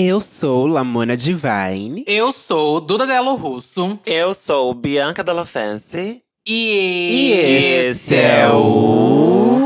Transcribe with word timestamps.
Eu 0.00 0.20
sou 0.20 0.68
Lamona 0.68 1.16
Divine. 1.16 2.04
Eu 2.06 2.30
sou 2.30 2.80
Duda 2.80 3.04
Delo 3.04 3.34
Russo. 3.34 3.98
Eu 4.06 4.32
sou 4.32 4.72
Bianca 4.72 5.24
Della 5.24 5.44
Fancy. 5.44 6.22
E, 6.46 7.10
E 7.10 7.32
esse 7.32 8.14
é 8.14 8.48
o. 8.48 9.58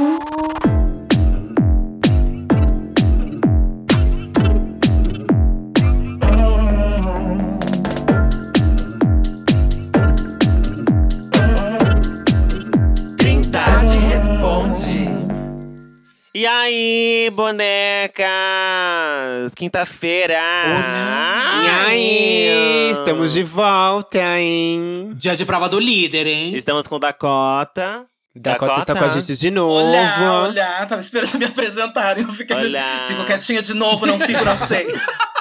Trindade 13.18 13.96
responde. 13.98 15.08
E 16.34 16.46
aí, 16.46 17.30
bonecas? 17.34 18.51
Quinta-feira. 19.62 20.34
E 20.34 21.68
aí, 21.86 22.90
estamos 22.90 23.32
de 23.32 23.44
volta, 23.44 24.18
hein? 24.18 25.12
Dia 25.14 25.36
de 25.36 25.46
prova 25.46 25.68
do 25.68 25.78
líder, 25.78 26.26
hein? 26.26 26.52
Estamos 26.56 26.88
com 26.88 26.98
Dakota. 26.98 28.04
Dakota 28.34 28.84
tá 28.84 28.96
com 28.96 29.04
a 29.04 29.08
gente 29.08 29.36
de 29.36 29.50
novo. 29.52 29.72
Olá, 29.72 30.48
olá, 30.48 30.86
tava 30.86 31.00
esperando 31.00 31.38
me 31.38 31.44
apresentarem. 31.44 32.24
Eu 32.24 32.32
fiquei, 32.32 32.56
Olá. 32.56 33.04
fico 33.06 33.24
quietinha 33.24 33.62
de 33.62 33.72
novo, 33.74 34.04
não 34.04 34.18
fico 34.18 34.44
na 34.44 34.56
ceia. 34.56 35.00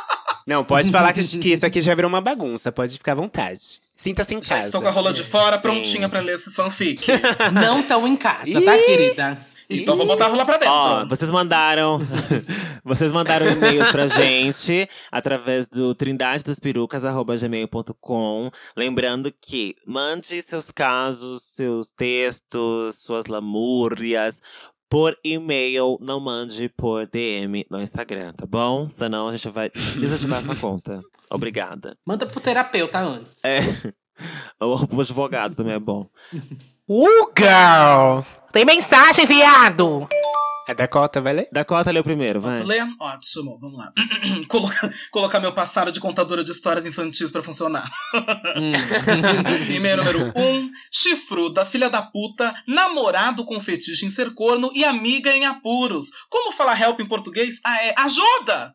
Não, 0.45 0.63
pode 0.66 0.89
falar 0.91 1.13
que, 1.13 1.23
que 1.23 1.53
isso 1.53 1.66
aqui 1.66 1.81
já 1.81 1.94
virou 1.94 2.09
uma 2.09 2.19
bagunça, 2.19 2.72
pode 2.72 2.97
ficar 2.97 3.11
à 3.11 3.16
vontade. 3.16 3.80
Sinta-se 3.95 4.33
em 4.33 4.44
Já 4.44 4.55
casa. 4.55 4.66
estou 4.67 4.81
com 4.81 4.88
a 4.88 4.91
rola 4.91 5.13
de 5.13 5.23
fora, 5.23 5.55
Sim. 5.58 5.61
prontinha 5.61 6.09
pra 6.09 6.19
ler 6.19 6.35
esses 6.35 6.55
fanfic. 6.55 7.05
Não 7.53 7.83
tão 7.83 8.08
em 8.08 8.16
casa, 8.17 8.59
tá, 8.61 8.77
querida? 8.80 9.38
Então 9.71 9.95
vou 9.95 10.05
botar 10.05 10.25
a 10.25 10.30
rola 10.30 10.45
pra 10.45 10.57
dentro. 10.57 10.73
Ó, 10.73 11.05
vocês 11.05 11.31
mandaram. 11.31 11.99
vocês 12.84 13.11
mandaram 13.11 13.49
e-mails 13.52 13.89
pra 13.89 14.07
gente 14.07 14.88
através 15.11 15.67
do 15.67 15.94
trindadedasperucas.gmail.com. 15.95 18.52
Lembrando 18.75 19.31
que 19.42 19.75
mande 19.86 20.42
seus 20.42 20.72
casos, 20.72 21.44
seus 21.44 21.92
textos, 21.92 22.97
suas 22.97 23.27
lamúrias 23.27 24.42
por 24.89 25.17
e-mail, 25.23 25.97
não 26.02 26.19
mande 26.19 26.67
por 26.67 27.08
DM 27.08 27.64
no 27.72 27.81
Instagram, 27.81 28.33
tá 28.33 28.45
bom? 28.45 28.89
Senão 28.89 29.30
a 29.30 29.31
gente 29.31 29.47
vai 29.47 29.69
desativar 29.69 30.44
sua 30.44 30.53
conta. 30.59 30.99
Obrigada. 31.30 31.97
Manda 32.05 32.25
pro 32.25 32.42
terapeuta 32.42 32.99
antes. 32.99 33.45
É. 33.45 33.59
O 34.59 35.02
advogado 35.02 35.55
também 35.55 35.73
é 35.73 35.80
bom. 35.80 36.08
Uh, 36.89 37.31
girl! 37.37 38.23
Tem 38.51 38.65
mensagem, 38.65 39.25
viado! 39.25 40.07
A 40.67 40.73
Dakota 40.73 41.21
vai 41.21 41.33
ler? 41.33 41.47
Dakota 41.51 41.91
leu 41.91 42.03
primeiro, 42.03 42.41
vai. 42.41 42.51
Posso 42.51 42.63
ler? 42.63 42.83
Ótimo, 42.99 43.57
vamos 43.59 43.77
lá. 43.77 43.91
colocar, 44.47 44.93
colocar 45.11 45.39
meu 45.39 45.53
passado 45.53 45.91
de 45.91 45.99
contadora 45.99 46.43
de 46.43 46.52
histórias 46.52 46.85
infantis 46.85 47.29
pra 47.29 47.41
funcionar. 47.41 47.89
E-mail 49.75 49.97
número 49.97 50.33
1. 50.35 50.41
Um, 50.41 50.71
chifruda, 50.91 51.65
filha 51.65 51.89
da 51.89 52.02
puta, 52.02 52.53
namorado 52.67 53.45
com 53.45 53.59
fetiche 53.59 54.05
em 54.05 54.09
ser 54.09 54.33
corno 54.33 54.71
e 54.73 54.83
amiga 54.83 55.35
em 55.35 55.45
apuros. 55.45 56.07
Como 56.29 56.52
falar 56.52 56.79
help 56.79 56.99
em 56.99 57.07
português? 57.07 57.59
Ah, 57.65 57.83
é 57.83 57.93
ajuda! 57.97 58.73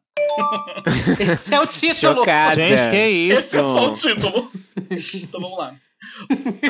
Esse 1.18 1.54
é 1.54 1.60
o 1.60 1.66
título. 1.66 2.20
Chocada. 2.20 2.54
Gente, 2.54 2.90
que 2.90 3.08
isso? 3.08 3.38
Esse 3.38 3.58
é 3.58 3.64
só 3.64 3.88
o 3.88 3.92
título. 3.92 4.50
então 5.14 5.40
vamos 5.40 5.58
lá. 5.58 5.74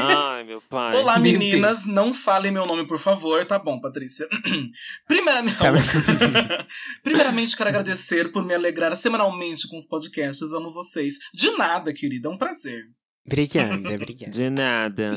Ai, 0.00 0.44
meu 0.44 0.60
pai. 0.62 0.96
Olá, 0.96 1.18
Meu 1.18 1.32
meninas. 1.32 1.84
Deus. 1.84 1.94
Não 1.94 2.14
falem 2.14 2.52
meu 2.52 2.66
nome, 2.66 2.86
por 2.86 2.98
favor. 2.98 3.44
Tá 3.44 3.58
bom, 3.58 3.80
Patrícia. 3.80 4.26
Primeiramente, 5.06 5.56
Tá 5.58 5.66
Primeiramente, 7.02 7.56
quero 7.56 7.68
agradecer 7.68 8.30
por 8.30 8.44
me 8.44 8.54
alegrar 8.54 8.94
semanalmente 8.96 9.68
com 9.68 9.76
os 9.76 9.86
podcasts. 9.86 10.52
Amo 10.52 10.70
vocês. 10.70 11.14
De 11.34 11.50
nada, 11.56 11.92
querida. 11.92 12.28
É 12.28 12.30
um 12.30 12.38
prazer. 12.38 12.84
Obrigada, 13.26 13.74
obrigada. 13.92 14.30
De 14.30 14.48
nada. 14.48 15.14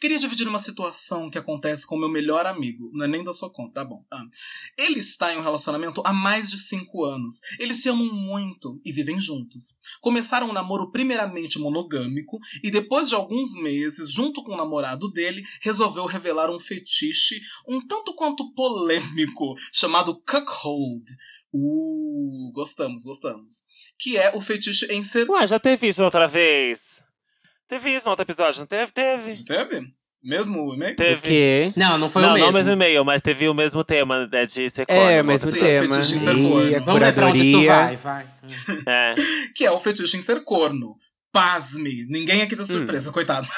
Queria 0.00 0.18
dividir 0.18 0.48
uma 0.48 0.58
situação 0.58 1.30
que 1.30 1.38
acontece 1.38 1.86
com 1.86 1.96
meu 1.96 2.08
melhor 2.08 2.44
amigo. 2.44 2.90
Não 2.92 3.04
é 3.04 3.08
nem 3.08 3.22
da 3.22 3.32
sua 3.32 3.50
conta, 3.50 3.74
tá 3.74 3.84
bom. 3.84 4.04
Ah. 4.12 4.24
Ele 4.76 4.98
está 4.98 5.32
em 5.32 5.38
um 5.38 5.42
relacionamento 5.42 6.02
há 6.04 6.12
mais 6.12 6.50
de 6.50 6.58
cinco 6.58 7.04
anos. 7.04 7.40
Eles 7.58 7.76
se 7.76 7.88
amam 7.88 8.12
muito 8.12 8.80
e 8.84 8.90
vivem 8.90 9.18
juntos. 9.18 9.76
Começaram 10.00 10.50
um 10.50 10.52
namoro 10.52 10.90
primeiramente 10.90 11.58
monogâmico 11.58 12.38
e 12.62 12.70
depois 12.70 13.08
de 13.08 13.14
alguns 13.14 13.54
meses, 13.54 14.12
junto 14.12 14.42
com 14.42 14.52
o 14.52 14.56
namorado 14.56 15.10
dele, 15.10 15.42
resolveu 15.60 16.04
revelar 16.04 16.50
um 16.50 16.58
fetiche 16.58 17.40
um 17.68 17.80
tanto 17.86 18.14
quanto 18.14 18.52
polêmico 18.54 19.54
chamado 19.72 20.20
cuckold. 20.20 21.04
Uh, 21.54 22.50
gostamos, 22.52 23.04
gostamos. 23.04 23.66
Que 23.98 24.16
é 24.16 24.34
o 24.34 24.40
fetiche 24.40 24.86
em 24.86 25.04
ser. 25.04 25.30
Ué, 25.30 25.46
já 25.46 25.60
teve 25.60 25.86
isso 25.86 26.02
outra 26.02 26.26
vez. 26.26 27.04
Teve 27.72 27.90
isso 27.90 28.04
no 28.04 28.10
outro 28.10 28.22
episódio, 28.24 28.60
não 28.60 28.66
teve? 28.66 28.92
Teve. 28.92 29.44
Teve? 29.44 29.86
Mesmo 30.22 30.74
e-mail? 30.74 30.92
O 30.92 30.96
Teve. 30.96 31.72
Não, 31.74 31.96
não 31.96 32.10
foi 32.10 32.20
não, 32.20 32.28
o 32.28 32.32
mesmo. 32.34 32.44
não 32.44 32.50
o 32.52 32.54
mesmo 32.54 32.72
e-mail, 32.72 33.02
mas 33.02 33.22
teve 33.22 33.48
o 33.48 33.54
mesmo 33.54 33.82
tema 33.82 34.28
né, 34.30 34.44
de 34.44 34.68
ser 34.68 34.84
corno. 34.84 35.00
É, 35.02 35.22
o 35.22 35.24
mesmo 35.24 35.50
Sim, 35.50 35.58
tema. 35.58 35.94
fetiche 35.94 36.16
em 36.16 36.18
ser 36.18 36.36
E 36.36 36.48
corno. 36.50 36.76
a 36.76 36.80
Vamos 36.84 37.00
ver 37.00 37.14
pra 37.14 37.26
onde 37.28 37.48
isso 37.50 37.66
vai, 37.66 37.96
vai. 37.96 38.26
É. 38.86 39.14
que 39.56 39.64
é 39.64 39.70
o 39.70 39.80
fetiche 39.80 40.18
em 40.18 40.20
ser 40.20 40.44
corno. 40.44 40.96
Pasme, 41.32 42.06
ninguém 42.10 42.42
aqui 42.42 42.54
tá 42.54 42.66
surpresa, 42.66 43.10
coitado. 43.10 43.48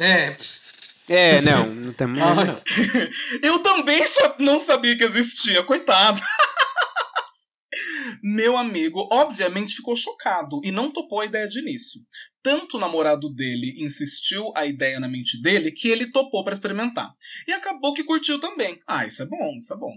É. 0.00 0.36
É, 1.08 1.40
não, 1.40 1.66
não. 1.66 1.94
Ai. 2.24 2.60
Eu 3.44 3.60
também 3.60 4.02
sa- 4.04 4.34
não 4.40 4.58
sabia 4.58 4.96
que 4.96 5.04
existia, 5.04 5.62
coitado. 5.62 6.20
Meu 8.22 8.56
amigo, 8.56 9.08
obviamente, 9.12 9.76
ficou 9.76 9.94
chocado 9.96 10.60
e 10.64 10.72
não 10.72 10.92
topou 10.92 11.20
a 11.20 11.24
ideia 11.26 11.48
de 11.48 11.60
início. 11.60 12.00
Tanto 12.42 12.76
o 12.76 12.80
namorado 12.80 13.28
dele 13.28 13.74
insistiu 13.82 14.52
a 14.56 14.64
ideia 14.64 14.98
na 14.98 15.08
mente 15.08 15.40
dele 15.40 15.70
que 15.70 15.88
ele 15.88 16.10
topou 16.10 16.42
pra 16.42 16.54
experimentar. 16.54 17.14
E 17.46 17.52
acabou 17.52 17.92
que 17.92 18.04
curtiu 18.04 18.40
também. 18.40 18.78
Ah, 18.86 19.06
isso 19.06 19.22
é 19.22 19.26
bom, 19.26 19.56
isso 19.58 19.72
é 19.72 19.76
bom. 19.76 19.92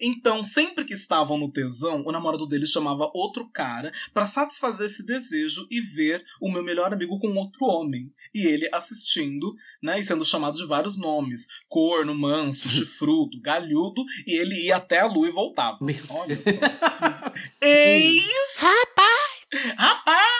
Então, 0.00 0.42
sempre 0.42 0.84
que 0.84 0.94
estavam 0.94 1.36
no 1.38 1.50
tesão, 1.50 2.02
o 2.06 2.12
namorado 2.12 2.46
dele 2.46 2.66
chamava 2.66 3.10
outro 3.14 3.48
cara 3.50 3.92
pra 4.12 4.26
satisfazer 4.26 4.86
esse 4.86 5.04
desejo 5.04 5.66
e 5.70 5.80
ver 5.80 6.24
o 6.40 6.50
meu 6.50 6.62
melhor 6.62 6.92
amigo 6.92 7.18
com 7.18 7.28
outro 7.34 7.66
homem. 7.66 8.12
E 8.34 8.46
ele 8.46 8.68
assistindo, 8.72 9.54
né, 9.82 9.98
e 9.98 10.04
sendo 10.04 10.24
chamado 10.24 10.56
de 10.56 10.66
vários 10.66 10.96
nomes: 10.96 11.48
corno, 11.68 12.14
manso, 12.14 12.68
chifrudo, 12.70 13.40
galhudo, 13.40 14.04
e 14.26 14.34
ele 14.38 14.54
ia 14.66 14.76
até 14.76 15.00
a 15.00 15.06
lua 15.06 15.28
e 15.28 15.32
voltava. 15.32 15.78
Meu 15.80 16.02
Olha 16.08 16.40
só. 16.40 16.50
Eis. 17.62 18.56
Rapaz! 18.58 19.19
Rapaz! 19.52 20.30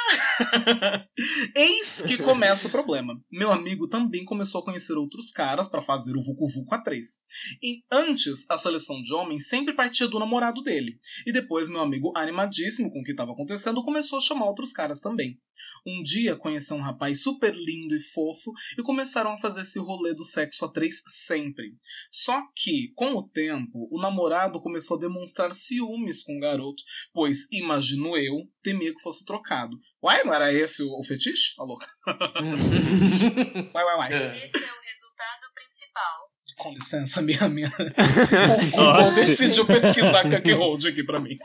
Eis 1.56 2.02
que 2.02 2.16
começa 2.16 2.68
o 2.68 2.70
problema. 2.70 3.20
Meu 3.30 3.50
amigo 3.50 3.88
também 3.88 4.24
começou 4.24 4.60
a 4.60 4.64
conhecer 4.64 4.92
outros 4.94 5.32
caras 5.32 5.68
pra 5.68 5.82
fazer 5.82 6.16
o 6.16 6.22
Vucu 6.22 6.46
Vucu 6.46 6.74
a 6.74 6.80
três. 6.80 7.18
E 7.60 7.82
antes, 7.90 8.46
a 8.48 8.56
seleção 8.56 9.02
de 9.02 9.12
homens 9.12 9.48
sempre 9.48 9.74
partia 9.74 10.06
do 10.06 10.18
namorado 10.18 10.62
dele. 10.62 10.98
E 11.26 11.32
depois, 11.32 11.68
meu 11.68 11.80
amigo, 11.80 12.12
animadíssimo 12.16 12.90
com 12.92 13.00
o 13.00 13.02
que 13.02 13.10
estava 13.10 13.32
acontecendo, 13.32 13.82
começou 13.82 14.18
a 14.18 14.22
chamar 14.22 14.46
outros 14.46 14.72
caras 14.72 15.00
também. 15.00 15.38
Um 15.86 16.02
dia 16.02 16.36
conheceu 16.36 16.76
um 16.76 16.82
rapaz 16.82 17.22
super 17.22 17.54
lindo 17.54 17.94
e 17.94 18.00
fofo 18.00 18.52
e 18.78 18.82
começaram 18.82 19.32
a 19.32 19.38
fazer 19.38 19.62
esse 19.62 19.78
rolê 19.78 20.14
do 20.14 20.24
sexo 20.24 20.64
a 20.64 20.68
três 20.68 21.02
sempre. 21.06 21.74
Só 22.10 22.40
que, 22.56 22.92
com 22.94 23.12
o 23.14 23.28
tempo, 23.28 23.88
o 23.90 24.00
namorado 24.00 24.60
começou 24.60 24.96
a 24.96 25.00
demonstrar 25.00 25.52
ciúmes 25.52 26.22
com 26.22 26.36
o 26.36 26.40
garoto, 26.40 26.82
pois, 27.12 27.46
imagino 27.52 28.16
eu, 28.16 28.48
temia 28.62 28.94
que 28.94 28.99
fosse 29.02 29.24
trocado. 29.24 29.78
Uai, 30.02 30.22
não 30.24 30.32
era 30.34 30.52
esse 30.52 30.82
o, 30.82 30.98
o 30.98 31.04
fetiche? 31.04 31.54
Alô? 31.58 31.78
Uai, 33.74 33.84
uai, 33.84 33.96
uai. 33.96 34.44
Esse 34.44 34.56
é 34.56 34.72
o 34.72 34.80
resultado 34.80 35.52
principal. 35.54 36.19
Com 36.60 36.72
licença, 36.74 37.20
minha. 37.22 37.48
minha... 37.48 37.72
Oxe. 39.00 39.26
decidiu 39.26 39.64
pesquisar 39.64 40.24
Cuckold 40.28 40.86
aqui 40.86 41.02
pra 41.02 41.18
mim. 41.18 41.38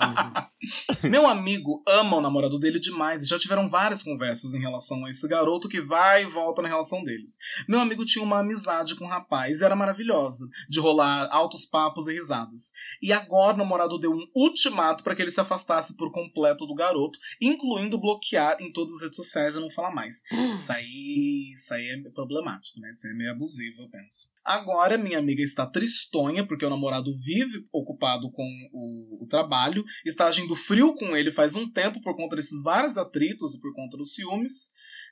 Meu 1.04 1.26
amigo 1.26 1.82
ama 1.88 2.18
o 2.18 2.22
namorado 2.22 2.60
dele 2.60 2.80
demais 2.80 3.24
e 3.24 3.26
já 3.26 3.40
tiveram 3.40 3.66
várias 3.66 4.04
conversas 4.04 4.54
em 4.54 4.60
relação 4.60 5.06
a 5.06 5.10
esse 5.10 5.26
garoto 5.26 5.70
que 5.70 5.80
vai 5.80 6.24
e 6.24 6.28
volta 6.28 6.62
na 6.62 6.68
relação 6.68 7.02
deles. 7.02 7.38
Meu 7.66 7.80
amigo 7.80 8.04
tinha 8.04 8.26
uma 8.26 8.40
amizade 8.40 8.96
com 8.98 9.06
o 9.06 9.08
rapaz 9.08 9.62
e 9.62 9.64
era 9.64 9.76
maravilhosa, 9.76 10.50
de 10.68 10.82
rolar 10.82 11.30
altos 11.32 11.66
papos 11.66 12.08
e 12.08 12.14
risadas. 12.14 12.74
E 13.02 13.14
agora 13.14 13.56
o 13.56 13.60
namorado 13.60 13.98
deu 13.98 14.12
um 14.12 14.28
ultimato 14.36 15.02
para 15.02 15.16
que 15.16 15.22
ele 15.22 15.32
se 15.32 15.40
afastasse 15.40 15.96
por 15.96 16.12
completo 16.12 16.66
do 16.66 16.76
garoto, 16.76 17.18
incluindo 17.42 17.98
bloquear 17.98 18.58
em 18.60 18.70
todas 18.70 18.96
as 18.96 19.02
redes 19.04 19.16
sociais 19.16 19.56
e 19.56 19.62
não 19.62 19.70
falar 19.70 19.92
mais. 19.92 20.24
Isso 20.54 20.72
aí, 20.74 21.54
isso 21.54 21.74
aí 21.74 21.88
é 21.88 22.10
problemático, 22.10 22.82
né? 22.82 22.90
Isso 22.90 23.08
aí 23.08 23.14
é 23.14 23.16
meio 23.16 23.32
abusivo, 23.32 23.82
eu 23.82 23.90
penso. 23.90 24.36
Agora, 24.46 24.96
minha 25.06 25.20
amiga 25.20 25.42
está 25.42 25.66
tristonha, 25.66 26.46
porque 26.46 26.66
o 26.66 26.70
namorado 26.70 27.14
vive 27.16 27.64
ocupado 27.72 28.32
com 28.32 28.44
o, 28.74 29.24
o 29.24 29.28
trabalho, 29.28 29.84
está 30.06 30.28
agindo 30.28 30.56
frio 30.56 30.94
com 30.96 31.16
ele 31.16 31.32
faz 31.32 31.56
um 31.56 31.70
tempo 31.72 32.02
por 32.02 32.16
conta 32.16 32.36
desses 32.36 32.64
vários 32.64 32.98
atritos 32.98 33.56
e 33.56 33.62
por 33.62 33.74
conta 33.74 33.98
dos 33.98 34.14
ciúmes. 34.14 34.70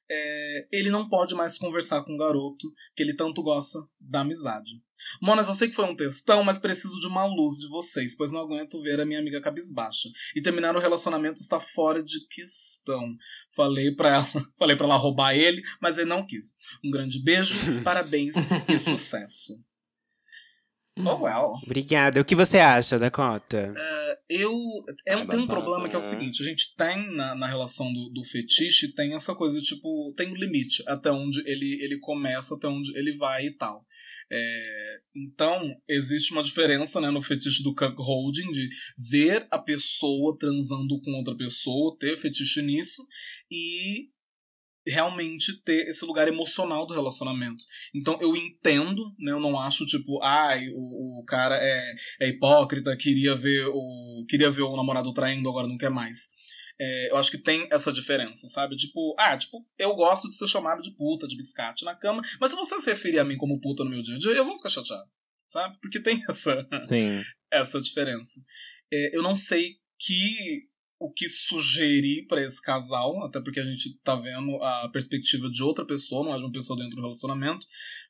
É, 0.10 0.68
ele 0.72 0.90
não 0.90 1.08
pode 1.08 1.34
mais 1.34 1.58
conversar 1.58 2.04
com 2.04 2.14
o 2.14 2.18
garoto, 2.18 2.72
que 2.96 3.02
ele 3.04 3.16
tanto 3.16 3.42
gosta 3.42 3.80
da 4.00 4.22
amizade. 4.22 4.82
Monas, 5.22 5.48
eu 5.48 5.54
sei 5.54 5.70
que 5.70 5.76
foi 5.76 5.86
um 5.86 5.96
textão, 5.96 6.44
mas 6.44 6.60
preciso 6.60 7.00
de 7.00 7.08
uma 7.08 7.26
luz 7.26 7.58
de 7.58 7.68
vocês, 7.70 8.16
pois 8.16 8.32
não 8.32 8.42
aguento 8.42 8.82
ver 8.82 9.00
a 9.00 9.06
minha 9.06 9.20
amiga 9.20 9.42
cabisbaixa. 9.42 10.10
E 10.36 10.42
terminar 10.42 10.76
o 10.76 10.80
relacionamento 10.80 11.40
está 11.40 11.60
fora 11.60 12.04
de 12.04 12.26
questão. 12.28 13.16
Falei 13.56 13.92
pra 13.92 14.16
ela, 14.16 14.24
falei 14.58 14.76
pra 14.76 14.86
ela 14.86 14.98
roubar 14.98 15.36
ele, 15.36 15.62
mas 15.82 15.98
ele 15.98 16.10
não 16.10 16.26
quis. 16.26 16.56
Um 16.84 16.90
grande 16.90 17.22
beijo, 17.22 17.54
parabéns 17.84 18.36
e 18.68 18.78
sucesso. 18.78 19.54
Oh 21.00 21.24
well. 21.24 21.54
Obrigada. 21.64 22.22
O 22.22 22.26
que 22.26 22.36
você 22.36 22.60
acha, 22.60 23.00
Dakota? 23.00 23.74
Eu, 24.30 24.54
é, 25.08 25.14
Ai, 25.16 25.28
tem 25.28 25.40
um 25.40 25.48
problema 25.48 25.90
que 25.90 25.96
é 25.96 25.98
o 25.98 26.02
né? 26.02 26.08
seguinte: 26.08 26.44
a 26.44 26.46
gente 26.46 26.76
tem 26.76 27.16
na, 27.16 27.36
na 27.36 27.48
relação 27.48 27.92
do, 27.92 28.10
do 28.10 28.24
fetiche, 28.24 28.94
tem 28.94 29.14
essa 29.14 29.34
coisa, 29.34 29.60
tipo, 29.60 30.14
tem 30.16 30.32
um 30.32 30.36
limite 30.36 30.84
até 30.88 31.12
onde 31.12 31.42
ele, 31.48 31.84
ele 31.84 32.00
começa, 32.00 32.56
até 32.56 32.68
onde 32.68 32.96
ele 32.98 33.16
vai 33.18 33.48
e 33.48 33.52
tal. 33.52 33.84
É, 34.32 35.00
então, 35.16 35.76
existe 35.88 36.32
uma 36.32 36.44
diferença 36.44 37.02
né, 37.02 37.10
no 37.10 37.22
fetiche 37.22 37.64
do 37.64 37.76
cuckolding, 37.76 38.50
de 38.52 38.70
ver 39.10 39.48
a 39.52 39.60
pessoa 39.60 40.38
transando 40.40 41.00
com 41.02 41.12
outra 41.12 41.36
pessoa, 41.36 41.98
ter 42.00 42.16
fetiche 42.18 42.62
nisso, 42.62 43.06
e 43.52 44.10
realmente 44.86 45.62
ter 45.64 45.88
esse 45.88 46.06
lugar 46.06 46.28
emocional 46.28 46.86
do 46.86 46.94
relacionamento. 46.94 47.64
Então 47.94 48.18
eu 48.22 48.36
entendo, 48.36 49.14
né? 49.20 49.32
Eu 49.32 49.40
não 49.40 49.60
acho 49.60 49.86
tipo, 49.86 50.22
ai, 50.22 50.68
o, 50.70 51.22
o 51.22 51.26
cara 51.26 51.58
é, 51.58 51.96
é 52.22 52.28
hipócrita, 52.28 52.96
queria 52.98 53.36
ver 53.36 53.66
o 53.68 54.26
queria 54.28 54.52
ver 54.52 54.64
o 54.64 54.76
namorado 54.76 55.14
traindo, 55.14 55.50
agora 55.50 55.68
não 55.68 55.78
quer 55.78 55.90
mais. 55.90 56.32
É, 56.80 57.12
eu 57.12 57.18
acho 57.18 57.32
que 57.32 57.38
tem 57.38 57.68
essa 57.72 57.94
diferença, 57.94 58.48
sabe? 58.48 58.76
Tipo, 58.76 59.16
ah, 59.18 59.38
tipo, 59.38 59.66
eu 59.78 59.94
gosto 59.96 60.28
de 60.28 60.36
ser 60.36 60.48
chamado 60.48 60.82
de 60.82 60.92
puta, 60.96 61.28
de 61.28 61.38
biscate 61.38 61.86
na 61.86 61.96
cama, 61.96 62.22
mas 62.40 62.50
se 62.50 62.58
você 62.58 62.80
se 62.80 62.90
referir 62.90 63.20
a 63.20 63.26
mim 63.26 63.38
como 63.38 63.62
puta 63.62 63.84
no 63.84 63.92
meu 63.92 64.02
dia 64.02 64.16
a 64.16 64.18
dia, 64.18 64.32
eu 64.32 64.46
vou 64.46 64.58
ficar 64.58 64.70
chateado, 64.70 65.10
sabe? 65.48 65.78
Porque 65.82 66.00
tem 66.00 66.22
essa 66.28 66.66
Sim. 66.88 67.24
essa 67.52 67.80
diferença. 67.80 68.42
É, 68.92 69.16
eu 69.16 69.22
não 69.22 69.36
sei 69.36 69.78
que 70.00 70.68
o 71.04 71.12
que 71.12 71.28
sugerir 71.28 72.26
para 72.28 72.42
esse 72.42 72.62
casal, 72.62 73.22
até 73.26 73.42
porque 73.42 73.60
a 73.60 73.66
gente 73.66 74.00
tá 74.02 74.16
vendo 74.16 74.56
a 74.64 74.90
perspectiva 74.90 75.50
de 75.50 75.62
outra 75.62 75.86
pessoa, 75.86 76.24
não 76.24 76.34
é 76.34 76.38
de 76.38 76.46
uma 76.46 76.52
pessoa 76.52 76.78
dentro 76.80 76.96
do 76.96 77.02
relacionamento, 77.02 77.68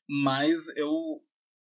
mas 0.07 0.67
eu 0.77 0.91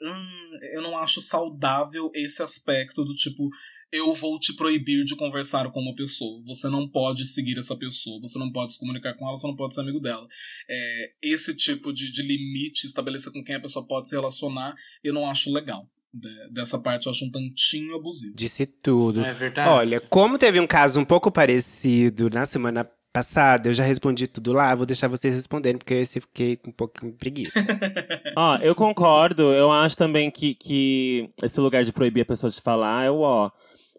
hum, 0.03 0.59
eu 0.73 0.83
não 0.83 0.99
acho 0.99 1.23
saudável 1.23 2.11
esse 2.17 2.43
aspecto 2.43 3.05
do 3.05 3.15
tipo 3.15 3.49
eu 3.93 4.13
vou 4.13 4.41
te 4.41 4.57
proibir 4.57 5.05
de 5.05 5.15
conversar 5.15 5.71
com 5.71 5.81
uma 5.81 5.95
pessoa. 5.95 6.43
Você 6.47 6.69
não 6.69 6.89
pode 6.89 7.29
seguir 7.29 7.57
essa 7.57 7.77
pessoa, 7.77 8.21
você 8.21 8.37
não 8.41 8.51
pode 8.51 8.73
se 8.73 8.79
comunicar 8.81 9.15
com 9.15 9.25
ela, 9.25 9.37
você 9.37 9.47
não 9.47 9.55
pode 9.55 9.73
ser 9.73 9.83
amigo 9.83 10.01
dela. 10.01 10.27
É, 10.69 11.13
esse 11.23 11.55
tipo 11.55 11.93
de, 11.93 12.11
de 12.11 12.23
limite, 12.23 12.89
estabelecer 12.89 13.33
com 13.33 13.45
quem 13.45 13.55
a 13.55 13.61
pessoa 13.61 13.87
pode 13.87 14.09
se 14.09 14.17
relacionar, 14.17 14.75
eu 15.05 15.15
não 15.15 15.31
acho 15.31 15.53
legal. 15.53 15.89
De- 16.15 16.53
dessa 16.53 16.79
parte 16.79 17.07
eu 17.07 17.13
acho 17.13 17.25
um 17.25 17.31
tantinho 17.31 17.97
abusivo. 17.97 18.35
Disse 18.37 18.65
tudo. 18.67 19.21
É 19.25 19.33
verdade. 19.33 19.69
Olha, 19.69 20.01
como 20.01 20.39
teve 20.39 20.61
um 20.61 20.67
caso 20.67 21.01
um 21.01 21.05
pouco 21.05 21.31
parecido 21.31 22.31
na 22.31 22.47
semana 22.47 22.89
passada, 23.13 23.69
eu 23.69 23.75
já 23.75 23.85
respondi 23.85 24.27
tudo 24.27 24.53
lá, 24.53 24.75
vou 24.75 24.87
deixar 24.87 25.07
vocês 25.09 25.35
responderem, 25.35 25.79
porque 25.79 25.95
eu 25.95 26.07
fiquei 26.07 26.57
com 26.57 26.71
um 26.71 26.73
pouco 26.73 27.05
de 27.05 27.13
preguiça. 27.13 27.53
Ó, 28.37 28.57
eu 28.59 28.75
concordo. 28.75 29.43
Eu 29.53 29.71
acho 29.73 29.97
também 29.97 30.31
que, 30.31 30.55
que 30.55 31.31
esse 31.43 31.61
lugar 31.61 31.85
de 31.85 31.93
proibir 31.93 32.23
a 32.23 32.27
pessoa 32.27 32.51
de 32.51 32.61
falar 32.61 33.05
é 33.05 33.11
o 33.11 33.21
ó. 33.21 33.51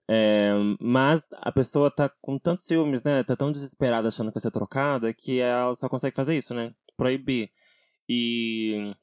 É, 0.10 0.54
mas 0.80 1.28
a 1.42 1.52
pessoa 1.52 1.90
tá 1.90 2.10
com 2.22 2.38
tantos 2.38 2.66
ciúmes, 2.66 3.02
né? 3.04 3.24
Tá 3.24 3.36
tão 3.36 3.52
desesperada 3.52 4.08
achando 4.08 4.28
que 4.28 4.36
vai 4.36 4.42
ser 4.42 4.52
trocada 4.52 5.12
que 5.14 5.40
ela 5.40 5.76
só 5.76 5.90
consegue 5.90 6.16
fazer 6.16 6.38
isso, 6.38 6.54
né? 6.54 6.72
Proibir. 6.96 7.50
E. 8.08 8.94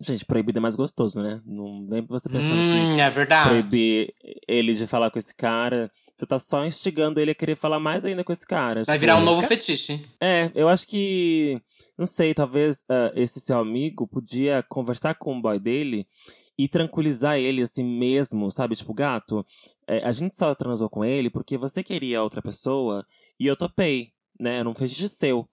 Gente, 0.00 0.24
proibido 0.24 0.58
é 0.58 0.62
mais 0.62 0.76
gostoso, 0.76 1.20
né? 1.22 1.42
Não 1.44 1.86
lembro 1.88 2.08
você 2.18 2.28
pensando 2.28 2.54
que 2.62 2.78
Hum, 2.94 2.98
é 2.98 3.10
verdade. 3.10 3.50
proibir 3.50 4.14
ele 4.48 4.74
de 4.74 4.86
falar 4.86 5.10
com 5.10 5.18
esse 5.18 5.34
cara. 5.34 5.90
Você 6.16 6.26
tá 6.26 6.38
só 6.38 6.64
instigando 6.66 7.20
ele 7.20 7.30
a 7.32 7.34
querer 7.34 7.54
falar 7.56 7.78
mais 7.78 8.04
ainda 8.04 8.24
com 8.24 8.32
esse 8.32 8.46
cara. 8.46 8.84
Vai 8.84 8.96
Tipo, 8.96 9.00
virar 9.00 9.16
um 9.16 9.24
novo 9.24 9.42
fetiche. 9.46 10.00
é, 10.20 10.50
eu 10.54 10.68
acho 10.68 10.86
que. 10.86 11.60
Não 11.98 12.06
sei, 12.06 12.32
talvez 12.32 12.82
ah, 12.88 13.12
esse 13.14 13.40
seu 13.40 13.58
amigo 13.58 14.06
podia 14.06 14.62
conversar 14.68 15.14
com 15.16 15.36
o 15.36 15.40
boy 15.42 15.58
dele 15.58 16.06
e 16.58 16.66
tranquilizar 16.66 17.38
ele 17.38 17.62
assim 17.62 17.84
mesmo, 17.84 18.50
sabe? 18.50 18.74
Tipo, 18.76 18.94
gato, 18.94 19.44
é, 19.86 19.98
a 20.04 20.12
gente 20.12 20.34
só 20.36 20.54
transou 20.54 20.88
com 20.88 21.04
ele 21.04 21.28
porque 21.30 21.58
você 21.58 21.82
queria 21.82 22.22
outra 22.22 22.40
pessoa 22.40 23.04
e 23.38 23.46
eu 23.46 23.56
topei, 23.56 24.12
né? 24.38 24.56
Era 24.58 24.68
um 24.68 24.74
fetiche 24.74 25.08
seu. 25.08 25.46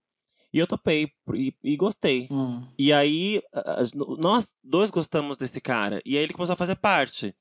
E 0.54 0.60
eu 0.60 0.68
topei 0.68 1.12
e, 1.34 1.54
e 1.64 1.76
gostei. 1.76 2.28
Hum. 2.32 2.62
E 2.78 2.94
aí, 2.94 3.42
nós 4.18 4.54
dois 4.64 4.90
gostamos 4.90 5.38
desse 5.38 5.60
cara. 5.60 6.02
E 6.06 6.18
aí 6.18 6.24
ele 6.24 6.34
começou 6.34 6.54
a 6.54 6.58
fazer 6.58 6.76
parte. 6.76 7.36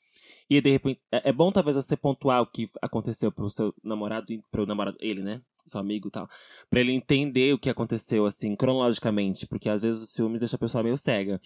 E 0.48 0.60
de 0.60 0.70
repente, 0.70 1.00
é 1.10 1.30
é 1.30 1.32
bom 1.32 1.50
talvez 1.50 1.76
você 1.76 1.96
pontuar 1.96 2.42
o 2.42 2.46
que 2.46 2.68
aconteceu 2.80 3.32
pro 3.32 3.48
seu 3.50 3.74
namorado, 3.82 4.26
pro 4.50 4.66
namorado, 4.66 4.96
ele, 5.00 5.22
né? 5.22 5.40
Seu 5.66 5.80
amigo 5.80 6.08
e 6.08 6.10
tal. 6.10 6.28
Pra 6.70 6.80
ele 6.80 6.92
entender 6.92 7.52
o 7.52 7.58
que 7.58 7.68
aconteceu, 7.68 8.24
assim, 8.26 8.54
cronologicamente. 8.54 9.46
Porque 9.46 9.68
às 9.68 9.80
vezes 9.80 10.02
o 10.02 10.06
ciúmes 10.06 10.38
deixa 10.38 10.56
a 10.56 10.58
pessoa 10.58 10.84
meio 10.84 10.96
cega. 10.96 11.40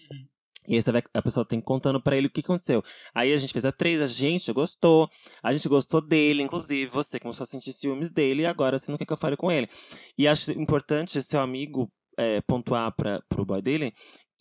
E 0.67 0.75
aí 0.75 0.81
vai, 0.81 1.03
a 1.13 1.21
pessoa 1.21 1.45
tem 1.45 1.59
contando 1.59 2.01
pra 2.01 2.15
ele 2.15 2.27
o 2.27 2.29
que 2.29 2.41
aconteceu. 2.41 2.83
Aí 3.13 3.33
a 3.33 3.37
gente 3.37 3.53
fez 3.53 3.65
a 3.65 3.71
três, 3.71 4.01
a 4.01 4.07
gente 4.07 4.51
gostou. 4.53 5.09
A 5.41 5.51
gente 5.53 5.67
gostou 5.67 6.01
dele, 6.01 6.43
inclusive. 6.43 6.89
Você 6.91 7.19
começou 7.19 7.43
a 7.43 7.47
sentir 7.47 7.73
ciúmes 7.73 8.11
dele 8.11 8.43
e 8.43 8.45
agora 8.45 8.77
você 8.77 8.91
não 8.91 8.97
quer 8.97 9.05
que 9.05 9.13
eu 9.13 9.17
fale 9.17 9.35
com 9.35 9.51
ele. 9.51 9.69
E 10.17 10.27
acho 10.27 10.51
importante 10.51 11.21
seu 11.21 11.41
amigo 11.41 11.91
é, 12.17 12.41
pontuar 12.41 12.91
pra, 12.95 13.21
pro 13.27 13.45
boy 13.45 13.61
dele 13.61 13.93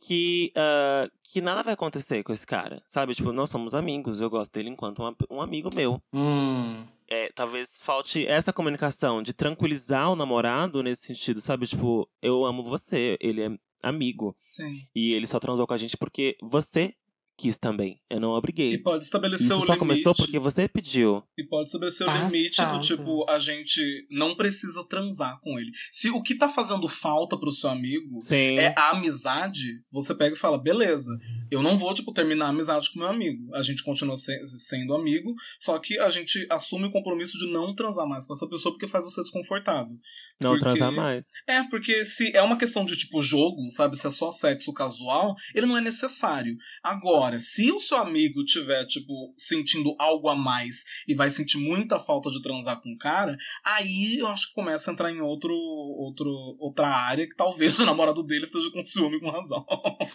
que, 0.06 0.52
ah, 0.56 1.08
que 1.22 1.40
nada 1.40 1.62
vai 1.62 1.74
acontecer 1.74 2.22
com 2.22 2.32
esse 2.32 2.46
cara. 2.46 2.82
Sabe? 2.86 3.14
Tipo, 3.14 3.32
nós 3.32 3.50
somos 3.50 3.74
amigos, 3.74 4.20
eu 4.20 4.30
gosto 4.30 4.52
dele 4.52 4.70
enquanto 4.70 5.02
um, 5.02 5.36
um 5.36 5.40
amigo 5.40 5.70
meu. 5.74 6.00
Hum. 6.12 6.86
É, 7.08 7.30
talvez 7.34 7.78
falte 7.80 8.26
essa 8.26 8.52
comunicação 8.52 9.20
de 9.20 9.32
tranquilizar 9.32 10.10
o 10.10 10.16
namorado 10.16 10.82
nesse 10.82 11.06
sentido, 11.08 11.40
sabe? 11.40 11.66
Tipo, 11.66 12.08
eu 12.22 12.44
amo 12.44 12.62
você, 12.62 13.18
ele 13.20 13.42
é 13.42 13.50
amigo. 13.82 14.36
Sim. 14.46 14.86
E 14.94 15.14
ele 15.14 15.26
só 15.26 15.38
transou 15.38 15.66
com 15.66 15.74
a 15.74 15.78
gente 15.78 15.96
porque 15.96 16.36
você 16.42 16.94
quis 17.40 17.58
também. 17.58 17.98
Eu 18.10 18.20
não 18.20 18.34
E 18.34 18.38
obriguei. 18.38 18.78
pode 18.78 19.04
estabelecer 19.04 19.46
Isso 19.46 19.54
o 19.54 19.58
só 19.60 19.64
limite. 19.74 19.78
começou 19.78 20.14
porque 20.14 20.38
você 20.38 20.68
pediu. 20.68 21.22
E 21.38 21.44
pode 21.44 21.68
estabelecer 21.68 22.06
o 22.06 22.10
Passado. 22.10 22.32
limite 22.32 22.64
do 22.66 22.80
tipo, 22.80 23.30
a 23.30 23.38
gente 23.38 24.06
não 24.10 24.36
precisa 24.36 24.84
transar 24.88 25.40
com 25.40 25.58
ele. 25.58 25.70
Se 25.90 26.10
o 26.10 26.22
que 26.22 26.34
tá 26.34 26.48
fazendo 26.48 26.86
falta 26.88 27.38
pro 27.38 27.50
seu 27.50 27.70
amigo 27.70 28.20
Sim. 28.22 28.58
é 28.58 28.74
a 28.76 28.90
amizade, 28.90 29.66
você 29.92 30.14
pega 30.14 30.34
e 30.34 30.38
fala, 30.38 30.58
beleza, 30.58 31.10
eu 31.50 31.62
não 31.62 31.76
vou, 31.76 31.94
tipo, 31.94 32.12
terminar 32.12 32.46
a 32.46 32.48
amizade 32.50 32.92
com 32.92 32.98
meu 33.00 33.08
amigo. 33.08 33.54
A 33.54 33.62
gente 33.62 33.82
continua 33.82 34.16
se- 34.16 34.44
sendo 34.58 34.94
amigo, 34.94 35.34
só 35.58 35.78
que 35.78 35.98
a 35.98 36.10
gente 36.10 36.46
assume 36.50 36.86
o 36.86 36.90
compromisso 36.90 37.38
de 37.38 37.50
não 37.50 37.74
transar 37.74 38.06
mais 38.06 38.26
com 38.26 38.34
essa 38.34 38.48
pessoa 38.48 38.72
porque 38.74 38.86
faz 38.86 39.04
você 39.04 39.22
desconfortável. 39.22 39.96
não 40.40 40.52
porque- 40.52 40.64
transar 40.64 40.90
mais. 40.92 41.26
É, 41.46 41.62
porque 41.64 42.04
se 42.04 42.34
é 42.34 42.42
uma 42.42 42.56
questão 42.58 42.84
de, 42.84 42.96
tipo, 42.96 43.20
jogo, 43.20 43.68
sabe? 43.70 43.96
Se 43.96 44.06
é 44.06 44.10
só 44.10 44.30
sexo 44.32 44.72
casual, 44.72 45.34
ele 45.54 45.66
não 45.66 45.76
é 45.76 45.80
necessário. 45.80 46.56
Agora, 46.82 47.29
se 47.38 47.70
o 47.70 47.80
seu 47.80 47.98
amigo 47.98 48.44
tiver, 48.44 48.84
tipo, 48.86 49.32
sentindo 49.36 49.94
algo 49.98 50.28
a 50.28 50.34
mais 50.34 50.84
e 51.06 51.14
vai 51.14 51.30
sentir 51.30 51.58
muita 51.58 51.98
falta 51.98 52.30
de 52.30 52.42
transar 52.42 52.80
com 52.80 52.92
o 52.92 52.98
cara, 52.98 53.36
aí 53.64 54.18
eu 54.18 54.26
acho 54.26 54.48
que 54.48 54.54
começa 54.54 54.90
a 54.90 54.92
entrar 54.92 55.12
em 55.12 55.20
outro, 55.20 55.54
outro, 55.54 56.56
outra 56.58 56.88
área 56.88 57.26
que 57.26 57.36
talvez 57.36 57.78
o 57.80 57.86
namorado 57.86 58.22
dele 58.22 58.44
esteja 58.44 58.70
com 58.70 58.82
ciúme 58.82 59.20
com 59.20 59.30
razão. 59.30 59.64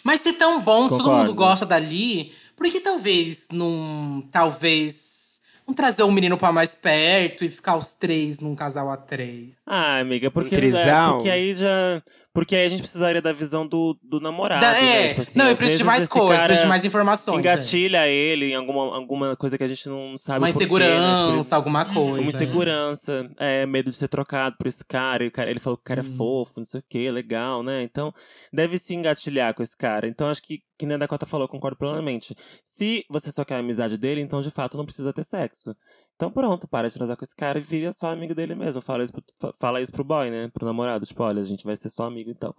Mas 0.04 0.22
se 0.22 0.34
tão 0.34 0.62
bom, 0.62 0.90
se 0.90 0.98
todo 0.98 1.12
mundo 1.12 1.34
gosta 1.34 1.66
dali, 1.66 2.34
por 2.56 2.70
que 2.70 2.80
talvez 2.80 3.48
não. 3.52 4.28
Talvez. 4.32 5.36
Não 5.68 5.74
trazer 5.74 6.04
o 6.04 6.12
menino 6.12 6.38
pra 6.38 6.52
mais 6.52 6.76
perto 6.76 7.44
e 7.44 7.50
ficar 7.50 7.76
os 7.76 7.96
três 7.96 8.40
num 8.40 8.54
casal 8.54 8.88
a 8.92 8.98
três? 8.98 9.64
Ah, 9.66 9.98
amiga, 9.98 10.30
porque, 10.30 10.56
Um 10.56 10.76
é, 10.78 11.08
porque 11.12 11.30
aí 11.30 11.56
já. 11.56 12.04
Porque 12.36 12.54
aí 12.56 12.66
a 12.66 12.70
gente 12.70 12.82
precisaria 12.82 13.22
da 13.22 13.32
visão 13.32 13.66
do, 13.66 13.98
do 14.04 14.20
namorado. 14.20 14.60
Da- 14.62 14.74
né? 14.74 15.06
é, 15.06 15.08
Tipo 15.10 15.22
assim, 15.22 15.40
não, 15.40 15.48
eu 15.48 15.56
preciso 15.56 15.78
de 15.80 15.84
mais 15.86 16.06
coisas, 16.08 16.44
preciso 16.44 16.64
de 16.64 16.70
mais 16.70 16.84
informações. 16.86 17.38
é. 17.38 17.40
Engatilha 17.40 18.08
ele 18.10 18.52
em 18.52 18.56
alguma, 18.56 18.94
alguma 18.96 19.36
coisa 19.38 19.58
que 19.58 19.64
a 19.64 19.68
gente 19.68 19.88
não 19.88 20.18
sabe 20.18 20.40
Uma 20.40 20.48
né? 20.48 20.52
Tipo, 20.52 20.64
insegurança, 20.64 21.56
alguma 21.56 21.86
coisa. 21.86 22.22
Uma 22.22 22.30
insegurança, 22.30 23.32
é, 23.38 23.66
medo 23.66 23.90
de 23.90 23.96
ser 23.98 24.10
trocado 24.10 24.58
por 24.58 24.68
esse 24.68 24.84
cara. 24.84 25.32
Cara- 25.32 25.50
ele 25.50 25.60
falou 25.62 25.78
que 25.78 25.82
o 25.82 25.86
cara 25.86 26.02
Hum. 26.02 26.12
é 26.14 26.18
fofo, 26.18 26.54
não 26.58 26.66
sei 26.66 26.82
o 26.82 26.84
que, 26.88 27.10
legal, 27.10 27.64
né? 27.64 27.82
Então, 27.84 28.14
deve 28.52 28.78
se 28.78 28.94
engatilhar 28.94 29.54
com 29.54 29.64
esse 29.64 29.78
cara. 29.78 30.06
Então, 30.06 30.30
acho 30.30 30.42
que, 30.44 30.60
que 30.78 30.86
nem 30.86 30.96
a 30.96 31.00
Dakota 31.00 31.26
falou, 31.26 31.48
concordo 31.48 31.78
plenamente. 31.78 32.36
Se 32.66 33.06
você 33.10 33.32
só 33.32 33.46
quer 33.46 33.56
a 33.56 33.60
amizade 33.60 33.98
dele, 33.98 34.20
então, 34.20 34.42
de 34.42 34.52
fato, 34.52 34.76
não 34.78 34.84
precisa 34.86 35.14
ter 35.14 35.24
sexo. 35.24 35.74
Então, 36.16 36.32
pronto, 36.32 36.68
para 36.68 36.88
de 36.88 36.94
transar 36.96 37.18
com 37.18 37.26
esse 37.26 37.36
cara 37.36 37.60
e 37.60 37.62
vira 37.62 37.92
só 37.92 38.08
amigo 38.12 38.34
dele 38.34 38.56
mesmo. 38.56 38.82
Fala 38.82 39.04
isso, 39.04 39.12
pro, 39.14 39.24
fa- 39.40 39.54
fala 39.60 39.82
isso 39.82 39.92
pro 39.92 40.04
boy, 40.04 40.30
né? 40.30 40.50
Pro 40.54 40.66
namorado. 40.66 41.06
Tipo, 41.06 41.24
olha, 41.24 41.42
a 41.42 41.46
gente 41.46 41.64
vai 41.66 41.76
ser 41.76 41.90
só 41.90 42.04
amigo, 42.04 42.30
então. 42.30 42.56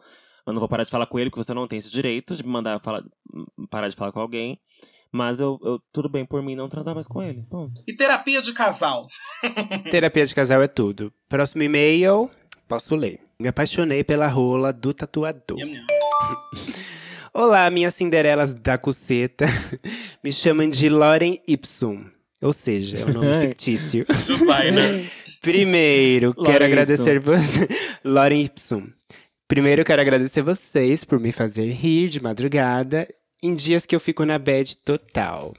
Eu 0.47 0.53
não 0.53 0.61
vou 0.61 0.69
parar 0.69 0.85
de 0.85 0.91
falar 0.91 1.07
com 1.07 1.19
ele, 1.19 1.31
porque 1.31 1.43
você 1.43 1.55
não 1.55 1.67
tem 1.67 1.79
esse 1.79 1.91
direito 1.91 2.37
de 2.37 2.45
me 2.45 2.51
mandar 2.51 2.79
falar, 2.81 3.03
parar 3.71 3.89
de 3.89 3.97
falar 3.97 4.13
com 4.13 4.21
alguém. 4.21 4.61
Mas 5.11 5.41
eu, 5.41 5.59
eu 5.63 5.81
tudo 5.93 6.09
bem 6.09 6.25
por 6.27 6.43
mim 6.43 6.55
não 6.55 6.69
transar 6.69 6.95
mais 6.95 7.07
com 7.07 7.23
ele. 7.23 7.43
Ponto. 7.51 7.83
E 7.87 7.95
terapia 7.97 8.43
de 8.43 8.53
casal. 8.53 9.07
Terapia 9.91 10.27
de 10.27 10.35
casal 10.35 10.63
é 10.63 10.69
tudo. 10.69 11.13
Próximo 11.29 11.63
e-mail, 11.63 12.31
posso 12.69 12.95
ler. 12.95 13.21
Me 13.41 13.49
apaixonei 13.49 14.05
pela 14.05 14.29
rola 14.29 14.73
do 14.73 14.93
tatuador. 14.93 15.57
Olá, 17.33 17.69
minhas 17.71 17.95
Cinderelas 17.95 18.55
da 18.55 18.79
Cuceta. 18.79 19.47
Me 20.23 20.33
chamam 20.33 20.69
de 20.69 20.89
Loren 20.89 21.39
Ipsum. 21.47 22.05
Ou 22.41 22.53
seja, 22.53 22.99
é 22.99 23.05
um 23.05 23.13
nome 23.13 23.41
fictício. 23.49 24.07
Designer. 24.25 25.11
Primeiro, 25.41 26.35
Loren 26.37 26.53
quero 26.53 26.65
agradecer 26.65 27.21
você. 27.21 27.69
Loren 28.05 28.43
Ipsum. 28.43 28.89
Primeiro, 29.47 29.85
quero 29.85 30.03
agradecer 30.03 30.43
vocês 30.43 31.05
por 31.05 31.21
me 31.21 31.31
fazer 31.31 31.71
rir 31.71 32.09
de 32.09 32.21
madrugada 32.21 33.07
em 33.43 33.55
dias 33.55 33.87
que 33.87 33.95
eu 33.95 34.01
fico 34.01 34.25
na 34.25 34.39
bad 34.39 34.77
total. 34.79 35.55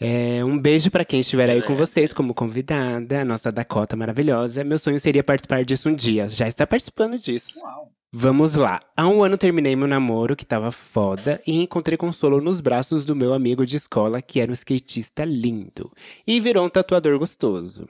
É, 0.00 0.44
um 0.44 0.58
beijo 0.58 0.90
pra 0.90 1.04
quem 1.04 1.20
estiver 1.20 1.50
aí 1.50 1.60
com 1.60 1.74
vocês 1.74 2.12
como 2.12 2.32
convidada, 2.32 3.20
a 3.20 3.24
nossa 3.24 3.50
Dakota 3.50 3.96
maravilhosa. 3.96 4.64
Meu 4.64 4.78
sonho 4.78 4.98
seria 5.00 5.24
participar 5.24 5.64
disso 5.64 5.88
um 5.88 5.94
dia. 5.94 6.28
Já 6.28 6.48
está 6.48 6.66
participando 6.66 7.18
disso. 7.18 7.60
Uau. 7.60 7.95
Vamos 8.18 8.54
lá. 8.54 8.80
Há 8.96 9.06
um 9.06 9.22
ano 9.22 9.36
terminei 9.36 9.76
meu 9.76 9.86
namoro, 9.86 10.34
que 10.34 10.46
tava 10.46 10.72
foda, 10.72 11.38
e 11.46 11.60
encontrei 11.60 11.98
consolo 11.98 12.40
nos 12.40 12.62
braços 12.62 13.04
do 13.04 13.14
meu 13.14 13.34
amigo 13.34 13.66
de 13.66 13.76
escola, 13.76 14.22
que 14.22 14.40
era 14.40 14.50
um 14.50 14.54
skatista 14.54 15.22
lindo, 15.22 15.92
e 16.26 16.40
virou 16.40 16.64
um 16.64 16.70
tatuador 16.70 17.18
gostoso. 17.18 17.86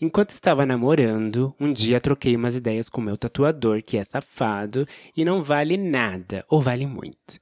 Enquanto 0.00 0.30
estava 0.30 0.64
namorando, 0.64 1.52
um 1.58 1.72
dia 1.72 2.00
troquei 2.00 2.36
umas 2.36 2.54
ideias 2.54 2.88
com 2.88 3.00
meu 3.00 3.16
tatuador, 3.16 3.82
que 3.82 3.98
é 3.98 4.04
safado 4.04 4.86
e 5.16 5.24
não 5.24 5.42
vale 5.42 5.76
nada, 5.76 6.44
ou 6.48 6.62
vale 6.62 6.86
muito. 6.86 7.40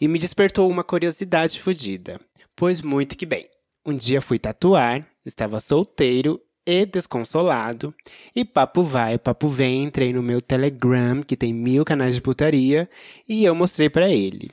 E 0.00 0.08
me 0.08 0.18
despertou 0.18 0.70
uma 0.70 0.82
curiosidade 0.82 1.60
fodida. 1.60 2.18
Pois 2.56 2.80
muito 2.80 3.18
que 3.18 3.26
bem. 3.26 3.50
Um 3.84 3.94
dia 3.94 4.22
fui 4.22 4.38
tatuar, 4.38 5.06
estava 5.26 5.60
solteiro 5.60 6.40
e 6.66 6.84
desconsolado. 6.84 7.94
E 8.34 8.44
papo 8.44 8.82
vai, 8.82 9.18
papo 9.18 9.48
vem, 9.48 9.84
entrei 9.84 10.12
no 10.12 10.22
meu 10.22 10.42
Telegram, 10.42 11.22
que 11.22 11.36
tem 11.36 11.52
mil 11.52 11.84
canais 11.84 12.16
de 12.16 12.20
putaria, 12.20 12.88
e 13.28 13.44
eu 13.44 13.54
mostrei 13.54 13.88
pra 13.88 14.08
ele. 14.08 14.50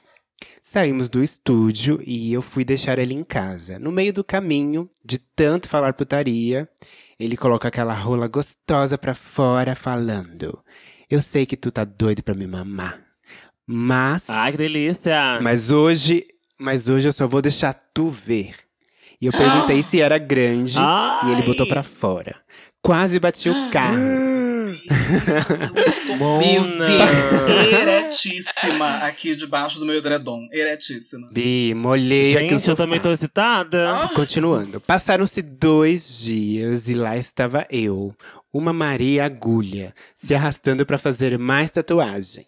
Saímos 0.61 1.09
do 1.09 1.23
estúdio 1.23 2.01
e 2.05 2.31
eu 2.31 2.41
fui 2.41 2.63
deixar 2.63 2.97
ele 2.99 3.13
em 3.13 3.23
casa. 3.23 3.79
No 3.79 3.91
meio 3.91 4.13
do 4.13 4.23
caminho, 4.23 4.89
de 5.03 5.17
tanto 5.17 5.67
falar 5.67 5.93
putaria, 5.93 6.69
ele 7.19 7.35
coloca 7.35 7.67
aquela 7.67 7.93
rola 7.93 8.27
gostosa 8.27 8.97
pra 8.97 9.13
fora, 9.13 9.75
falando: 9.75 10.57
Eu 11.09 11.21
sei 11.21 11.45
que 11.45 11.57
tu 11.57 11.71
tá 11.71 11.83
doido 11.83 12.23
pra 12.23 12.35
me 12.35 12.47
mamar. 12.47 13.01
Mas. 13.65 14.29
Ai, 14.29 14.51
que 14.51 14.57
delícia! 14.57 15.39
Mas 15.41 15.71
hoje. 15.71 16.25
Mas 16.59 16.87
hoje 16.87 17.07
eu 17.09 17.13
só 17.13 17.27
vou 17.27 17.41
deixar 17.41 17.73
tu 17.93 18.09
ver. 18.09 18.55
E 19.23 19.25
eu 19.25 19.31
perguntei 19.31 19.81
se 19.83 20.01
era 20.01 20.17
grande 20.17 20.77
e 20.77 21.27
ele 21.31 21.35
Ai. 21.41 21.43
botou 21.43 21.65
pra 21.65 21.81
fora. 21.81 22.35
Quase 22.81 23.17
bati 23.21 23.49
o 23.49 23.55
carro. 23.71 23.97
Eretíssima 27.71 28.97
aqui 28.97 29.33
debaixo 29.33 29.79
do 29.79 29.85
meu 29.85 29.95
edredom. 29.95 30.45
Eretíssima. 30.51 31.29
Bi, 31.31 31.73
molhei 31.73 32.35
aqui 32.35 32.47
o 32.47 32.59
Gente, 32.59 32.69
eu 32.69 32.75
também 32.75 32.99
tô 32.99 33.13
excitada. 33.13 34.09
Continuando. 34.13 34.81
Passaram-se 34.81 35.41
dois 35.41 36.19
dias 36.19 36.89
e 36.89 36.93
lá 36.93 37.15
estava 37.15 37.65
eu, 37.69 38.13
uma 38.51 38.73
Maria 38.73 39.23
Agulha, 39.23 39.93
se 40.17 40.35
arrastando 40.35 40.85
pra 40.85 40.97
fazer 40.97 41.39
mais 41.39 41.69
tatuagem. 41.69 42.45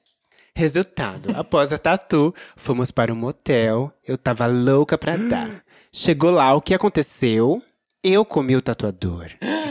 Resultado, 0.58 1.32
após 1.36 1.74
a 1.74 1.78
tatu, 1.78 2.34
fomos 2.56 2.90
para 2.90 3.12
um 3.12 3.16
motel. 3.16 3.92
Eu 4.06 4.18
tava 4.18 4.46
louca 4.46 4.98
pra 4.98 5.18
dar. 5.18 5.62
Chegou 5.98 6.30
lá, 6.30 6.54
o 6.54 6.62
que 6.62 6.74
aconteceu? 6.74 7.64
Eu 8.04 8.26
comi 8.26 8.54
o 8.54 8.62
tatuador. 8.62 9.28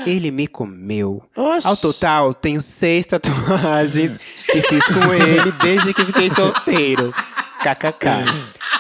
Ele 0.07 0.31
me 0.31 0.47
comeu. 0.47 1.23
Oxi. 1.37 1.67
Ao 1.67 1.77
total, 1.77 2.33
tenho 2.33 2.63
seis 2.63 3.05
tatuagens 3.05 4.17
que 4.47 4.63
fiz 4.63 4.87
com 4.87 5.13
ele 5.13 5.53
desde 5.63 5.93
que 5.93 6.03
fiquei 6.03 6.31
solteiro. 6.31 7.13
KKK. 7.59 8.25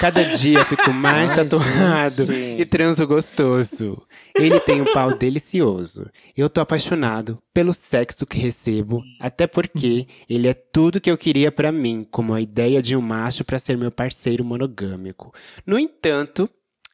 Cada 0.01 0.25
dia 0.25 0.65
fico 0.65 0.91
mais 0.91 1.33
Ai, 1.33 1.37
tatuado 1.45 2.25
gente. 2.25 2.63
e 2.63 2.65
transo 2.65 3.07
gostoso. 3.07 4.03
Ele 4.35 4.59
tem 4.61 4.81
um 4.81 4.91
pau 4.95 5.15
delicioso. 5.15 6.11
Eu 6.35 6.49
tô 6.49 6.63
apaixonado 6.63 7.39
pelo 7.53 7.75
sexo 7.75 8.25
que 8.25 8.39
recebo, 8.39 9.03
até 9.21 9.47
porque 9.47 10.07
ele 10.31 10.49
é 10.49 10.55
tudo 10.55 10.99
que 10.99 11.11
eu 11.11 11.19
queria 11.19 11.53
pra 11.53 11.71
mim, 11.71 12.07
como 12.11 12.33
a 12.33 12.41
ideia 12.41 12.81
de 12.81 12.97
um 12.97 13.03
macho 13.03 13.45
pra 13.45 13.59
ser 13.59 13.77
meu 13.77 13.91
parceiro 13.91 14.43
monogâmico. 14.43 15.31
No 15.67 15.79
entanto, 15.79 16.49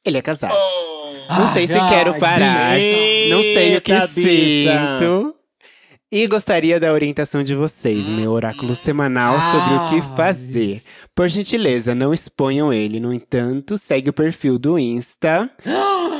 ele 0.04 0.18
é 0.18 0.22
casado. 0.22 0.54
Oh. 0.54 1.34
Não 1.38 1.52
sei 1.52 1.66
se 1.66 1.74
Ai, 1.74 1.88
quero 1.88 2.12
ai, 2.14 2.18
parar. 2.20 2.74
bicha. 2.76 3.34
Não 3.34 3.42
sei 3.42 3.76
o 3.76 3.80
que 3.80 3.92
Eita, 3.92 4.06
bicha. 4.08 4.98
sinto. 4.98 5.34
E 6.12 6.26
gostaria 6.26 6.80
da 6.80 6.92
orientação 6.92 7.40
de 7.40 7.54
vocês, 7.54 8.08
meu 8.08 8.32
oráculo 8.32 8.74
semanal 8.74 9.38
sobre 9.40 9.74
o 9.74 9.88
que 9.90 10.16
fazer. 10.16 10.82
Por 11.14 11.28
gentileza, 11.28 11.94
não 11.94 12.12
exponham 12.12 12.72
ele. 12.72 12.98
No 12.98 13.12
entanto, 13.14 13.78
segue 13.78 14.10
o 14.10 14.12
perfil 14.12 14.58
do 14.58 14.76
Insta. 14.76 15.48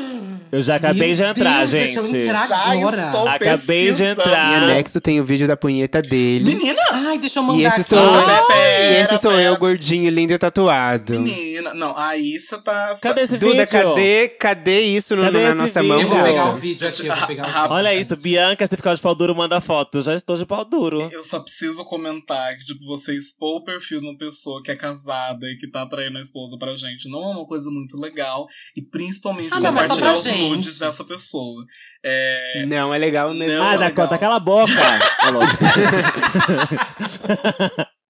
Eu 0.52 0.62
já 0.62 0.76
acabei 0.76 1.09
Meu 1.09 1.16
de 1.16 1.23
entrar, 1.23 1.59
Deus, 1.61 1.71
deixa 1.71 2.00
eu 2.00 2.07
gente. 2.11 2.26
entrar. 2.26 2.47
Já 2.49 2.57
Agora. 2.73 2.97
estou 2.97 3.28
Acabei 3.28 3.92
de 3.92 4.02
entrar. 4.02 4.52
Em 4.52 4.64
anexo 4.64 5.00
tem 5.00 5.21
o 5.21 5.25
vídeo 5.25 5.47
da 5.47 5.57
punheta 5.57 6.02
dele. 6.02 6.45
Menina! 6.45 6.80
Ai, 6.90 7.19
deixa 7.19 7.38
eu 7.38 7.42
E 7.45 7.47
mandar 7.47 7.69
esse 7.69 7.80
aqui. 7.83 7.88
sou. 7.90 7.99
Ah, 8.00 8.42
pera, 8.49 8.83
e 8.99 9.02
esse 9.02 9.19
sou 9.23 9.30
pera. 9.30 9.42
eu, 9.42 9.57
gordinho, 9.59 10.11
lindo 10.11 10.33
e 10.33 10.38
tatuado. 10.38 11.21
Menina! 11.21 11.73
Não, 11.75 11.97
aí 11.97 12.38
você 12.38 12.61
tá. 12.61 12.97
Cadê 13.00 13.21
esse 13.23 13.38
Duda, 13.38 13.52
vídeo? 13.64 13.69
cadê, 13.71 14.28
cadê 14.28 14.80
isso 14.80 15.14
no- 15.14 15.23
Cadê 15.23 15.42
na 15.42 15.49
esse 15.50 15.59
nossa 15.59 15.83
vídeo? 15.83 15.88
mão, 15.95 16.00
Eu 16.00 16.09
vou 16.09 16.23
pegar 16.23 16.50
o 16.50 16.54
vídeo 16.54 16.88
aqui, 16.88 17.07
eu 17.07 17.14
vou 17.14 17.26
pegar 17.28 17.42
o 17.45 17.47
vídeo. 17.47 17.71
Olha 17.71 17.95
isso, 17.95 18.16
Bianca, 18.16 18.66
se 18.66 18.76
ficar 18.76 18.95
de 18.95 19.00
pau 19.00 19.14
duro, 19.14 19.37
manda 19.37 19.61
foto. 19.61 19.99
Eu 19.99 20.02
já 20.02 20.14
estou 20.14 20.37
de 20.37 20.45
pau 20.47 20.64
duro. 20.64 21.09
Eu 21.12 21.23
só 21.23 21.38
preciso 21.38 21.85
comentar 21.85 22.57
que, 22.57 22.64
tipo, 22.64 22.85
você 22.87 23.14
expor 23.14 23.59
o 23.59 23.64
perfil 23.64 24.00
de 24.00 24.07
uma 24.09 24.19
pessoa 24.19 24.61
que 24.62 24.71
é 24.73 24.76
casada 24.76 25.47
e 25.47 25.57
que 25.57 25.71
tá 25.71 25.83
atraindo 25.83 26.19
a 26.19 26.21
esposa 26.21 26.57
pra 26.59 26.75
gente 26.75 27.09
não 27.09 27.23
é 27.23 27.37
uma 27.37 27.47
coisa 27.47 27.71
muito 27.71 27.97
legal. 28.00 28.47
E 28.76 28.83
principalmente 28.83 29.50
Ah, 29.54 29.61
não, 29.61 29.71
mas 29.71 29.87
só 29.87 29.95
compartilhar 29.95 30.11
pra 30.12 30.19
os 30.19 30.25
gente. 30.25 30.39
Nudes 30.49 30.78
dessa 30.78 31.04
pessoa. 31.04 31.64
É. 32.04 32.64
Não, 32.66 32.92
é 32.94 32.99
legal 32.99 33.32
mesmo. 33.35 33.59
Não, 33.59 33.68
ah, 33.68 33.75
é 33.75 33.78
Dakota, 33.78 34.14
legal. 34.14 34.18
cala 34.18 34.37
a 34.37 34.40
boca. 34.40 34.73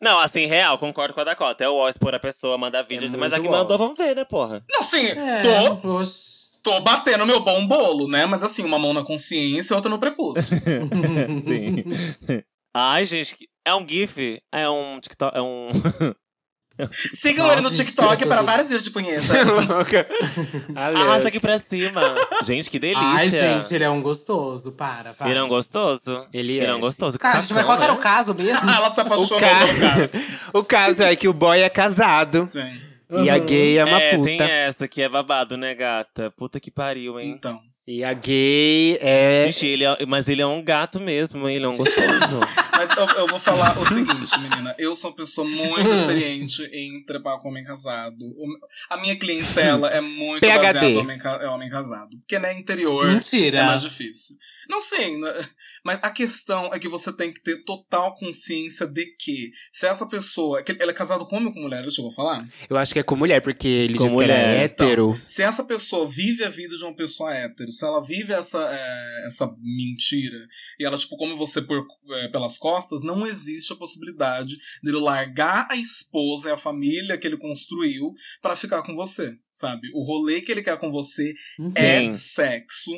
Não, 0.00 0.20
assim, 0.20 0.46
real, 0.46 0.78
concordo 0.78 1.12
com 1.12 1.20
a 1.20 1.24
Dakota. 1.24 1.64
É 1.64 1.68
o 1.68 1.74
ó 1.74 1.88
expor 1.88 2.14
a 2.14 2.20
pessoa, 2.20 2.56
mandar 2.56 2.82
vídeo, 2.82 3.12
É 3.12 3.16
mas 3.16 3.32
já 3.32 3.40
que 3.40 3.48
mandou, 3.48 3.76
vamos 3.76 3.98
ver, 3.98 4.14
né, 4.14 4.24
porra? 4.24 4.62
Não, 4.70 4.80
sim, 4.82 5.06
É, 5.08 5.42
tô, 5.42 5.88
oxe. 5.88 6.60
tô 6.62 6.80
batendo 6.80 7.26
meu 7.26 7.40
bom 7.40 7.66
bolo, 7.66 8.06
né? 8.08 8.24
Mas 8.24 8.44
assim, 8.44 8.64
uma 8.64 8.78
mão 8.78 8.92
na 8.92 9.02
consciência 9.02 9.74
e 9.74 9.76
outra 9.76 9.90
no 9.90 9.98
prepúcio. 9.98 10.56
Sim. 11.44 11.84
Ai, 12.72 13.04
gente, 13.06 13.34
é 13.66 13.74
um 13.74 13.86
GIF? 13.88 14.40
É 14.52 14.68
um 14.68 15.00
TikTok? 15.00 15.36
É 15.36 15.42
um. 15.42 15.68
Sigam 17.14 17.44
Nossa, 17.46 17.58
ele 17.58 17.68
no 17.68 17.70
TikTok 17.72 18.26
para 18.26 18.36
tudo. 18.38 18.46
vários 18.46 18.68
vídeos 18.68 18.84
de 18.84 18.90
punheta. 18.90 19.32
Arrasta 20.74 21.28
aqui 21.28 21.40
pra 21.40 21.58
cima. 21.58 22.00
Gente, 22.44 22.70
que 22.70 22.78
delícia. 22.78 23.02
Ai, 23.02 23.30
gente, 23.30 23.74
ele 23.74 23.84
é 23.84 23.90
um 23.90 24.00
gostoso. 24.00 24.72
Para, 24.72 25.12
vai. 25.12 25.30
Ele 25.30 25.38
é 25.38 25.42
um 25.42 25.48
gostoso? 25.48 26.26
Ele 26.32 26.54
Ele 26.54 26.64
é, 26.66 26.68
é 26.70 26.74
um 26.74 26.80
gostoso. 26.80 27.18
Tá, 27.18 27.32
a 27.32 27.38
gente 27.40 27.52
vai 27.52 27.62
Safão, 27.62 27.76
colocar 27.76 27.92
né? 27.92 27.98
o 27.98 28.02
caso 28.02 28.34
mesmo. 28.34 28.68
Ela 28.70 28.92
se 28.94 29.00
O, 29.00 29.02
apaixonou 29.02 29.40
ca... 29.40 29.66
pelo 29.66 29.78
cara. 29.80 30.10
o 30.52 30.64
caso 30.64 31.02
é 31.02 31.16
que 31.16 31.28
o 31.28 31.32
boy 31.32 31.60
é 31.60 31.68
casado 31.68 32.46
Sim. 32.50 32.80
e 33.10 33.28
a 33.28 33.38
gay 33.38 33.78
é 33.78 33.84
uma 33.84 34.00
É, 34.00 34.16
puta. 34.16 34.24
tem 34.24 34.40
essa 34.40 34.86
que 34.88 35.02
é 35.02 35.08
babado, 35.08 35.56
né, 35.56 35.74
gata? 35.74 36.30
Puta 36.36 36.60
que 36.60 36.70
pariu, 36.70 37.18
hein? 37.18 37.30
Então. 37.30 37.60
E 37.90 38.04
a 38.04 38.12
gay 38.12 38.98
é. 39.00 39.48
Ixi, 39.48 39.66
ele 39.66 39.84
é- 39.84 40.04
mas 40.06 40.28
ele 40.28 40.42
é 40.42 40.46
um 40.46 40.62
gato 40.62 41.00
mesmo, 41.00 41.48
ele 41.48 41.64
é 41.64 41.68
um 41.68 41.76
gostoso. 41.76 42.38
Mas 42.78 42.96
eu, 42.96 43.06
eu 43.16 43.26
vou 43.26 43.40
falar 43.40 43.76
o 43.76 43.84
seguinte, 43.88 44.38
menina. 44.38 44.72
Eu 44.78 44.94
sou 44.94 45.10
uma 45.10 45.16
pessoa 45.16 45.44
muito 45.48 45.90
experiente 45.92 46.62
em 46.72 47.02
trepar 47.04 47.40
com 47.40 47.48
homem 47.48 47.64
casado. 47.64 48.24
O- 48.24 48.46
A 48.88 48.96
minha 49.00 49.18
clientela 49.18 49.88
é 49.88 50.00
muito 50.00 50.42
PhD. 50.42 50.54
baseada 50.58 50.86
em 50.86 50.96
homem, 50.98 51.18
ca- 51.18 51.40
é 51.42 51.48
homem 51.48 51.68
casado. 51.68 52.16
Porque, 52.18 52.38
né, 52.38 52.52
interior 52.56 53.08
Mentira. 53.08 53.58
é 53.58 53.64
mais 53.66 53.82
difícil. 53.82 54.36
Não 54.68 54.80
sei, 54.80 55.16
né, 55.18 55.32
mas 55.82 55.98
a 56.02 56.10
questão 56.10 56.66
é 56.74 56.78
que 56.78 56.88
você 56.88 57.10
tem 57.16 57.32
que 57.32 57.40
ter 57.42 57.64
total 57.64 58.14
consciência 58.16 58.86
de 58.86 59.06
que 59.18 59.50
se 59.72 59.86
essa 59.86 60.06
pessoa. 60.06 60.62
que 60.62 60.76
Ela 60.78 60.90
é 60.90 60.94
casado 60.94 61.26
com 61.26 61.36
homem 61.36 61.48
ou 61.48 61.54
com 61.54 61.60
mulher? 61.60 61.82
Deixa 61.82 62.02
eu 62.02 62.10
falar. 62.10 62.46
Eu 62.68 62.76
acho 62.76 62.92
que 62.92 62.98
é 62.98 63.02
com 63.02 63.16
mulher, 63.16 63.40
porque 63.40 63.66
ele 63.66 63.96
Com 63.96 64.04
diz 64.06 64.14
que 64.16 64.22
ela 64.22 64.32
é 64.34 64.46
mulher. 64.48 64.64
hétero. 64.64 65.20
Se 65.24 65.42
essa 65.42 65.64
pessoa 65.64 66.06
vive 66.06 66.44
a 66.44 66.48
vida 66.50 66.76
de 66.76 66.84
uma 66.84 66.94
pessoa 66.94 67.34
hétero, 67.34 67.72
se 67.72 67.84
ela 67.84 68.02
vive 68.04 68.32
essa, 68.32 68.58
é, 68.70 69.26
essa 69.26 69.50
mentira, 69.60 70.36
e 70.78 70.84
ela, 70.84 70.98
tipo, 70.98 71.16
come 71.16 71.34
você 71.34 71.62
por, 71.62 71.86
é, 72.10 72.28
pelas 72.28 72.58
costas, 72.58 73.02
não 73.02 73.26
existe 73.26 73.72
a 73.72 73.76
possibilidade 73.76 74.54
dele 74.82 74.98
largar 74.98 75.66
a 75.70 75.76
esposa 75.76 76.48
e 76.50 76.52
a 76.52 76.56
família 76.56 77.16
que 77.16 77.26
ele 77.26 77.38
construiu 77.38 78.12
pra 78.42 78.54
ficar 78.56 78.82
com 78.82 78.94
você, 78.94 79.34
sabe? 79.50 79.88
O 79.94 80.02
rolê 80.04 80.40
que 80.42 80.52
ele 80.52 80.62
quer 80.62 80.78
com 80.78 80.90
você 80.90 81.32
é 81.76 82.00
Sim. 82.02 82.10
sexo 82.12 82.92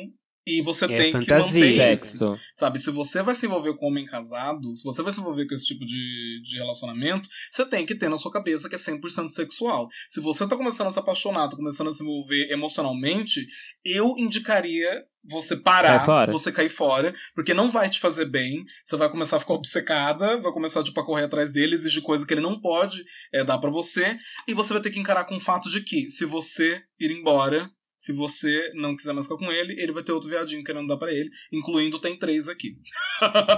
E 0.47 0.61
você 0.61 0.85
É 0.85 0.87
tem 0.87 1.11
que 1.19 1.25
fantasia. 1.25 1.65
manter 1.65 1.93
isso. 1.93 2.17
Sexo. 2.17 2.39
Sabe, 2.55 2.79
se 2.79 2.89
você 2.89 3.21
vai 3.21 3.35
se 3.35 3.45
envolver 3.45 3.75
com 3.77 3.85
um 3.85 3.89
homem 3.89 4.05
casado, 4.05 4.75
se 4.75 4.83
você 4.83 5.03
vai 5.03 5.11
se 5.11 5.19
envolver 5.19 5.45
com 5.45 5.53
esse 5.53 5.65
tipo 5.65 5.85
de, 5.85 6.41
de 6.43 6.57
relacionamento, 6.57 7.29
você 7.51 7.63
tem 7.63 7.85
que 7.85 7.93
ter 7.93 8.09
na 8.09 8.17
sua 8.17 8.31
cabeça 8.31 8.67
que 8.67 8.73
é 8.73 8.77
100% 8.77 9.29
sexual. 9.29 9.87
Se 10.09 10.19
você 10.19 10.47
tá 10.47 10.57
começando 10.57 10.87
a 10.87 10.91
se 10.91 10.97
apaixonar, 10.99 11.47
tá 11.47 11.55
começando 11.55 11.89
a 11.89 11.93
se 11.93 12.01
envolver 12.03 12.51
emocionalmente, 12.51 13.45
eu 13.85 14.15
indicaria 14.17 15.03
você 15.23 15.55
parar, 15.55 16.03
Cai 16.03 16.27
você 16.31 16.51
cair 16.51 16.69
fora, 16.69 17.13
porque 17.35 17.53
não 17.53 17.69
vai 17.69 17.87
te 17.87 17.99
fazer 17.99 18.25
bem. 18.25 18.63
Você 18.83 18.97
vai 18.97 19.09
começar 19.11 19.37
a 19.37 19.39
ficar 19.39 19.53
obcecada, 19.53 20.39
vai 20.39 20.51
começar 20.51 20.81
tipo, 20.83 20.99
a 20.99 21.05
correr 21.05 21.25
atrás 21.25 21.51
dele, 21.51 21.75
exigir 21.75 22.01
coisa 22.01 22.25
que 22.25 22.33
ele 22.33 22.41
não 22.41 22.59
pode 22.59 23.03
é, 23.31 23.43
dar 23.43 23.59
pra 23.59 23.69
você, 23.69 24.17
e 24.47 24.55
você 24.55 24.73
vai 24.73 24.81
ter 24.81 24.89
que 24.89 24.99
encarar 24.99 25.25
com 25.25 25.35
o 25.35 25.39
fato 25.39 25.69
de 25.69 25.81
que, 25.81 26.09
se 26.09 26.25
você 26.25 26.81
ir 26.99 27.11
embora, 27.11 27.69
se 28.01 28.11
você 28.13 28.71
não 28.73 28.95
quiser 28.95 29.13
mais 29.13 29.27
ficar 29.27 29.37
com 29.37 29.51
ele, 29.51 29.75
ele 29.79 29.91
vai 29.91 30.01
ter 30.01 30.11
outro 30.11 30.27
viadinho 30.27 30.63
querendo 30.63 30.87
dar 30.87 30.97
pra 30.97 31.11
ele, 31.11 31.29
incluindo 31.53 31.99
tem 31.99 32.17
três 32.17 32.47
aqui. 32.49 32.69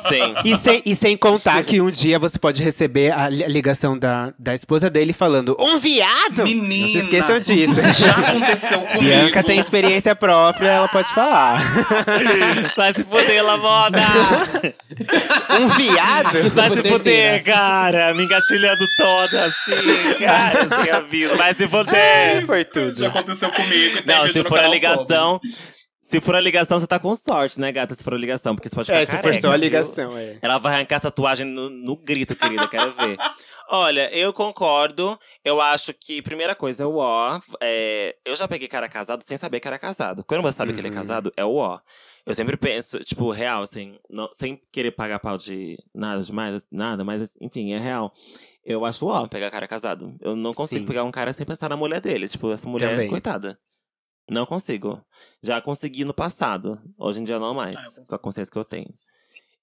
Sim. 0.09 0.35
E 0.43 0.57
sem, 0.57 0.81
e 0.85 0.93
sem 0.97 1.15
contar 1.15 1.63
que 1.63 1.79
um 1.79 1.89
dia 1.89 2.19
você 2.19 2.38
pode 2.38 2.62
receber 2.62 3.12
a 3.13 3.29
li- 3.29 3.45
a 3.45 3.47
ligação 3.47 3.97
da, 3.97 4.33
da 4.38 4.53
esposa 4.53 4.89
dele 4.89 5.13
falando: 5.13 5.55
Um 5.57 5.77
viado! 5.77 6.43
Menina! 6.43 6.83
Não 6.83 6.91
se 6.91 6.97
esqueçam 6.97 7.39
disso. 7.39 7.75
Já 8.03 8.12
aconteceu 8.17 8.81
comigo. 8.91 9.00
Bianca 9.03 9.43
tem 9.43 9.57
experiência 9.59 10.13
própria, 10.13 10.67
ela 10.67 10.88
pode 10.89 11.07
falar. 11.13 11.62
Vai 12.75 12.91
se 12.93 13.03
fuder, 13.05 13.43
Lamoda! 13.45 14.00
Um 15.59 15.67
viado? 15.69 16.38
Aqui 16.38 16.50
Vai 16.50 16.69
se 16.77 16.89
fuder, 16.89 17.43
cara! 17.43 18.13
Me 18.13 18.23
engatilhando 18.25 18.83
toda 18.97 19.45
assim, 19.45 20.19
cara, 20.19 20.83
sem 20.83 20.91
aviso. 20.91 21.38
Vai 21.38 21.53
se 21.53 21.67
fuder! 21.67 22.45
Foi 22.45 22.65
tudo. 22.65 22.93
Já 22.97 23.07
aconteceu 23.07 23.51
comigo. 23.51 24.00
Não, 24.05 24.25
se 24.33 24.43
for 24.43 24.59
a 24.59 24.67
ligação. 24.67 25.39
Se 26.01 26.19
for 26.19 26.35
a 26.35 26.39
ligação, 26.41 26.79
você 26.79 26.85
tá 26.85 26.99
com 26.99 27.15
sorte, 27.15 27.59
né, 27.59 27.71
gata? 27.71 27.95
Se 27.95 28.03
for 28.03 28.13
a 28.13 28.17
ligação, 28.17 28.53
porque 28.55 28.67
você 28.69 28.75
pode 28.75 28.87
ficar 28.87 28.99
É, 29.01 29.05
se 29.05 29.11
for 29.13 29.21
careca, 29.21 29.41
só 29.41 29.51
a 29.53 29.57
ligação, 29.57 30.17
é. 30.17 30.37
Ela 30.41 30.57
vai 30.57 30.75
arrancar 30.75 30.97
a 30.97 30.99
tatuagem 30.99 31.47
no, 31.47 31.69
no 31.69 31.95
grito, 31.95 32.35
querida, 32.35 32.67
quero 32.67 32.91
ver. 32.93 33.17
Olha, 33.69 34.13
eu 34.13 34.33
concordo. 34.33 35.17
Eu 35.43 35.61
acho 35.61 35.93
que, 35.93 36.21
primeira 36.21 36.53
coisa, 36.53 36.85
o 36.85 36.97
ó. 36.97 37.39
É, 37.61 38.15
eu 38.25 38.35
já 38.35 38.47
peguei 38.47 38.67
cara 38.67 38.89
casado 38.89 39.23
sem 39.23 39.37
saber 39.37 39.61
que 39.61 39.67
era 39.67 39.79
casado. 39.79 40.23
Quando 40.25 40.41
você 40.41 40.57
sabe 40.57 40.73
que 40.73 40.79
ele 40.81 40.89
é 40.89 40.91
Uhum. 40.91 40.97
casado, 40.97 41.31
é 41.37 41.45
o 41.45 41.55
ó. 41.55 41.79
Eu 42.25 42.35
sempre 42.35 42.57
penso, 42.57 42.99
tipo, 42.99 43.31
real, 43.31 43.63
assim, 43.63 43.97
não- 44.09 44.29
sem 44.33 44.61
querer 44.71 44.91
pagar 44.91 45.19
pau 45.19 45.37
de 45.37 45.77
nada 45.95 46.21
demais, 46.21 46.67
nada, 46.71 47.03
mas 47.05 47.31
enfim, 47.41 47.71
é 47.73 47.79
real. 47.79 48.11
Eu 48.65 48.83
acho 48.85 49.07
ó 49.07 49.25
pegar 49.27 49.49
cara 49.49 49.67
casado. 49.67 50.13
Eu 50.21 50.35
não 50.35 50.53
consigo 50.53 50.81
Sim. 50.81 50.87
pegar 50.87 51.05
um 51.05 51.11
cara 51.11 51.31
sem 51.33 51.45
pensar 51.45 51.69
na 51.69 51.77
mulher 51.77 52.01
dele. 52.01 52.27
Tipo, 52.27 52.51
essa 52.51 52.67
mulher, 52.67 52.91
Também. 52.91 53.09
coitada. 53.09 53.57
Não 54.30 54.46
consigo. 54.46 55.01
Já 55.42 55.62
consegui 55.62 56.06
no 56.06 56.13
passado. 56.13 56.80
Hoje 56.98 57.20
em 57.20 57.24
dia 57.24 57.39
não 57.39 57.53
mais. 57.53 57.75
Ah, 57.75 57.84
eu 57.86 58.03
com 58.10 58.15
a 58.15 58.20
consciência 58.20 58.51
que 58.51 58.58
eu 58.58 58.65
tenho. 58.65 58.89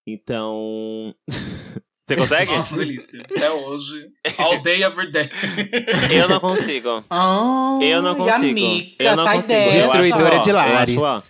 Então. 0.07 1.15
Você 2.07 2.17
consegue? 2.17 2.51
Nossa, 2.57 2.77
delícia. 2.77 3.21
Até 3.23 3.51
hoje. 3.53 4.09
All 4.39 4.61
day, 4.63 4.83
every 4.83 5.11
day. 5.13 5.31
Eu 6.11 6.29
não 6.29 6.41
consigo. 6.41 7.05
Ah, 7.09 7.79
Eu 7.81 8.03
não 8.03 8.17
consigo. 8.17 8.35
Amiga, 8.37 8.97
eu 9.05 9.17
não 9.17 9.25
sai 9.25 9.37
consigo. 9.37 9.53
dessa. 9.55 9.77
Eu 9.77 9.91
acho 9.93 10.03
Destruidora 10.03 10.39
de 10.41 10.51
eu 10.51 10.55
lares. 10.57 10.97
acho, 10.97 11.05
ó. 11.05 11.23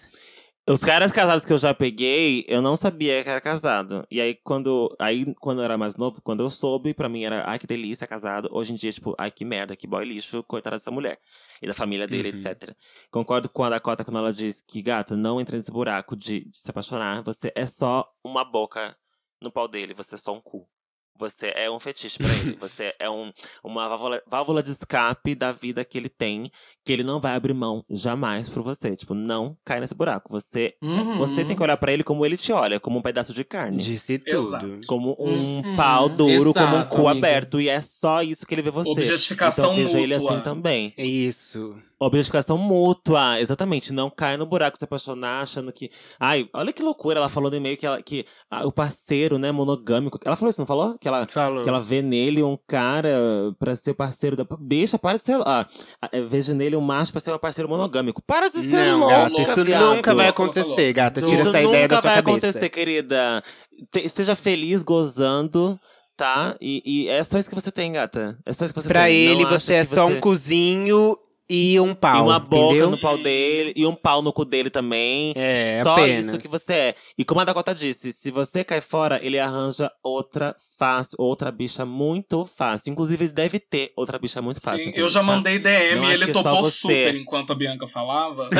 Os 0.72 0.84
caras 0.84 1.10
casados 1.12 1.44
que 1.44 1.52
eu 1.52 1.58
já 1.58 1.74
peguei, 1.74 2.44
eu 2.46 2.62
não 2.62 2.76
sabia 2.76 3.24
que 3.24 3.28
era 3.28 3.40
casado. 3.40 4.06
E 4.10 4.20
aí, 4.20 4.34
quando, 4.36 4.94
aí, 5.00 5.34
quando 5.40 5.58
eu 5.60 5.64
era 5.64 5.76
mais 5.76 5.96
novo, 5.96 6.22
quando 6.22 6.44
eu 6.44 6.50
soube, 6.50 6.94
pra 6.94 7.08
mim 7.08 7.24
era, 7.24 7.42
ai, 7.48 7.58
que 7.58 7.66
delícia, 7.66 8.06
casado. 8.06 8.48
Hoje 8.52 8.72
em 8.72 8.76
dia, 8.76 8.92
tipo, 8.92 9.14
ai, 9.18 9.30
que 9.32 9.44
merda, 9.44 9.74
que 9.74 9.86
boy 9.86 10.04
lixo, 10.04 10.44
coitada 10.44 10.76
dessa 10.76 10.90
mulher. 10.90 11.18
E 11.60 11.66
da 11.66 11.74
família 11.74 12.06
dele, 12.06 12.30
Uhum. 12.30 12.36
etc. 12.38 12.74
Concordo 13.10 13.48
com 13.48 13.64
a 13.64 13.70
Dakota 13.70 14.04
quando 14.04 14.18
ela 14.18 14.32
diz 14.32 14.62
que, 14.62 14.80
gata, 14.80 15.16
não 15.16 15.40
entra 15.40 15.56
nesse 15.56 15.72
buraco 15.72 16.14
de, 16.16 16.44
de 16.48 16.56
se 16.56 16.70
apaixonar. 16.70 17.22
Você 17.24 17.50
é 17.56 17.66
só 17.66 18.08
uma 18.22 18.44
boca 18.44 18.96
no 19.42 19.50
pau 19.50 19.66
dele, 19.66 19.92
você 19.92 20.14
é 20.14 20.18
só 20.18 20.32
um 20.34 20.40
cu. 20.40 20.68
Você 21.16 21.52
é 21.54 21.70
um 21.70 21.78
fetiche 21.78 22.16
pra 22.18 22.28
ele. 22.28 22.56
Você 22.60 22.94
é 22.98 23.10
um, 23.10 23.30
uma 23.62 23.88
válvula, 23.88 24.22
válvula 24.26 24.62
de 24.62 24.70
escape 24.72 25.34
da 25.34 25.52
vida 25.52 25.84
que 25.84 25.98
ele 25.98 26.08
tem, 26.08 26.50
que 26.84 26.92
ele 26.92 27.02
não 27.04 27.20
vai 27.20 27.34
abrir 27.34 27.52
mão 27.52 27.84
jamais 27.90 28.48
por 28.48 28.62
você. 28.62 28.96
Tipo, 28.96 29.12
não 29.12 29.56
cai 29.64 29.80
nesse 29.80 29.94
buraco. 29.94 30.30
Você, 30.30 30.74
Uhum. 30.82 31.18
você 31.18 31.44
tem 31.44 31.54
que 31.54 31.62
olhar 31.62 31.76
pra 31.76 31.92
ele 31.92 32.02
como 32.02 32.24
ele 32.24 32.36
te 32.38 32.52
olha, 32.52 32.80
como 32.80 32.98
um 32.98 33.02
pedaço 33.02 33.34
de 33.34 33.44
carne. 33.44 33.82
Disse 33.82 34.18
Exato. 34.26 34.66
tudo. 34.66 34.86
Como 34.86 35.14
um 35.18 35.58
Uhum. 35.60 35.76
pau 35.76 36.08
duro, 36.08 36.54
como 36.54 36.66
um 36.68 36.80
Exato, 36.80 36.96
cu 36.96 37.06
amiga. 37.08 37.26
aberto. 37.28 37.60
E 37.60 37.68
é 37.68 37.82
só 37.82 38.22
isso 38.22 38.46
que 38.46 38.54
ele 38.54 38.62
vê 38.62 38.70
você. 38.70 38.88
Objetificação 38.90 39.72
então 39.72 39.76
seja 39.86 40.00
ele 40.00 40.16
mútua. 40.16 40.32
assim 40.36 40.42
também. 40.42 40.94
É 40.96 41.04
isso. 41.04 41.76
Objetificação 42.02 42.56
mútua, 42.56 43.38
exatamente. 43.40 43.92
Não 43.92 44.08
cai 44.08 44.38
no 44.38 44.46
buraco 44.46 44.78
se 44.78 44.84
apaixonar, 44.84 45.42
achando 45.42 45.70
que. 45.70 45.90
Ai, 46.18 46.48
olha 46.54 46.72
que 46.72 46.82
loucura. 46.82 47.18
Ela 47.18 47.28
falou 47.28 47.50
no 47.50 47.56
e-mail 47.58 47.76
que, 47.76 47.84
ela, 47.84 48.00
que 48.02 48.24
ah, 48.50 48.66
o 48.66 48.72
parceiro, 48.72 49.38
né, 49.38 49.52
monogâmico. 49.52 50.18
Ela 50.24 50.34
falou 50.34 50.48
isso, 50.48 50.60
não 50.62 50.66
falou? 50.66 50.96
Que 50.98 51.06
ela, 51.06 51.26
Falou. 51.28 51.62
que 51.62 51.68
ela 51.68 51.78
vê 51.80 52.00
nele 52.00 52.42
um 52.42 52.56
cara 52.66 53.10
pra 53.58 53.76
ser 53.76 53.92
parceiro 53.92 54.34
da. 54.34 54.46
Bicha, 54.58 54.98
para 54.98 55.18
de 55.18 55.24
ser. 55.24 55.38
Ah, 55.44 55.66
ah, 56.00 56.08
vejo 56.26 56.54
nele 56.54 56.74
um 56.74 56.80
macho 56.80 57.12
pra 57.12 57.20
ser 57.20 57.34
um 57.34 57.38
parceiro 57.38 57.68
monogâmico. 57.68 58.22
Para 58.26 58.48
de 58.48 58.60
ser 58.62 58.86
Não, 58.92 59.00
louca, 59.00 59.28
gata, 59.28 59.42
isso 59.42 59.64
viado. 59.64 59.94
nunca 59.96 60.14
vai 60.14 60.28
acontecer, 60.28 60.92
gata. 60.94 61.20
Tira 61.20 61.32
Isso 61.40 61.48
essa 61.50 61.60
ideia 61.62 61.86
da 61.86 61.96
nunca 61.96 62.00
sua 62.00 62.00
vai 62.14 62.22
cabeça. 62.22 62.46
acontecer, 62.48 62.68
querida. 62.70 63.44
Te- 63.92 64.06
esteja 64.06 64.34
feliz, 64.34 64.82
gozando, 64.82 65.78
tá? 66.16 66.56
E, 66.62 66.82
e 67.04 67.08
é 67.08 67.22
só 67.22 67.38
isso 67.38 67.48
que 67.50 67.54
você 67.54 67.70
tem, 67.70 67.92
gata. 67.92 68.38
É 68.46 68.52
só 68.54 68.64
isso 68.64 68.72
que 68.72 68.80
você 68.80 68.88
Pra 68.88 69.04
tem. 69.04 69.14
ele, 69.16 69.42
Não 69.42 69.50
você 69.50 69.74
é 69.74 69.80
que 69.80 69.94
só 69.94 70.06
você- 70.06 70.14
um 70.14 70.20
cozinho 70.20 71.14
e 71.50 71.80
um 71.80 71.94
pau. 71.94 72.16
E 72.16 72.20
uma 72.22 72.38
boca 72.38 72.64
entendeu? 72.66 72.90
no 72.90 72.98
pau 73.00 73.18
dele, 73.18 73.72
e 73.74 73.84
um 73.84 73.94
pau 73.94 74.22
no 74.22 74.32
cu 74.32 74.44
dele 74.44 74.70
também. 74.70 75.32
É, 75.36 75.80
Só 75.82 75.94
apenas. 75.94 76.26
isso 76.28 76.38
que 76.38 76.46
você 76.46 76.72
é. 76.72 76.94
E 77.18 77.24
como 77.24 77.40
a 77.40 77.44
Dakota 77.44 77.74
disse, 77.74 78.12
se 78.12 78.30
você 78.30 78.62
cai 78.62 78.80
fora, 78.80 79.18
ele 79.22 79.38
arranja 79.38 79.90
outra 80.02 80.54
fácil, 80.78 81.16
outra 81.18 81.50
bicha 81.52 81.84
muito 81.84 82.46
fácil. 82.46 82.90
Inclusive, 82.90 83.24
ele 83.24 83.32
deve 83.32 83.58
ter 83.58 83.92
outra 83.96 84.18
bicha 84.18 84.40
muito 84.40 84.60
fácil. 84.62 84.84
Sim, 84.84 84.92
eu 84.94 85.08
já 85.10 85.20
tá? 85.20 85.26
mandei 85.26 85.58
DM 85.58 86.00
Não 86.00 86.08
e 86.10 86.14
ele 86.14 86.24
é 86.24 86.26
topou 86.28 86.62
você. 86.62 86.76
super 86.78 87.14
enquanto 87.16 87.52
a 87.52 87.56
Bianca 87.56 87.86
falava. 87.86 88.48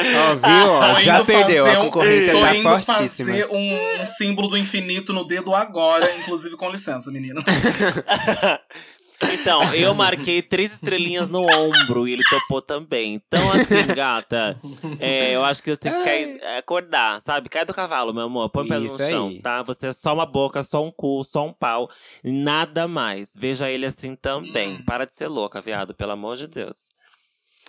Ó, 0.00 0.34
viu? 0.34 0.70
Ó, 0.72 0.94
Tô 0.94 1.00
já 1.00 1.24
perdeu. 1.24 1.64
fazer 1.66 1.76
A 1.76 1.80
um- 1.80 1.84
concorrência 1.84 2.32
Tô 2.32 2.40
tá 2.40 2.54
indo 2.56 2.62
fortíssima. 2.82 3.30
fazer 3.32 3.48
um, 3.50 4.00
um 4.00 4.04
símbolo 4.04 4.48
do 4.48 4.56
infinito 4.58 5.12
no 5.12 5.24
dedo 5.24 5.54
agora, 5.54 6.10
inclusive 6.16 6.56
com 6.56 6.70
licença, 6.70 7.10
menina. 7.12 7.40
Então, 9.22 9.74
eu 9.74 9.92
marquei 9.94 10.40
três 10.40 10.72
estrelinhas 10.72 11.28
no 11.28 11.42
ombro 11.42 12.08
e 12.08 12.12
ele 12.14 12.22
topou 12.30 12.62
também. 12.62 13.14
Então, 13.14 13.52
assim, 13.52 13.94
gata, 13.94 14.58
é, 14.98 15.34
eu 15.34 15.44
acho 15.44 15.62
que 15.62 15.70
você 15.70 15.76
tem 15.76 15.92
que 15.92 16.02
cair, 16.02 16.42
acordar, 16.58 17.20
sabe? 17.20 17.48
Cai 17.48 17.64
do 17.64 17.74
cavalo, 17.74 18.14
meu 18.14 18.24
amor. 18.24 18.48
Põe 18.50 18.64
o 18.64 18.68
pé 18.68 18.78
no 18.78 18.96
chão, 18.96 19.28
aí. 19.28 19.42
tá? 19.42 19.62
Você 19.62 19.88
é 19.88 19.92
só 19.92 20.14
uma 20.14 20.24
boca, 20.24 20.62
só 20.62 20.82
um 20.82 20.90
cu, 20.90 21.22
só 21.24 21.46
um 21.46 21.52
pau. 21.52 21.88
Nada 22.24 22.88
mais. 22.88 23.32
Veja 23.36 23.68
ele 23.68 23.86
assim 23.86 24.16
também. 24.16 24.82
Para 24.84 25.04
de 25.04 25.14
ser 25.14 25.28
louca, 25.28 25.60
viado, 25.60 25.94
pelo 25.94 26.12
amor 26.12 26.36
de 26.36 26.46
Deus. 26.46 26.90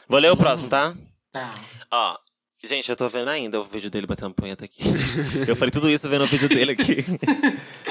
Vou 0.07 0.19
ler 0.19 0.31
o 0.31 0.37
próximo, 0.37 0.69
tá? 0.69 0.95
Tá. 1.31 1.49
Ó. 1.91 2.17
Gente, 2.63 2.87
eu 2.89 2.95
tô 2.95 3.09
vendo 3.09 3.29
ainda 3.29 3.59
o 3.59 3.63
vídeo 3.63 3.89
dele 3.89 4.05
batendo 4.05 4.35
punheta 4.35 4.65
aqui. 4.65 4.83
eu 5.47 5.55
falei 5.55 5.71
tudo 5.71 5.89
isso 5.89 6.07
vendo 6.07 6.25
o 6.25 6.27
vídeo 6.27 6.47
dele 6.47 6.73
aqui. 6.73 6.97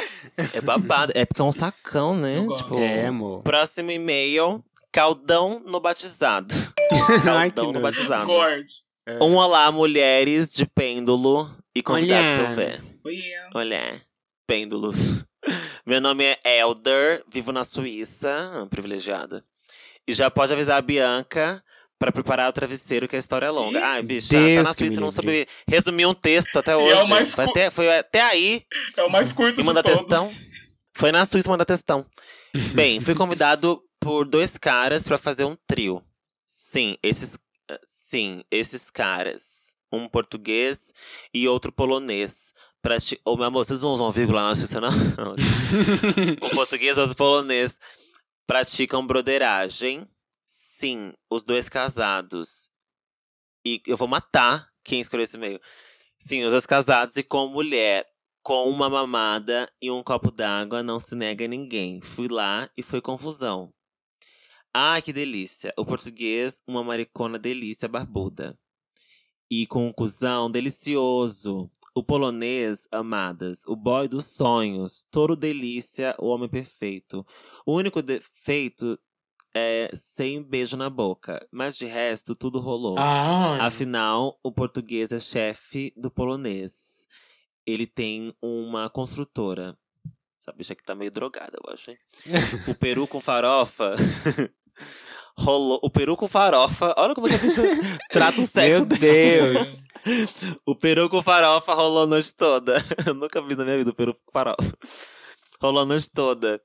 é 0.55 0.61
babado. 0.61 1.13
É 1.15 1.25
porque 1.25 1.41
é 1.41 1.45
um 1.45 1.53
sacão, 1.53 2.17
né? 2.17 2.47
Tipo, 2.57 2.79
É, 2.79 3.07
amor. 3.07 3.43
Próximo 3.43 3.91
e-mail. 3.91 4.65
Caldão 4.93 5.63
no 5.67 5.79
batizado. 5.81 6.53
Ai, 7.31 7.51
que 7.51 7.57
Caldão 7.57 7.67
no 7.67 7.73
nojo. 7.73 7.83
batizado. 7.83 8.27
Corte. 8.27 8.73
Um 9.23 9.35
olá, 9.37 9.71
mulheres 9.73 10.53
de 10.53 10.67
pêndulo 10.67 11.51
e 11.75 11.83
convidados 11.83 12.35
se 12.35 12.41
Olha. 12.41 12.51
houver. 12.51 12.81
Oi. 13.05 13.23
Olha, 13.55 14.03
pêndulos. 14.47 15.25
Meu 15.87 16.01
nome 16.01 16.25
é 16.45 16.59
Elder, 16.61 17.23
vivo 17.33 17.51
na 17.53 17.65
Suíça, 17.65 18.67
privilegiada. 18.71 19.45
E 20.07 20.13
já 20.13 20.31
pode 20.31 20.53
avisar 20.53 20.79
a 20.79 20.83
Bianca 20.83 21.63
pra 22.01 22.11
preparar 22.11 22.49
o 22.49 22.53
travesseiro, 22.53 23.07
que 23.07 23.15
a 23.15 23.19
história 23.19 23.47
é 23.47 23.51
longa. 23.51 23.85
Ai, 23.85 24.03
bicha, 24.03 24.31
Deus 24.31 24.57
tá 24.57 24.63
na 24.63 24.73
Suíça, 24.75 25.01
não 25.01 25.13
soube 25.13 25.47
resumir 25.69 26.07
um 26.07 26.15
texto 26.15 26.57
até 26.59 26.73
é 26.73 26.77
hoje. 26.77 27.03
o 27.03 27.07
mais 27.09 27.35
foi, 27.35 27.45
cu- 27.45 27.51
até, 27.51 27.71
foi 27.71 27.99
até 27.99 28.23
aí 28.23 28.65
É 28.97 29.03
o 29.05 29.11
mais 29.11 29.33
curto 29.35 29.61
e 29.61 29.63
de 29.63 29.67
manda 29.67 29.83
todos. 29.83 29.99
textão. 30.01 30.33
Foi 30.97 31.13
na 31.13 31.25
Suíça 31.27 31.49
mandar 31.51 31.65
textão. 31.67 32.05
Bem, 32.75 33.01
fui 33.01 33.15
convidado 33.15 33.81
por 34.01 34.25
dois 34.27 34.57
caras 34.59 35.03
pra 35.05 35.19
fazer 35.19 35.45
um 35.45 35.57
trio. 35.69 36.03
Sim, 36.45 36.97
esses. 37.03 37.39
Sim, 37.85 38.43
esses 38.51 38.91
caras. 38.91 39.75
Um 39.93 40.09
português 40.09 40.93
e 41.35 41.47
outro 41.47 41.71
polonês. 41.71 42.53
Pra 42.83 42.99
ti... 42.99 43.21
Ô, 43.25 43.37
meu 43.37 43.45
amor, 43.47 43.65
vocês 43.65 43.83
não 43.83 43.91
usam 43.91 44.11
vírgula 44.11 44.43
na 44.43 44.57
Suíça, 44.57 44.81
não? 44.81 44.89
um 46.43 46.51
português 46.51 46.97
e 46.97 47.01
outro 47.01 47.15
polonês. 47.15 47.79
Praticam 48.47 49.07
broderagem. 49.07 50.07
Sim, 50.81 51.13
os 51.29 51.43
dois 51.43 51.69
casados. 51.69 52.71
E 53.67 53.83
eu 53.87 53.99
vou 53.99 54.09
matar 54.09 54.67
quem 54.83 54.99
escolheu 54.99 55.25
esse 55.25 55.37
e-mail. 55.37 55.61
Sim, 56.19 56.43
os 56.45 56.53
dois 56.53 56.65
casados 56.65 57.17
e 57.17 57.23
com 57.23 57.49
mulher. 57.49 58.07
Com 58.43 58.71
uma 58.71 58.89
mamada 58.89 59.71
e 59.83 59.91
um 59.91 60.03
copo 60.03 60.31
d'água, 60.31 60.83
não 60.83 60.99
se 60.99 61.15
nega 61.15 61.45
a 61.45 61.49
ninguém. 61.49 62.01
Fui 62.01 62.29
lá 62.29 62.71
e 62.79 62.83
foi 62.83 63.03
confusão. 63.03 63.75
Ai, 64.73 65.03
que 65.03 65.13
delícia. 65.13 65.71
O 65.77 65.85
português, 65.85 66.63
uma 66.67 66.83
maricona 66.83 67.39
delícia 67.39 67.87
barbuda. 67.87 68.59
E 69.51 69.67
com 69.67 69.87
um 69.87 69.93
cuzão 69.93 70.51
delicioso. 70.51 71.71
O 71.95 72.03
polonês, 72.03 72.89
amadas. 72.91 73.65
O 73.67 73.77
boy 73.77 74.09
dos 74.09 74.35
sonhos. 74.35 75.07
Touro 75.11 75.37
delícia, 75.37 76.17
o 76.19 76.29
homem 76.29 76.49
perfeito. 76.49 77.23
O 77.67 77.75
único 77.75 78.01
defeito 78.01 78.99
é 79.55 79.91
sem 79.95 80.43
beijo 80.43 80.77
na 80.77 80.89
boca. 80.89 81.47
Mas 81.51 81.77
de 81.77 81.87
resto, 81.87 82.35
tudo 82.35 82.61
rolou. 82.61 82.97
Ai. 82.99 83.61
Afinal, 83.61 84.39
o 84.43 84.53
português 84.53 85.13
é 85.13 85.21
chefe 85.21 85.93
do 85.97 86.11
polonês. 86.11 87.07
Ele 87.67 87.87
tem 87.87 88.35
uma 88.41 88.89
construtora. 88.89 89.77
Essa 90.41 90.53
bicha 90.53 90.73
aqui 90.73 90.83
tá 90.83 90.95
meio 90.95 91.11
drogada, 91.11 91.59
eu 91.63 91.73
acho, 91.73 91.91
hein? 91.91 91.99
o 92.67 92.75
peru 92.75 93.07
com 93.07 93.21
farofa. 93.21 93.95
Rolou. 95.37 95.81
O 95.83 95.91
peru 95.91 96.17
com 96.17 96.29
farofa. 96.29 96.95
Olha 96.97 97.15
como 97.15 97.27
é 97.27 97.31
que 97.31 97.37
a 97.37 97.39
bicha 97.39 97.63
trata 98.11 98.41
o 98.41 98.47
sexo 98.47 98.87
Meu. 98.87 98.99
Deus. 98.99 99.69
O 100.67 100.75
peru 100.75 101.09
com 101.09 101.23
farofa 101.23 101.75
rolou 101.75 102.05
a 102.05 102.07
noite 102.07 102.35
toda. 102.35 102.77
Eu 103.07 103.15
nunca 103.15 103.41
vi 103.43 103.55
na 103.55 103.65
minha 103.65 103.79
vida 103.79 103.91
o 103.91 103.95
peru 103.95 104.15
com 104.15 104.33
farofa. 104.33 104.77
Rolou 105.61 105.83
a 105.83 105.87
noite 105.87 106.11
toda. 106.11 106.61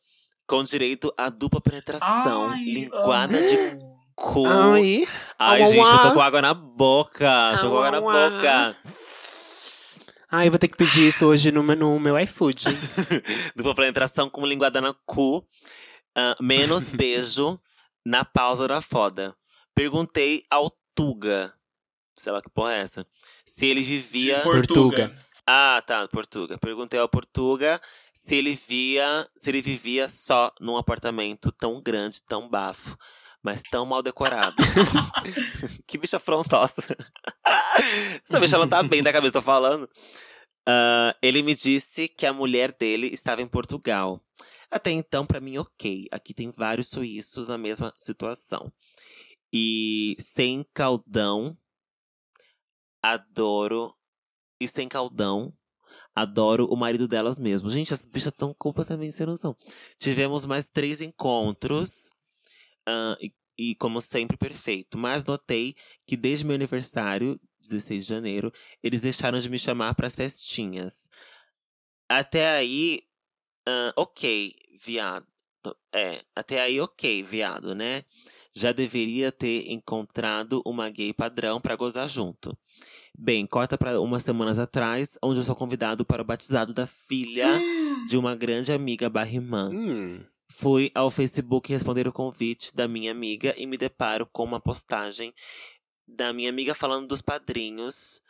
Com 0.47 0.63
direito 0.63 1.13
a 1.17 1.29
dupla 1.29 1.59
penetração. 1.61 2.49
Ai, 2.49 2.63
linguada 2.63 3.37
de 3.41 3.57
cu. 4.15 4.45
Ai. 4.47 5.07
Ai, 5.39 5.65
gente, 5.71 5.77
eu 5.77 5.99
tô 5.99 6.13
com 6.13 6.21
água 6.21 6.41
na 6.41 6.53
boca. 6.53 7.57
Tô 7.59 7.69
com 7.69 7.77
água 7.79 7.91
na 7.91 8.01
boca. 8.01 8.77
Ai, 10.31 10.47
eu 10.47 10.51
vou 10.51 10.59
ter 10.59 10.67
que 10.67 10.77
pedir 10.77 11.07
isso 11.07 11.25
hoje 11.25 11.51
no, 11.51 11.63
meu- 11.63 11.75
no 11.75 11.99
meu 11.99 12.19
iFood. 12.19 12.65
Dupla 13.55 13.75
penetração 13.75 14.29
com 14.29 14.45
linguada 14.45 14.81
no 14.81 14.93
cu. 15.05 15.47
Ah, 16.15 16.35
menos 16.39 16.85
beijo 16.93 17.59
na 18.05 18.23
pausa 18.25 18.67
da 18.67 18.81
foda. 18.81 19.35
Perguntei 19.73 20.43
ao 20.49 20.71
Tuga. 20.93 21.53
Sei 22.17 22.31
lá 22.31 22.41
que 22.41 22.49
porra 22.49 22.73
é 22.75 22.79
essa. 22.81 23.05
Se 23.45 23.65
ele 23.65 23.81
vivia. 23.81 24.37
De 24.37 24.43
Portuga. 24.43 25.15
Ah, 25.47 25.81
tá, 25.85 26.07
Portuga. 26.07 26.57
Perguntei 26.57 26.99
ao 26.99 27.07
Portuga 27.07 27.79
se 28.13 28.35
ele 28.35 28.55
via. 28.67 29.27
Se 29.37 29.49
ele 29.49 29.61
vivia 29.61 30.09
só 30.09 30.51
num 30.59 30.77
apartamento 30.77 31.51
tão 31.51 31.81
grande, 31.81 32.21
tão 32.23 32.49
bafo, 32.49 32.97
mas 33.43 33.61
tão 33.61 33.85
mal 33.85 34.01
decorado. 34.01 34.55
que 35.85 35.97
bicha 35.97 36.17
afrontosa. 36.17 36.97
Essa 38.25 38.39
bicha 38.39 38.57
não 38.57 38.67
tá 38.67 38.81
bem 38.81 39.03
da 39.03 39.13
cabeça, 39.13 39.33
tô 39.33 39.41
falando. 39.41 39.87
Ah, 40.67 41.15
ele 41.21 41.43
me 41.43 41.53
disse 41.53 42.07
que 42.07 42.25
a 42.25 42.33
mulher 42.33 42.71
dele 42.71 43.07
estava 43.07 43.41
em 43.41 43.47
Portugal. 43.47 44.19
Até 44.71 44.89
então, 44.91 45.25
pra 45.25 45.39
mim, 45.39 45.57
ok. 45.57 46.07
Aqui 46.11 46.33
tem 46.33 46.49
vários 46.51 46.89
suíços 46.89 47.47
na 47.47 47.57
mesma 47.57 47.93
situação. 47.99 48.71
E 49.53 50.15
sem 50.19 50.65
caldão, 50.73 51.55
adoro. 53.01 53.93
E 54.59 54.67
sem 54.67 54.87
caldão, 54.87 55.53
adoro 56.15 56.65
o 56.67 56.75
marido 56.77 57.07
delas 57.07 57.39
mesmo. 57.39 57.69
Gente, 57.69 57.93
as 57.93 58.05
bichas 58.05 58.33
estão 58.33 58.53
completamente 58.53 59.13
sem 59.15 59.25
noção. 59.25 59.55
Tivemos 59.99 60.45
mais 60.45 60.69
três 60.69 61.01
encontros. 61.01 62.09
ah, 62.87 63.17
e, 63.21 63.33
e, 63.57 63.75
como 63.75 64.01
sempre, 64.01 64.37
perfeito. 64.37 64.97
Mas 64.97 65.23
notei 65.25 65.75
que 66.07 66.17
desde 66.17 66.45
meu 66.45 66.55
aniversário, 66.55 67.39
16 67.61 68.05
de 68.05 68.09
janeiro, 68.09 68.51
eles 68.83 69.01
deixaram 69.03 69.39
de 69.39 69.49
me 69.49 69.59
chamar 69.59 69.95
pras 69.95 70.15
festinhas. 70.15 71.09
Até 72.09 72.47
aí, 72.47 73.01
ah, 73.67 73.93
ok, 73.97 74.53
viado. 74.81 75.27
É, 75.93 76.23
até 76.35 76.61
aí, 76.61 76.79
ok, 76.81 77.23
viado, 77.23 77.75
né? 77.75 78.03
Já 78.55 78.71
deveria 78.71 79.31
ter 79.31 79.71
encontrado 79.71 80.61
uma 80.65 80.89
gay 80.89 81.13
padrão 81.13 81.61
pra 81.61 81.75
gozar 81.75 82.09
junto. 82.09 82.57
Bem, 83.17 83.45
corta 83.47 83.77
pra 83.77 83.99
umas 84.01 84.23
semanas 84.23 84.59
atrás, 84.59 85.17
onde 85.23 85.39
eu 85.39 85.43
sou 85.43 85.55
convidado 85.55 86.05
para 86.05 86.21
o 86.21 86.25
batizado 86.25 86.73
da 86.73 86.85
filha 86.85 87.47
de 88.09 88.17
uma 88.17 88.35
grande 88.35 88.71
amiga 88.73 89.09
barrimã. 89.09 89.69
Hum. 89.73 90.23
Fui 90.51 90.91
ao 90.93 91.09
Facebook 91.09 91.71
responder 91.71 92.07
o 92.07 92.13
convite 92.13 92.73
da 92.75 92.87
minha 92.87 93.11
amiga 93.11 93.53
e 93.57 93.65
me 93.65 93.77
deparo 93.77 94.25
com 94.27 94.43
uma 94.43 94.59
postagem 94.59 95.33
da 96.07 96.31
minha 96.33 96.49
amiga 96.49 96.75
falando 96.75 97.07
dos 97.07 97.21
padrinhos 97.21 98.21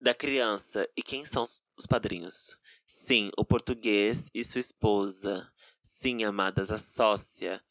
da 0.00 0.14
criança. 0.14 0.88
E 0.96 1.02
quem 1.02 1.24
são 1.24 1.42
os- 1.44 1.62
os 1.76 1.86
padrinhos? 1.86 2.58
Sim, 2.86 3.30
o 3.38 3.44
português 3.44 4.28
e 4.34 4.44
sua 4.44 4.60
esposa. 4.60 5.50
Sim, 5.82 6.24
amadas, 6.24 6.70
a 6.70 6.78
sócia. 6.78 7.62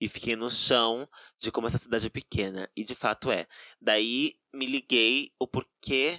E 0.00 0.08
fiquei 0.08 0.36
no 0.36 0.50
chão 0.50 1.08
de 1.40 1.50
como 1.50 1.66
essa 1.66 1.78
cidade 1.78 2.06
é 2.06 2.10
pequena. 2.10 2.68
E 2.76 2.84
de 2.84 2.94
fato 2.94 3.30
é. 3.30 3.46
Daí 3.80 4.34
me 4.54 4.66
liguei 4.66 5.30
o 5.38 5.46
porquê 5.46 6.18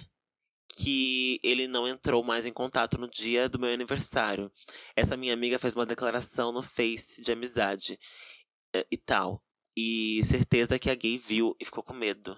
que 0.76 1.38
ele 1.42 1.68
não 1.68 1.86
entrou 1.86 2.24
mais 2.24 2.44
em 2.44 2.52
contato 2.52 2.98
no 2.98 3.08
dia 3.08 3.48
do 3.48 3.58
meu 3.58 3.72
aniversário. 3.72 4.50
Essa 4.96 5.16
minha 5.16 5.32
amiga 5.32 5.58
fez 5.58 5.74
uma 5.74 5.86
declaração 5.86 6.52
no 6.52 6.62
Face 6.62 7.22
de 7.22 7.30
amizade 7.30 7.98
eh, 8.74 8.86
e 8.90 8.96
tal. 8.96 9.42
E 9.76 10.22
certeza 10.24 10.78
que 10.78 10.90
a 10.90 10.94
gay 10.94 11.16
viu 11.16 11.54
e 11.60 11.64
ficou 11.64 11.82
com 11.82 11.92
medo. 11.92 12.36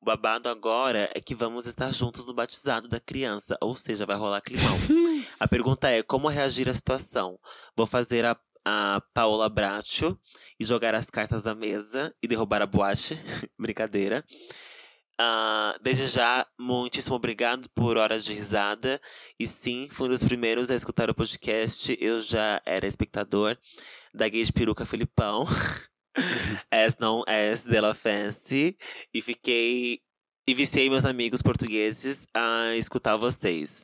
O 0.00 0.04
babado 0.04 0.48
agora 0.48 1.10
é 1.14 1.20
que 1.20 1.34
vamos 1.34 1.66
estar 1.66 1.92
juntos 1.92 2.26
no 2.26 2.34
batizado 2.34 2.88
da 2.88 3.00
criança, 3.00 3.56
ou 3.60 3.74
seja, 3.74 4.04
vai 4.04 4.16
rolar 4.16 4.40
climão. 4.40 4.76
a 5.38 5.48
pergunta 5.48 5.88
é: 5.88 6.02
como 6.02 6.28
reagir 6.28 6.68
à 6.68 6.74
situação? 6.74 7.38
Vou 7.76 7.86
fazer 7.86 8.24
a, 8.24 8.38
a 8.64 9.00
Paola 9.14 9.48
Bracho 9.48 10.18
e 10.58 10.64
jogar 10.64 10.94
as 10.94 11.08
cartas 11.08 11.44
na 11.44 11.54
mesa 11.54 12.14
e 12.22 12.28
derrubar 12.28 12.62
a 12.62 12.66
boate. 12.66 13.18
Brincadeira. 13.58 14.24
Ah, 15.18 15.78
desde 15.80 16.08
já, 16.08 16.46
muitíssimo 16.58 17.16
obrigado 17.16 17.68
por 17.70 17.96
horas 17.96 18.24
de 18.24 18.34
risada. 18.34 19.00
E 19.38 19.46
sim, 19.46 19.88
fui 19.90 20.08
um 20.08 20.10
dos 20.10 20.24
primeiros 20.24 20.70
a 20.70 20.74
escutar 20.74 21.08
o 21.08 21.14
podcast. 21.14 21.96
Eu 22.00 22.20
já 22.20 22.60
era 22.66 22.86
espectador 22.86 23.56
da 24.12 24.28
gay 24.28 24.44
de 24.44 24.52
peruca 24.52 24.84
Filipão. 24.84 25.46
as 26.70 26.98
não 26.98 27.24
as 27.26 27.64
dela 27.64 27.94
fancy. 27.94 28.76
E 29.12 29.22
fiquei. 29.22 30.00
E 30.46 30.54
viciei 30.54 30.88
meus 30.88 31.04
amigos 31.04 31.42
portugueses 31.42 32.28
a 32.32 32.74
escutar 32.76 33.16
vocês. 33.16 33.82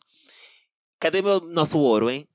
Cadê 1.00 1.20
meu 1.20 1.40
nosso 1.40 1.78
ouro, 1.78 2.08
hein? 2.08 2.28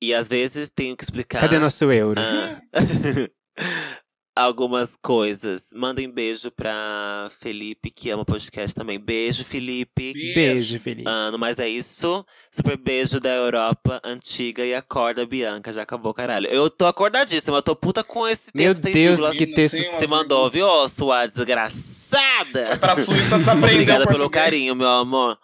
E 0.00 0.12
às 0.14 0.26
vezes 0.26 0.70
tenho 0.70 0.96
que 0.96 1.04
explicar. 1.04 1.40
Cadê 1.40 1.58
nosso 1.58 1.84
euro? 1.92 2.20
Ah, 2.20 2.60
algumas 4.38 4.96
coisas. 5.02 5.70
Mandem 5.74 6.10
beijo 6.10 6.50
pra 6.50 7.30
Felipe, 7.40 7.90
que 7.90 8.10
ama 8.10 8.24
podcast 8.24 8.74
também. 8.74 8.98
Beijo, 8.98 9.44
Felipe. 9.44 10.12
Beijo, 10.34 10.78
Felipe. 10.78 11.08
Ah, 11.08 11.30
no 11.30 11.38
mais 11.38 11.58
é 11.58 11.68
isso. 11.68 12.24
Super 12.50 12.76
beijo 12.76 13.20
da 13.20 13.30
Europa 13.30 14.00
antiga 14.04 14.64
e 14.64 14.74
acorda, 14.74 15.26
Bianca. 15.26 15.72
Já 15.72 15.82
acabou, 15.82 16.12
caralho. 16.14 16.46
Eu 16.48 16.70
tô 16.70 16.86
acordadíssima, 16.86 17.58
eu 17.58 17.62
tô 17.62 17.74
puta 17.76 18.02
com 18.04 18.26
esse 18.26 18.50
Meu 18.54 18.72
texto 18.72 18.82
sem 18.84 18.92
Deus, 18.92 19.18
vírgula. 19.18 19.34
que 19.34 19.46
texto. 19.46 19.76
Você 19.76 20.06
mandou, 20.06 20.48
viu, 20.50 20.66
ô, 20.66 20.88
sua 20.88 21.26
desgraçada? 21.26 22.76
Pra 22.78 22.96
Suíça 22.96 23.38
desaprendeu 23.38 23.70
Obrigada 23.72 24.06
pelo 24.06 24.30
carinho, 24.30 24.74
meu 24.74 24.88
amor. 24.88 25.38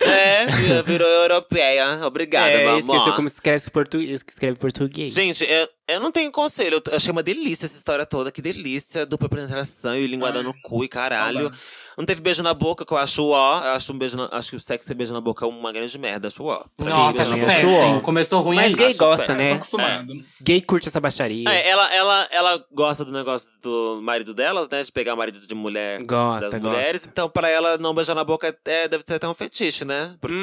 É, 0.00 0.46
vi- 0.46 0.82
virou 0.86 1.08
europeia. 1.08 2.06
Obrigada, 2.06 2.50
é, 2.52 2.64
meu 2.64 2.78
esqueceu 2.78 3.00
amor. 3.02 3.16
como 3.16 3.28
se 3.28 3.34
escreve 3.34 3.70
português. 3.70 4.22
que 4.22 4.32
escreve 4.32 4.56
português. 4.56 5.12
Gente, 5.12 5.44
eu, 5.44 5.68
eu 5.88 6.00
não 6.00 6.12
tenho 6.12 6.30
conselho. 6.30 6.80
Eu, 6.90 6.96
achei 6.96 7.10
uma 7.10 7.22
delícia 7.22 7.66
essa 7.66 7.76
história 7.76 8.04
toda. 8.06 8.30
Que 8.30 8.42
delícia. 8.42 9.04
Dupla 9.06 9.28
penetração 9.28 9.96
e 9.96 10.06
linguada 10.06 10.38
Ai, 10.38 10.44
no 10.44 10.54
cu 10.62 10.84
e 10.84 10.88
caralho. 10.88 11.40
saudades. 11.40 11.88
Não 11.98 12.04
teve 12.04 12.20
beijo 12.20 12.44
na 12.44 12.54
boca, 12.54 12.86
que 12.86 12.92
eu 12.92 12.96
acho 12.96 13.24
ó. 13.30 13.58
Eu 13.58 13.72
acho 13.72 13.92
um 13.92 13.98
beijo 13.98 14.16
na- 14.16 14.28
Acho 14.30 14.50
que 14.50 14.56
o 14.56 14.60
sexo 14.60 14.88
e 14.88 14.94
beijo 14.94 15.12
na 15.12 15.20
boca 15.20 15.44
é 15.44 15.48
uma 15.48 15.72
grande 15.72 15.98
merda. 15.98 16.28
Acho 16.28 16.44
ó. 16.44 16.64
Nossa, 16.78 17.22
acho 17.22 17.34
péssimo. 17.34 18.00
Começou 18.02 18.40
ruim 18.40 18.54
Mas 18.56 18.66
aí. 18.66 18.74
gay 18.74 18.86
acho 18.90 18.98
gosta, 18.98 19.26
péssimo. 19.26 19.38
né? 19.38 19.48
Tô 19.48 19.54
acostumado. 19.56 20.24
Gay 20.40 20.60
curte 20.60 20.88
essa 20.88 21.00
baixaria. 21.00 21.48
É, 21.50 21.68
ela, 21.68 21.92
ela, 21.94 22.28
ela 22.30 22.64
gosta 22.72 23.04
do 23.04 23.10
negócio 23.10 23.50
do 23.60 24.00
marido 24.00 24.32
delas, 24.32 24.68
né? 24.68 24.84
De 24.84 24.92
pegar 24.92 25.14
o 25.14 25.16
marido 25.16 25.44
de 25.44 25.54
mulher 25.56 26.00
Gosta, 26.04 26.48
das 26.50 26.60
gosta. 26.60 26.68
mulheres. 26.76 27.04
Então, 27.04 27.28
pra 27.28 27.48
ela 27.48 27.76
não 27.78 27.92
beijar 27.92 28.14
na 28.14 28.22
boca 28.22 28.56
é, 28.64 28.86
deve 28.86 29.02
ser 29.02 29.14
até 29.14 29.26
um 29.28 29.34
fetiche, 29.34 29.84
né? 29.84 30.14
Porque, 30.20 30.36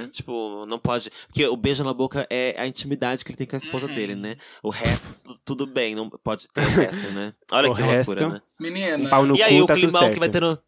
Uhum. 0.00 0.08
tipo, 0.10 0.64
não 0.66 0.78
pode. 0.78 1.10
Porque 1.26 1.44
o 1.48 1.56
beijo 1.56 1.82
na 1.82 1.92
boca 1.92 2.24
é 2.30 2.54
a 2.56 2.68
intimidade 2.68 3.24
que 3.24 3.32
ele 3.32 3.36
tem 3.38 3.46
com 3.48 3.56
a 3.56 3.58
esposa 3.58 3.86
Uhum. 3.88 3.94
dele, 3.96 4.14
né? 4.14 4.36
O 4.62 4.70
resto, 4.74 5.20
tu- 5.24 5.38
tudo 5.44 5.66
bem, 5.66 5.94
não 5.94 6.08
pode 6.10 6.46
ter 6.52 6.60
o 6.60 6.64
resto, 6.68 7.10
né? 7.12 7.32
Olha 7.52 7.70
O 7.70 7.74
que 7.74 7.82
resto, 7.82 8.10
loucura, 8.10 8.28
né? 8.34 8.42
Menina. 8.60 8.96
Um 8.98 9.08
pau 9.08 9.26
no 9.26 9.36
E 9.36 9.42
aí, 9.42 9.56
cu, 9.58 9.62
o 9.64 9.66
tá 9.66 9.74
climão 9.74 10.10
que 10.10 10.18
vai 10.18 10.28
ter 10.28 10.40
no. 10.40 10.58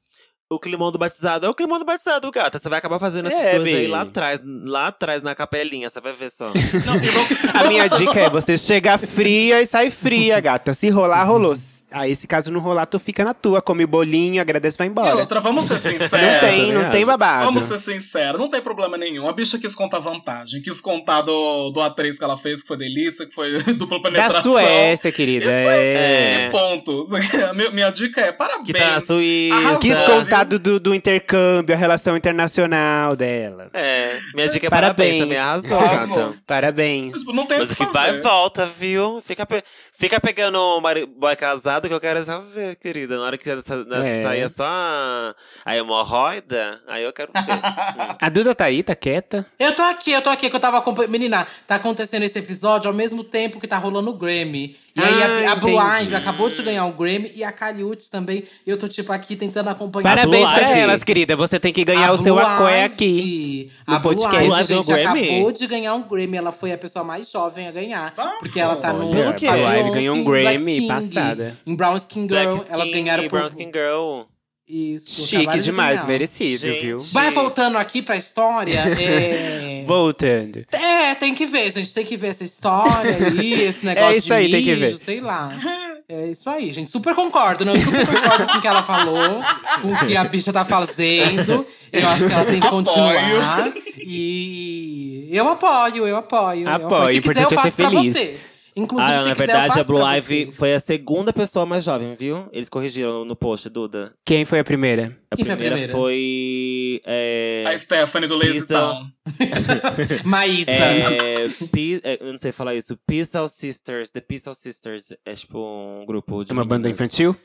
O 0.48 0.60
climão 0.60 0.92
do 0.92 0.98
batizado 0.98 1.44
é 1.44 1.48
o 1.48 1.54
climão 1.54 1.76
do 1.76 1.84
batizado, 1.84 2.30
gata. 2.30 2.58
Você 2.60 2.68
vai 2.68 2.78
acabar 2.78 3.00
fazendo 3.00 3.26
essas 3.26 3.40
É, 3.40 3.56
coisas 3.56 3.74
aí 3.74 3.88
lá 3.88 4.02
atrás, 4.02 4.40
lá 4.44 4.86
atrás 4.86 5.20
na 5.20 5.34
capelinha, 5.34 5.90
você 5.90 6.00
vai 6.00 6.12
ver 6.12 6.30
só. 6.30 6.46
A 7.52 7.68
minha 7.68 7.88
dica 7.88 8.20
é 8.20 8.30
você 8.30 8.56
chegar 8.56 8.96
fria 8.96 9.60
e 9.60 9.66
sai 9.66 9.90
fria, 9.90 10.38
gata. 10.38 10.72
Se 10.72 10.88
rolar, 10.88 11.24
rolou. 11.24 11.56
Ah, 11.98 12.06
esse 12.06 12.26
caso 12.26 12.52
não 12.52 12.60
rolar, 12.60 12.84
tu 12.84 12.98
fica 12.98 13.24
na 13.24 13.32
tua, 13.32 13.62
come 13.62 13.86
bolinho, 13.86 14.38
agradece 14.42 14.76
e 14.76 14.78
vai 14.78 14.86
E 14.86 14.90
embora. 14.90 15.16
outra, 15.16 15.40
vamos 15.40 15.64
ser 15.64 15.78
sinceros. 15.80 16.10
Não 16.12 16.18
É, 16.18 16.38
tem, 16.40 16.50
também 16.60 16.72
não 16.74 16.90
tem 16.90 17.06
babado. 17.06 17.44
Vamos 17.46 17.64
ser 17.64 17.78
sinceros, 17.78 18.38
não 18.38 18.50
tem 18.50 18.60
problema 18.60 18.98
nenhum. 18.98 19.26
A 19.26 19.32
bicha 19.32 19.58
quis 19.58 19.74
contar 19.74 19.98
vantagem, 20.00 20.60
quis 20.60 20.78
contar 20.80 21.22
do, 21.22 21.70
do 21.70 21.80
atriz 21.80 22.18
que 22.18 22.24
ela 22.24 22.36
fez, 22.36 22.60
que 22.60 22.68
foi 22.68 22.76
delícia, 22.76 23.24
que 23.24 23.34
foi 23.34 23.62
dupla 23.74 23.98
Da 23.98 24.10
penetração. 24.10 24.42
Suécia, 24.52 25.10
querida. 25.10 25.46
Isso 25.46 25.68
aí. 25.70 25.86
É. 25.86 26.46
E 26.48 26.50
pontos. 26.50 27.08
Minha, 27.56 27.70
minha 27.70 27.90
dica 27.90 28.20
é 28.20 28.32
parabéns. 28.32 28.66
Que 28.66 28.72
tá 28.74 28.90
na 28.90 29.00
Suíça. 29.00 29.54
Arrasou. 29.56 29.80
Quis 29.80 30.02
contar 30.02 30.44
do, 30.44 30.78
do, 30.78 30.94
intercâmbio, 30.94 31.74
a 31.74 31.78
relação 31.78 32.14
internacional 32.16 33.16
dela. 33.16 33.70
É, 33.72 34.18
minha 34.34 34.48
dica 34.48 34.66
é 34.66 34.70
Parabéns. 34.70 35.18
parabéns, 35.18 35.22
também. 35.22 35.38
Arrasou, 35.38 35.80
gata. 35.80 36.34
Parabéns. 36.46 37.12
Tipo, 37.18 37.32
não 37.32 37.46
tem 37.46 37.58
Mas 37.58 37.68
que 37.68 37.82
o 37.82 37.86
que 37.86 37.92
vai 37.92 38.06
fazer. 38.08 38.18
e 38.18 38.22
volta, 38.22 38.66
viu? 38.66 39.20
Fica, 39.22 39.46
pe- 39.46 39.62
fica 39.98 40.20
pegando 40.20 40.58
o 40.58 40.80
boy 41.18 41.36
casado 41.36 41.85
que 41.88 41.94
eu 41.94 42.00
quero 42.00 42.24
só 42.24 42.40
ver, 42.40 42.76
querida. 42.76 43.16
Na 43.16 43.24
hora 43.24 43.38
que 43.38 43.48
É. 43.48 44.22
sair 44.22 44.50
só 44.50 44.64
a, 44.66 45.34
a 45.64 45.76
hemorroida, 45.76 46.80
aí 46.86 47.02
eu 47.04 47.12
quero 47.12 47.32
ver. 47.32 47.40
Hum. 47.40 48.16
A 48.20 48.28
Duda 48.28 48.54
tá 48.54 48.64
aí, 48.64 48.82
tá 48.82 48.94
quieta? 48.94 49.46
Eu 49.58 49.74
tô 49.74 49.82
aqui, 49.82 50.10
eu 50.10 50.22
tô 50.22 50.30
aqui, 50.30 50.48
que 50.50 50.56
eu 50.56 50.60
tava 50.60 50.78
acompanhando. 50.78 51.10
Menina, 51.10 51.46
tá 51.66 51.76
acontecendo 51.76 52.22
esse 52.22 52.38
episódio 52.38 52.88
ao 52.88 52.94
mesmo 52.94 53.22
tempo 53.22 53.60
que 53.60 53.66
tá 53.66 53.78
rolando 53.78 54.10
o 54.10 54.14
Grammy. 54.14 54.76
E 54.94 55.00
aí 55.00 55.22
Ah, 55.22 55.50
a, 55.50 55.52
a 55.52 55.56
Blue. 55.56 55.78
Ivy 56.00 56.14
acabou 56.14 56.48
de 56.48 56.62
ganhar 56.62 56.86
o 56.86 56.92
Grammy 56.92 57.30
e 57.34 57.44
a 57.44 57.52
Utz 57.84 58.08
também. 58.08 58.44
E 58.66 58.70
eu 58.70 58.78
tô, 58.78 58.88
tipo, 58.88 59.12
aqui 59.12 59.36
tentando 59.36 59.68
acompanhar. 59.68 60.04
Parabéns 60.16 60.50
pra 60.50 60.70
elas, 60.70 61.04
querida. 61.04 61.36
Você 61.36 61.60
tem 61.60 61.72
que 61.72 61.84
ganhar 61.84 62.08
A 62.08 62.12
o 62.12 62.16
seu 62.16 62.34
Blue 62.34 62.44
acoé 62.46 62.84
Ivy, 62.84 62.94
aqui. 62.94 63.72
A 63.86 63.92
no 63.94 64.00
Blue 64.00 64.14
podcast. 64.14 64.36
Ivy, 64.36 64.46
Blue 64.48 64.58
Ivy 64.58 64.74
gente, 64.74 64.92
acabou 64.92 65.52
de 65.52 65.66
ganhar 65.66 65.94
um 65.94 66.02
Grammy. 66.02 66.36
Ela 66.36 66.52
foi 66.52 66.72
a 66.72 66.78
pessoa 66.78 67.04
mais 67.04 67.30
jovem 67.30 67.68
a 67.68 67.70
ganhar. 67.70 68.14
Bafo. 68.16 68.38
Porque 68.40 68.58
ela 68.60 68.76
tá 68.76 68.92
no. 68.92 69.10
Com 69.10 69.28
a 69.28 69.32
Blue 69.32 69.76
Ivy 69.76 69.90
ganhou 69.90 70.16
um 70.16 70.24
Grammy 70.24 70.86
passada. 70.86 71.56
Em 71.66 71.74
Brown 71.74 71.96
Skin 71.96 72.28
Girl, 72.28 72.54
Black 72.56 72.72
elas 72.72 72.86
Skin 72.86 73.04
ganharam 73.04 73.24
e 73.24 73.28
por. 73.28 73.38
Brown 73.38 73.48
Skin 73.48 73.70
Girl. 73.72 74.22
Isso. 74.68 75.26
Chique 75.28 75.46
de 75.58 75.62
demais, 75.62 75.94
ganhar. 76.00 76.08
merecido, 76.08 76.66
Gente. 76.66 76.80
viu? 76.80 76.98
Vai 77.12 77.30
voltando 77.30 77.78
aqui 77.78 78.02
pra 78.02 78.16
história. 78.16 78.80
é... 79.00 79.84
Voltando. 79.86 80.64
É, 80.72 81.14
tem 81.14 81.34
que 81.34 81.46
ver, 81.46 81.70
gente. 81.70 81.94
Tem 81.94 82.04
que 82.04 82.16
ver 82.16 82.28
essa 82.28 82.42
história 82.42 83.16
aí, 83.28 83.52
esse 83.62 83.86
negócio 83.86 84.10
É 84.14 84.16
isso 84.16 84.26
de 84.26 84.32
aí, 84.32 84.50
tem 84.50 84.64
que 84.64 84.74
ver. 84.74 84.96
sei 84.96 85.20
lá. 85.20 85.52
É 86.08 86.28
isso 86.28 86.48
aí, 86.48 86.70
gente. 86.70 86.88
Super 86.88 87.16
concordo, 87.16 87.64
não? 87.64 87.72
Eu 87.72 87.80
super 87.80 88.06
concordo 88.06 88.46
com 88.46 88.58
o 88.58 88.60
que 88.60 88.68
ela 88.68 88.80
falou, 88.84 89.42
com 89.82 89.92
o 89.92 90.06
que 90.06 90.16
a 90.16 90.22
bicha 90.22 90.52
tá 90.52 90.64
fazendo. 90.64 91.66
Eu 91.92 92.08
acho 92.08 92.26
que 92.28 92.32
ela 92.32 92.44
tem 92.44 92.60
que 92.60 92.68
continuar. 92.68 93.72
E 93.98 95.28
eu 95.32 95.48
apoio, 95.48 96.06
eu 96.06 96.16
apoio. 96.16 96.62
eu 96.68 96.68
Apoio, 96.86 97.14
Se 97.14 97.20
quiser, 97.20 97.42
eu 97.42 97.48
é 97.50 97.54
faço 97.54 97.74
pra 97.74 97.90
feliz. 97.90 98.12
você. 98.12 98.38
Inclusive, 98.78 99.10
Ah, 99.10 99.18
se 99.22 99.24
na 99.24 99.30
quiser, 99.30 99.42
eu 99.42 99.46
verdade, 99.46 99.68
faço 99.68 99.80
a 99.80 99.84
Blue 99.84 100.16
Ivy 100.16 100.52
foi 100.52 100.74
a 100.74 100.80
segunda 100.80 101.32
pessoa 101.32 101.64
mais 101.64 101.82
jovem, 101.84 102.12
viu? 102.14 102.46
Eles 102.52 102.68
corrigiram 102.68 103.24
no 103.24 103.34
post, 103.34 103.70
Duda. 103.70 104.12
Quem 104.24 104.44
foi 104.44 104.58
a 104.58 104.64
primeira? 104.64 105.18
A 105.30 105.36
Quem 105.36 105.46
foi 105.46 105.54
a 105.54 105.56
primeira 105.56 105.76
primeira? 105.76 105.92
foi. 105.92 107.00
é, 107.06 107.64
A 107.66 107.78
Stephanie 107.78 108.28
do 108.28 108.36
Lazy. 108.36 108.66
Town. 108.68 109.06
Maísa. 110.24 110.70
É, 110.70 111.48
Pi- 111.72 112.00
é, 112.04 112.18
eu 112.20 112.32
não 112.32 112.38
sei 112.38 112.52
falar 112.52 112.74
isso. 112.74 112.98
Pixel 113.06 113.48
Sisters. 113.48 114.10
The 114.10 114.20
Pixel 114.20 114.54
Sisters. 114.54 115.04
É 115.24 115.34
tipo 115.34 115.58
um 115.58 116.04
grupo 116.06 116.44
de. 116.44 116.52
Uma 116.52 116.62
banda 116.64 116.88
meninas. 116.88 116.96
infantil? 117.00 117.36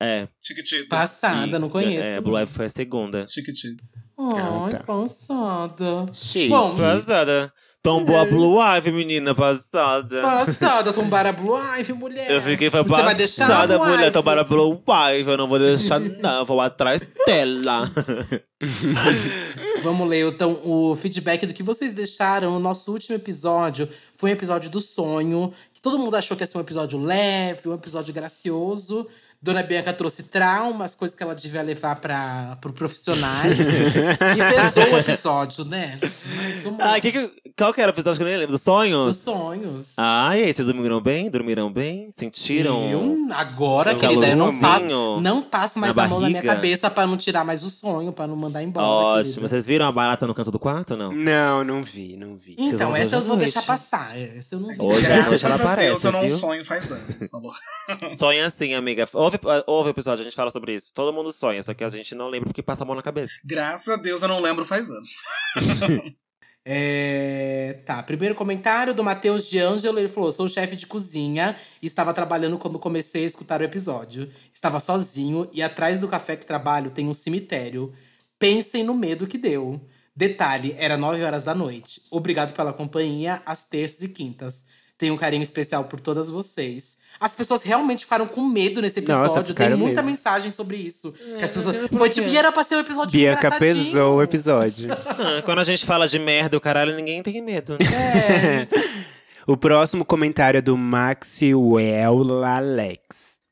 É. 0.00 0.26
Chiquititas. 0.42 0.88
Passada, 0.88 1.60
não 1.60 1.68
conheço. 1.68 2.08
É, 2.08 2.16
a 2.16 2.20
Blue 2.20 2.36
Ivy 2.36 2.50
foi 2.52 2.66
a 2.66 2.70
segunda. 2.70 3.24
Chiquititas. 3.28 3.92
Ai, 4.18 4.70
tá. 4.70 4.80
passada. 4.80 6.06
Chique. 6.12 6.48
Bom, 6.48 6.76
Passada. 6.76 7.52
Tombou 7.82 8.16
a 8.16 8.24
Blue 8.24 8.60
Ivy, 8.62 8.92
menina, 8.92 9.34
passada. 9.34 10.22
Passada, 10.22 10.92
tombar 10.92 11.26
a 11.26 11.32
Blue 11.32 11.56
Ivy, 11.80 11.92
mulher. 11.92 12.30
Eu 12.30 12.40
fiquei 12.40 12.70
foi 12.70 12.84
Você 12.84 13.02
vai 13.02 13.14
deixar 13.16 13.48
passada, 13.48 13.74
a 13.74 13.78
Blue 13.78 13.88
mulher, 13.88 14.04
Ivy? 14.04 14.12
tomar 14.12 14.38
a 14.38 14.44
Blue 14.44 14.80
Ivy. 14.88 15.30
Eu 15.32 15.36
não 15.36 15.48
vou 15.48 15.58
deixar, 15.58 15.98
não. 15.98 16.44
Vou 16.44 16.60
atrás 16.60 17.08
dela. 17.26 17.90
Vamos 19.82 20.08
ler 20.08 20.28
então 20.28 20.60
o 20.64 20.94
feedback 20.94 21.44
do 21.44 21.52
que 21.52 21.64
vocês 21.64 21.92
deixaram. 21.92 22.56
O 22.56 22.60
nosso 22.60 22.92
último 22.92 23.16
episódio 23.16 23.88
foi 24.16 24.30
um 24.30 24.32
episódio 24.32 24.70
do 24.70 24.80
sonho. 24.80 25.52
Que 25.74 25.82
todo 25.82 25.98
mundo 25.98 26.14
achou 26.14 26.36
que 26.36 26.44
ia 26.44 26.46
ser 26.46 26.58
um 26.58 26.60
episódio 26.60 27.00
leve, 27.00 27.68
um 27.68 27.74
episódio 27.74 28.14
gracioso. 28.14 29.08
Dona 29.42 29.60
Bianca 29.64 29.92
trouxe 29.92 30.22
traumas, 30.22 30.94
coisas 30.94 31.16
que 31.16 31.22
ela 31.24 31.34
devia 31.34 31.62
levar 31.62 31.96
para 31.96 32.56
pro 32.60 32.72
profissionais. 32.72 33.58
e 33.58 34.72
pesou 34.72 34.94
o 34.94 34.98
episódio, 34.98 35.64
né? 35.64 35.98
Mas 36.00 36.62
vamos 36.62 36.78
lá. 36.78 36.94
ah, 36.94 37.00
que 37.00 37.10
que, 37.10 37.32
qual 37.56 37.72
que 37.74 37.80
era 37.80 37.90
o 37.90 37.94
episódio 37.94 38.18
que 38.18 38.22
eu 38.22 38.28
nem 38.28 38.36
lembro? 38.36 38.52
Dos 38.52 38.60
Dos 38.62 38.74
sonhos? 38.74 39.16
sonhos. 39.16 39.94
Ah, 39.98 40.36
e 40.36 40.44
aí, 40.44 40.52
vocês 40.52 40.66
dormiram 40.66 41.00
bem? 41.00 41.30
Dormiram 41.30 41.72
bem? 41.72 42.10
Sentiram? 42.12 42.90
Eu, 42.90 43.26
agora, 43.34 43.94
querida, 43.94 44.28
eu 44.28 44.36
não 44.36 44.58
passo, 44.60 45.20
não 45.20 45.42
passo 45.42 45.78
mais 45.78 45.94
na 45.94 46.04
a 46.04 46.08
mão 46.08 46.20
na 46.20 46.28
minha 46.28 46.42
cabeça 46.42 46.90
pra 46.90 47.06
não 47.06 47.16
tirar 47.16 47.44
mais 47.44 47.62
o 47.64 47.70
sonho, 47.70 48.12
pra 48.12 48.26
não 48.26 48.36
mandar 48.36 48.62
embora. 48.62 48.86
Ótimo. 48.86 49.24
querida. 49.34 49.48
Vocês 49.48 49.66
viram 49.66 49.86
a 49.86 49.92
barata 49.92 50.26
no 50.26 50.34
canto 50.34 50.50
do 50.50 50.58
quarto 50.58 50.92
ou 50.92 50.96
não? 50.96 51.12
Não, 51.12 51.64
não 51.64 51.82
vi, 51.82 52.16
não 52.16 52.36
vi. 52.36 52.56
Então, 52.58 52.94
essa 52.94 53.16
eu 53.16 53.20
vou 53.20 53.36
noite. 53.36 53.52
deixar 53.52 53.62
passar. 53.62 54.16
Essa 54.18 54.54
eu 54.54 54.60
não 54.60 54.68
vi. 54.68 54.76
Hoje 54.78 55.06
à 55.06 55.08
Graças 55.08 55.26
noite 55.28 55.44
ela 55.46 55.54
aparece, 55.56 55.88
Deus, 55.90 56.04
eu 56.04 56.12
não 56.12 56.20
viu? 56.22 56.36
sonho 56.38 56.64
faz 56.64 56.90
anos, 56.90 57.34
amor. 57.34 57.54
Sonha 58.16 58.46
assim, 58.46 58.74
amiga. 58.74 59.08
Ouve, 59.12 59.38
ouve 59.66 59.88
o 59.88 59.92
episódio, 59.92 60.20
a 60.20 60.24
gente 60.24 60.36
fala 60.36 60.50
sobre 60.50 60.74
isso. 60.76 60.92
Todo 60.94 61.12
mundo 61.12 61.32
sonha, 61.32 61.62
só 61.62 61.74
que 61.74 61.82
a 61.82 61.88
gente 61.88 62.14
não 62.14 62.28
lembra 62.28 62.48
porque 62.48 62.62
passa 62.62 62.84
a 62.84 62.86
mão 62.86 62.94
na 62.94 63.02
cabeça. 63.02 63.32
Graças 63.44 63.88
a 63.88 63.96
Deus 63.96 64.22
eu 64.22 64.28
não 64.28 64.40
lembro 64.40 64.64
faz 64.64 64.88
anos. 64.88 65.08
É, 66.64 67.80
tá, 67.84 68.00
primeiro 68.04 68.36
comentário 68.36 68.94
do 68.94 69.02
Matheus 69.02 69.48
de 69.48 69.58
Ângelo. 69.58 69.98
Ele 69.98 70.08
falou: 70.08 70.32
sou 70.32 70.48
chefe 70.48 70.76
de 70.76 70.86
cozinha 70.86 71.56
e 71.80 71.86
estava 71.86 72.12
trabalhando 72.12 72.58
quando 72.58 72.78
comecei 72.78 73.24
a 73.24 73.26
escutar 73.26 73.60
o 73.60 73.64
episódio. 73.64 74.28
Estava 74.52 74.80
sozinho 74.80 75.48
e 75.52 75.62
atrás 75.62 75.98
do 75.98 76.08
café 76.08 76.36
que 76.36 76.46
trabalho 76.46 76.90
tem 76.90 77.08
um 77.08 77.14
cemitério. 77.14 77.92
Pensem 78.38 78.84
no 78.84 78.94
medo 78.94 79.26
que 79.26 79.38
deu. 79.38 79.80
Detalhe, 80.14 80.74
era 80.78 80.96
9 80.96 81.22
horas 81.22 81.42
da 81.42 81.54
noite. 81.54 82.02
Obrigado 82.10 82.52
pela 82.52 82.72
companhia 82.72 83.42
às 83.46 83.64
terças 83.64 84.02
e 84.02 84.08
quintas. 84.08 84.64
Tenho 85.02 85.14
um 85.14 85.16
carinho 85.16 85.42
especial 85.42 85.82
por 85.86 85.98
todas 85.98 86.30
vocês. 86.30 86.96
As 87.18 87.34
pessoas 87.34 87.64
realmente 87.64 88.04
ficaram 88.04 88.24
com 88.24 88.40
medo 88.46 88.80
nesse 88.80 89.00
Nossa, 89.00 89.18
episódio. 89.22 89.52
Tem 89.52 89.66
ficaram 89.66 89.76
muita 89.76 89.96
mesmo. 90.00 90.10
mensagem 90.10 90.48
sobre 90.52 90.76
isso. 90.76 91.10
que 91.10 91.42
as 91.42 91.50
pessoas. 91.50 91.88
por 91.88 91.98
Foi 91.98 92.08
tipo, 92.08 92.28
e 92.28 92.36
era 92.36 92.52
pra 92.52 92.62
ser 92.62 92.76
um 92.76 92.78
episódio 92.78 93.10
Bianca 93.10 93.48
engraçadinho. 93.48 93.84
pesou 93.86 94.16
o 94.18 94.22
episódio. 94.22 94.90
Ah, 95.04 95.42
quando 95.42 95.58
a 95.58 95.64
gente 95.64 95.84
fala 95.84 96.06
de 96.06 96.20
merda, 96.20 96.56
o 96.56 96.60
caralho, 96.60 96.94
ninguém 96.94 97.20
tem 97.20 97.42
medo. 97.42 97.72
né? 97.72 98.68
É. 98.70 99.02
O 99.44 99.56
próximo 99.56 100.04
comentário 100.04 100.58
é 100.58 100.62
do 100.62 100.76
Maxwell 100.78 102.44
Alex. 102.44 103.00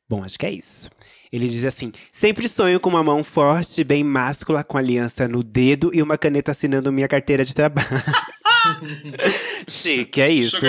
Bom, 0.08 0.22
acho 0.22 0.38
que 0.38 0.46
é 0.46 0.52
isso. 0.52 0.88
Ele 1.32 1.48
diz 1.48 1.64
assim: 1.64 1.90
Sempre 2.12 2.48
sonho 2.48 2.78
com 2.78 2.88
uma 2.88 3.02
mão 3.02 3.24
forte, 3.24 3.82
bem 3.82 4.04
máscula, 4.04 4.62
com 4.62 4.78
aliança 4.78 5.26
no 5.26 5.42
dedo 5.42 5.90
e 5.92 6.00
uma 6.00 6.16
caneta 6.16 6.52
assinando 6.52 6.92
minha 6.92 7.08
carteira 7.08 7.44
de 7.44 7.56
trabalho. 7.56 7.88
Chique, 9.68 10.20
é 10.20 10.30
isso. 10.30 10.58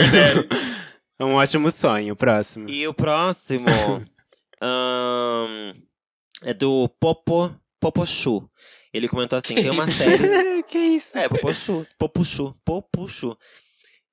É 1.20 1.24
um 1.24 1.36
ótimo 1.36 1.70
sonho. 1.70 2.16
Próximo. 2.16 2.68
E 2.68 2.88
o 2.88 2.96
próximo 2.96 3.68
ahn, 4.60 5.72
é 6.42 6.52
do 6.52 6.90
Popo, 7.00 7.56
Popochu. 7.80 8.50
Ele 8.92 9.08
comentou 9.08 9.38
assim: 9.38 9.54
tem 9.54 9.70
uma 9.70 9.86
série. 9.86 10.64
que 10.68 10.80
isso? 10.80 11.16
É, 11.16 11.30
Popochu. 11.30 11.86
Popuchu. 12.00 12.56
Popuchu. 12.66 13.38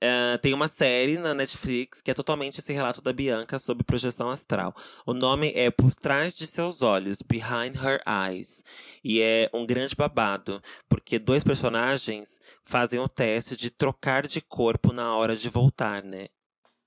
É, 0.01 0.39
tem 0.39 0.55
uma 0.55 0.69
série 0.69 1.19
na 1.19 1.35
Netflix 1.35 2.01
que 2.01 2.11
é 2.11 2.15
totalmente 2.15 2.61
esse 2.61 2.73
relato 2.73 3.03
da 3.03 3.13
Bianca 3.13 3.59
sobre 3.59 3.83
projeção 3.83 4.31
astral. 4.31 4.73
O 5.05 5.13
nome 5.13 5.53
é 5.57 5.71
Por 5.73 5.93
Trás 5.93 6.37
de 6.37 6.47
Seus 6.47 6.83
Olhos, 6.83 7.19
Behind 7.21 7.75
Her 7.75 8.01
Eyes. 8.07 8.63
E 9.03 9.21
é 9.21 9.51
um 9.53 9.67
grande 9.67 9.97
babado, 9.97 10.63
porque 10.89 11.19
dois 11.19 11.43
personagens 11.43 12.39
fazem 12.63 13.01
o 13.01 13.09
teste 13.09 13.57
de 13.57 13.71
trocar 13.71 14.27
de 14.27 14.41
corpo 14.41 14.93
na 14.93 15.17
hora 15.17 15.37
de 15.37 15.49
voltar, 15.49 16.03
né? 16.05 16.29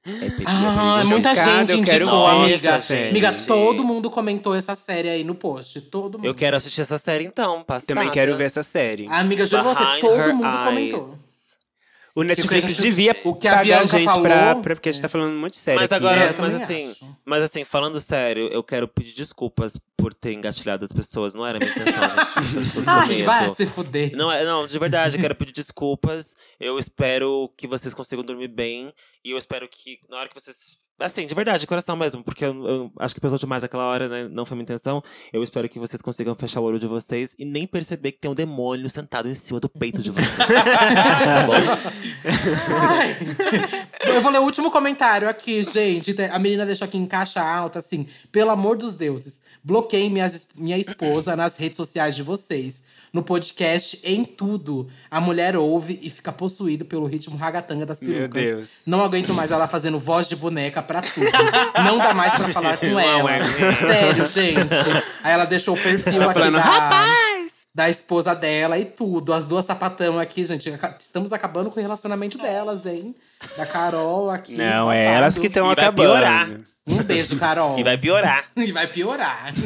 É 0.03 0.29
peri- 0.31 0.43
é 0.43 0.45
Ah, 0.47 0.93
perigoso. 0.95 1.09
muita 1.09 1.35
gente 1.35 1.71
eu 1.73 1.83
quero 1.83 2.05
indicou, 2.05 2.27
ver 2.45 2.53
amiga. 2.53 2.79
série, 2.81 3.09
amiga, 3.09 3.33
todo 3.45 3.83
mundo 3.83 4.09
comentou 4.09 4.55
essa 4.55 4.73
série 4.73 5.09
aí 5.09 5.23
no 5.23 5.35
post. 5.35 5.79
Todo 5.81 6.17
mundo. 6.17 6.25
Eu 6.25 6.33
quero 6.33 6.57
assistir 6.57 6.81
essa 6.81 6.97
série 6.97 7.23
então, 7.25 7.61
passada. 7.63 7.93
Também 7.93 8.09
quero 8.09 8.35
ver 8.35 8.45
essa 8.45 8.63
série. 8.63 9.05
Amiga, 9.09 9.45
juro 9.45 9.63
você, 9.63 9.83
todo 9.99 10.33
mundo 10.33 10.45
Eyes. 10.47 10.65
comentou. 10.65 11.30
O 12.13 12.23
Netflix 12.23 12.65
a 12.79 12.81
devia 12.81 13.15
o 13.23 13.33
que 13.35 13.47
a 13.47 13.51
pagar 13.51 13.61
a 13.61 13.63
Bianca 13.63 13.85
gente 13.99 14.05
falou- 14.05 14.21
pra, 14.23 14.55
pra- 14.55 14.75
Porque 14.75 14.89
a 14.89 14.91
gente 14.91 15.01
tá 15.01 15.07
falando 15.07 15.33
um 15.35 15.39
monte 15.39 15.53
de 15.53 15.59
série 15.59 15.77
Mas 15.79 15.91
aqui. 15.91 16.05
agora, 16.05 16.21
É, 16.25 16.29
eu 16.31 16.35
mas 16.39 16.53
assim, 16.55 16.91
acho. 16.91 17.17
mas 17.25 17.41
assim, 17.43 17.63
falando 17.63 18.01
sério, 18.01 18.47
eu 18.49 18.61
quero 18.63 18.87
pedir 18.87 19.13
desculpas 19.15 19.73
por 19.95 20.13
ter 20.13 20.33
engatilhado 20.33 20.83
as 20.83 20.91
pessoas. 20.91 21.33
Não 21.33 21.45
era 21.45 21.57
a 21.57 21.59
minha 21.59 21.71
intenção, 21.71 22.01
gente. 22.03 22.57
As 22.57 22.65
pessoas 22.65 22.87
Ai, 22.89 23.23
vai 23.23 23.49
se 23.51 23.65
fuder. 23.65 24.11
Não, 24.15 24.31
é- 24.31 24.43
não, 24.43 24.67
de 24.67 24.77
verdade, 24.79 25.15
eu 25.15 25.21
quero 25.21 25.35
pedir 25.35 25.53
desculpas. 25.53 26.35
Eu 26.59 26.77
espero 26.77 27.49
que 27.57 27.67
vocês 27.67 27.93
consigam 27.93 28.23
dormir 28.25 28.47
bem. 28.49 28.91
E 29.23 29.31
eu 29.31 29.37
espero 29.37 29.67
que, 29.69 29.99
na 30.09 30.17
hora 30.17 30.27
que 30.27 30.35
vocês. 30.35 30.55
Assim, 31.01 31.25
de 31.25 31.33
verdade, 31.33 31.59
de 31.59 31.67
coração 31.67 31.95
mesmo, 31.95 32.23
porque 32.23 32.45
eu, 32.45 32.67
eu 32.67 32.91
acho 32.99 33.13
que 33.13 33.21
pesou 33.21 33.37
demais 33.37 33.63
aquela 33.63 33.85
hora, 33.85 34.07
né? 34.07 34.27
Não 34.31 34.45
foi 34.45 34.55
minha 34.55 34.63
intenção. 34.63 35.03
Eu 35.33 35.43
espero 35.43 35.67
que 35.67 35.79
vocês 35.79 36.01
consigam 36.01 36.35
fechar 36.35 36.59
o 36.59 36.63
olho 36.63 36.79
de 36.79 36.87
vocês 36.87 37.35
e 37.37 37.45
nem 37.45 37.65
perceber 37.67 38.11
que 38.13 38.19
tem 38.19 38.29
um 38.29 38.35
demônio 38.35 38.89
sentado 38.89 39.27
em 39.27 39.33
cima 39.33 39.59
do 39.59 39.69
peito 39.69 40.01
de 40.01 40.11
vocês. 40.11 40.27
tá 40.37 41.43
bom? 41.45 41.53
Ai. 42.89 43.17
Eu 44.05 44.21
vou 44.21 44.31
ler 44.31 44.39
o 44.39 44.43
último 44.43 44.71
comentário 44.71 45.29
aqui, 45.29 45.63
gente. 45.63 46.15
A 46.31 46.39
menina 46.39 46.65
deixou 46.65 46.85
aqui 46.85 46.97
em 46.97 47.05
caixa 47.05 47.41
alta, 47.41 47.79
assim. 47.79 48.05
Pelo 48.31 48.51
amor 48.51 48.77
dos 48.77 48.95
deuses, 48.95 49.41
bloqueiem 49.63 50.09
minha, 50.09 50.27
minha 50.55 50.77
esposa 50.77 51.35
nas 51.35 51.57
redes 51.57 51.77
sociais 51.77 52.15
de 52.15 52.23
vocês. 52.23 52.83
No 53.13 53.23
podcast, 53.23 53.99
em 54.03 54.23
tudo. 54.23 54.87
A 55.09 55.19
mulher 55.19 55.55
ouve 55.55 55.99
e 56.01 56.09
fica 56.09 56.31
possuída 56.31 56.85
pelo 56.85 57.05
ritmo 57.05 57.35
ragatanga 57.37 57.85
das 57.85 57.99
Meu 57.99 58.13
perucas. 58.13 58.43
Deus. 58.43 58.69
Não 58.85 59.01
aguento 59.01 59.33
mais 59.33 59.51
ela 59.51 59.67
fazendo 59.67 59.99
voz 59.99 60.27
de 60.27 60.35
boneca 60.35 60.81
pra 60.91 61.01
tudo. 61.01 61.25
Não 61.85 61.97
dá 61.97 62.13
mais 62.13 62.35
pra 62.35 62.47
falar 62.49 62.77
com 62.77 62.85
Não 62.91 62.99
ela. 62.99 63.31
é. 63.35 63.45
Sério, 63.73 64.25
gente. 64.25 64.69
Aí 65.23 65.31
ela 65.33 65.45
deixou 65.45 65.75
o 65.75 65.81
perfil 65.81 66.21
aqui 66.23 66.33
falando, 66.33 66.55
da 66.55 66.61
rapaz! 66.61 67.51
da 67.73 67.89
esposa 67.89 68.35
dela 68.35 68.77
e 68.77 68.83
tudo. 68.83 69.31
As 69.33 69.45
duas 69.45 69.63
sapatão 69.63 70.19
aqui, 70.19 70.43
gente. 70.43 70.69
Estamos 70.99 71.31
acabando 71.31 71.71
com 71.71 71.79
o 71.79 71.81
relacionamento 71.81 72.37
delas, 72.37 72.85
hein? 72.85 73.15
Da 73.57 73.65
Carol 73.65 74.29
aqui. 74.29 74.57
Não, 74.57 74.91
é 74.91 75.05
elas 75.05 75.37
que 75.39 75.47
estão 75.47 75.65
vai 75.67 75.73
acabando. 75.73 76.09
piorar. 76.09 76.49
Um 76.87 77.03
beijo, 77.03 77.37
Carol. 77.37 77.79
E 77.79 77.83
vai 77.83 77.97
piorar. 77.97 78.45
E 78.57 78.71
vai 78.71 78.87
piorar. 78.87 79.53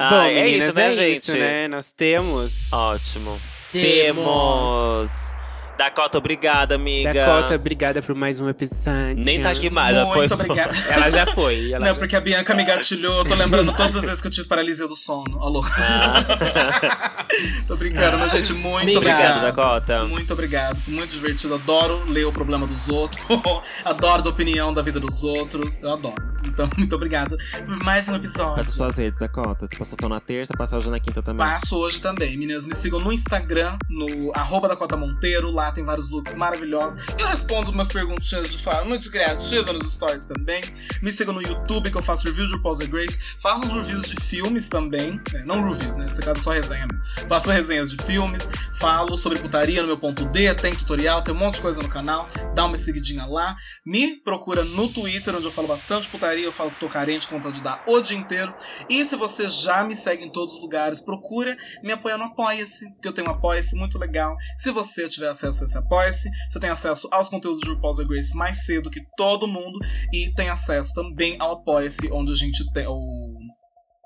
Ah, 0.00 0.10
Bom, 0.10 0.22
é 0.22 0.44
meninas, 0.44 0.68
isso, 0.68 0.76
né, 0.76 0.86
é 0.86 0.90
gente? 0.92 1.18
isso, 1.22 1.32
né? 1.32 1.66
Nós 1.66 1.90
temos. 1.90 2.72
Ótimo. 2.72 3.40
Temos. 3.72 4.24
Temos. 4.24 5.37
Dakota, 5.78 6.18
obrigada, 6.18 6.74
amiga. 6.74 7.12
Dakota, 7.12 7.54
obrigada 7.54 8.02
por 8.02 8.12
mais 8.12 8.40
um 8.40 8.48
episódio. 8.48 9.14
Nem 9.16 9.40
tá 9.40 9.50
aqui 9.50 9.70
mais, 9.70 9.96
ela 9.96 10.06
foi. 10.12 10.26
Muito 10.26 10.34
obrigada. 10.34 10.76
Ela 10.90 11.08
já 11.08 11.24
foi. 11.26 11.70
Ela 11.72 11.86
Não, 11.86 11.94
já- 11.94 12.00
porque 12.00 12.16
a 12.16 12.20
Bianca 12.20 12.52
me 12.52 12.64
gatilhou. 12.64 13.18
Eu 13.18 13.24
tô 13.24 13.36
lembrando 13.36 13.72
todas 13.72 13.94
as 13.94 14.02
vezes 14.02 14.20
que 14.20 14.26
eu 14.26 14.30
tive 14.32 14.48
paralisia 14.48 14.88
do 14.88 14.96
sono. 14.96 15.40
Alô. 15.40 15.62
tô 17.68 17.76
brincando, 17.76 18.18
mas, 18.18 18.32
gente, 18.32 18.52
muito 18.54 18.96
Obrigado, 18.96 19.36
obrigado. 19.38 19.42
Dakota. 19.42 20.04
Muito 20.06 20.32
obrigado. 20.32 20.80
Foi 20.80 20.92
muito 20.94 21.12
divertido. 21.12 21.54
Adoro 21.54 22.02
ler 22.08 22.24
o 22.24 22.32
problema 22.32 22.66
dos 22.66 22.88
outros. 22.88 23.22
adoro 23.84 24.22
da 24.22 24.30
opinião 24.30 24.74
da 24.74 24.82
vida 24.82 24.98
dos 24.98 25.22
outros. 25.22 25.80
Eu 25.84 25.92
adoro. 25.92 26.16
Então, 26.44 26.68
muito 26.76 26.96
obrigado. 26.96 27.36
por 27.64 27.84
Mais 27.84 28.08
um 28.08 28.16
episódio. 28.16 28.56
Passa 28.56 28.70
suas 28.70 28.96
redes, 28.96 29.18
Dakota. 29.20 29.66
Você 29.66 29.76
passou 29.76 29.96
só 30.00 30.08
na 30.08 30.18
terça, 30.18 30.52
passa 30.56 30.76
hoje 30.76 30.90
na 30.90 30.98
quinta 30.98 31.22
também. 31.22 31.46
Passo 31.46 31.76
hoje 31.76 32.00
também. 32.00 32.36
Meninas, 32.36 32.66
me 32.66 32.74
sigam 32.74 32.98
no 32.98 33.12
Instagram, 33.12 33.76
no 33.88 34.32
arroba 34.34 34.66
Dakota 34.68 34.96
Monteiro. 34.96 35.50
Lá 35.50 35.67
tem 35.72 35.84
vários 35.84 36.10
looks 36.10 36.34
maravilhosos. 36.34 37.00
Eu 37.18 37.26
respondo 37.26 37.70
umas 37.70 37.88
perguntinhas 37.88 38.50
de 38.50 38.58
forma 38.58 38.84
muito 38.84 39.10
criativa 39.10 39.72
nos 39.72 39.92
stories 39.92 40.24
também. 40.24 40.62
Me 41.02 41.12
sigam 41.12 41.34
no 41.34 41.42
YouTube, 41.42 41.90
que 41.90 41.96
eu 41.96 42.02
faço 42.02 42.24
reviews 42.24 42.48
de 42.48 42.56
RuPaul's 42.56 42.78
Drag 42.78 42.92
Race. 42.92 43.18
Faço 43.40 43.66
reviews 43.72 44.08
de 44.08 44.20
filmes 44.22 44.68
também. 44.68 45.20
É, 45.34 45.44
não 45.44 45.62
reviews, 45.62 45.96
né? 45.96 46.06
Nesse 46.06 46.20
caso 46.20 46.40
só 46.40 46.52
resenha 46.52 46.86
mesmo. 46.86 47.28
Faço 47.28 47.50
resenhas 47.50 47.90
de 47.90 48.02
filmes. 48.02 48.48
Falo 48.78 49.16
sobre 49.16 49.38
putaria 49.38 49.80
no 49.80 49.88
meu 49.88 49.98
ponto 49.98 50.24
D. 50.26 50.54
Tem 50.54 50.74
tutorial, 50.74 51.22
tem 51.22 51.34
um 51.34 51.38
monte 51.38 51.54
de 51.54 51.62
coisa 51.62 51.82
no 51.82 51.88
canal. 51.88 52.28
Dá 52.54 52.64
uma 52.64 52.76
seguidinha 52.76 53.26
lá. 53.26 53.56
Me 53.84 54.16
procura 54.16 54.64
no 54.64 54.88
Twitter, 54.88 55.34
onde 55.34 55.46
eu 55.46 55.52
falo 55.52 55.68
bastante 55.68 56.08
putaria. 56.08 56.44
Eu 56.44 56.52
falo 56.52 56.70
que 56.70 56.80
tô 56.80 56.88
carente 56.88 57.26
com 57.26 57.36
vontade 57.36 57.56
de 57.56 57.62
dar 57.62 57.82
o 57.86 58.00
dia 58.00 58.16
inteiro. 58.16 58.54
E 58.88 59.04
se 59.04 59.16
você 59.16 59.48
já 59.48 59.84
me 59.84 59.94
segue 59.94 60.24
em 60.24 60.32
todos 60.32 60.54
os 60.54 60.60
lugares, 60.60 61.00
procura 61.00 61.56
me 61.82 61.92
apoiar 61.92 62.18
no 62.18 62.24
Apoia-se, 62.24 62.86
que 63.00 63.08
eu 63.08 63.12
tenho 63.12 63.28
um 63.28 63.30
Apoia-se 63.30 63.74
muito 63.74 63.98
legal. 63.98 64.36
Se 64.56 64.70
você 64.70 65.08
tiver 65.08 65.28
acesso 65.28 65.57
Apoia-se, 65.76 66.28
você 66.50 66.58
tem 66.60 66.70
acesso 66.70 67.08
aos 67.12 67.28
conteúdos 67.28 67.60
de 67.60 67.68
RuPaul's 67.70 67.96
Drag 67.96 68.14
Race 68.14 68.36
mais 68.36 68.64
cedo 68.64 68.90
que 68.90 69.00
todo 69.16 69.46
mundo 69.48 69.78
e 70.12 70.32
tem 70.34 70.48
acesso 70.48 70.94
também 70.94 71.36
ao 71.40 71.52
Apoia-se, 71.52 72.10
onde 72.12 72.32
a 72.32 72.36
gente 72.36 72.70
tem 72.72 72.86
o 72.86 73.28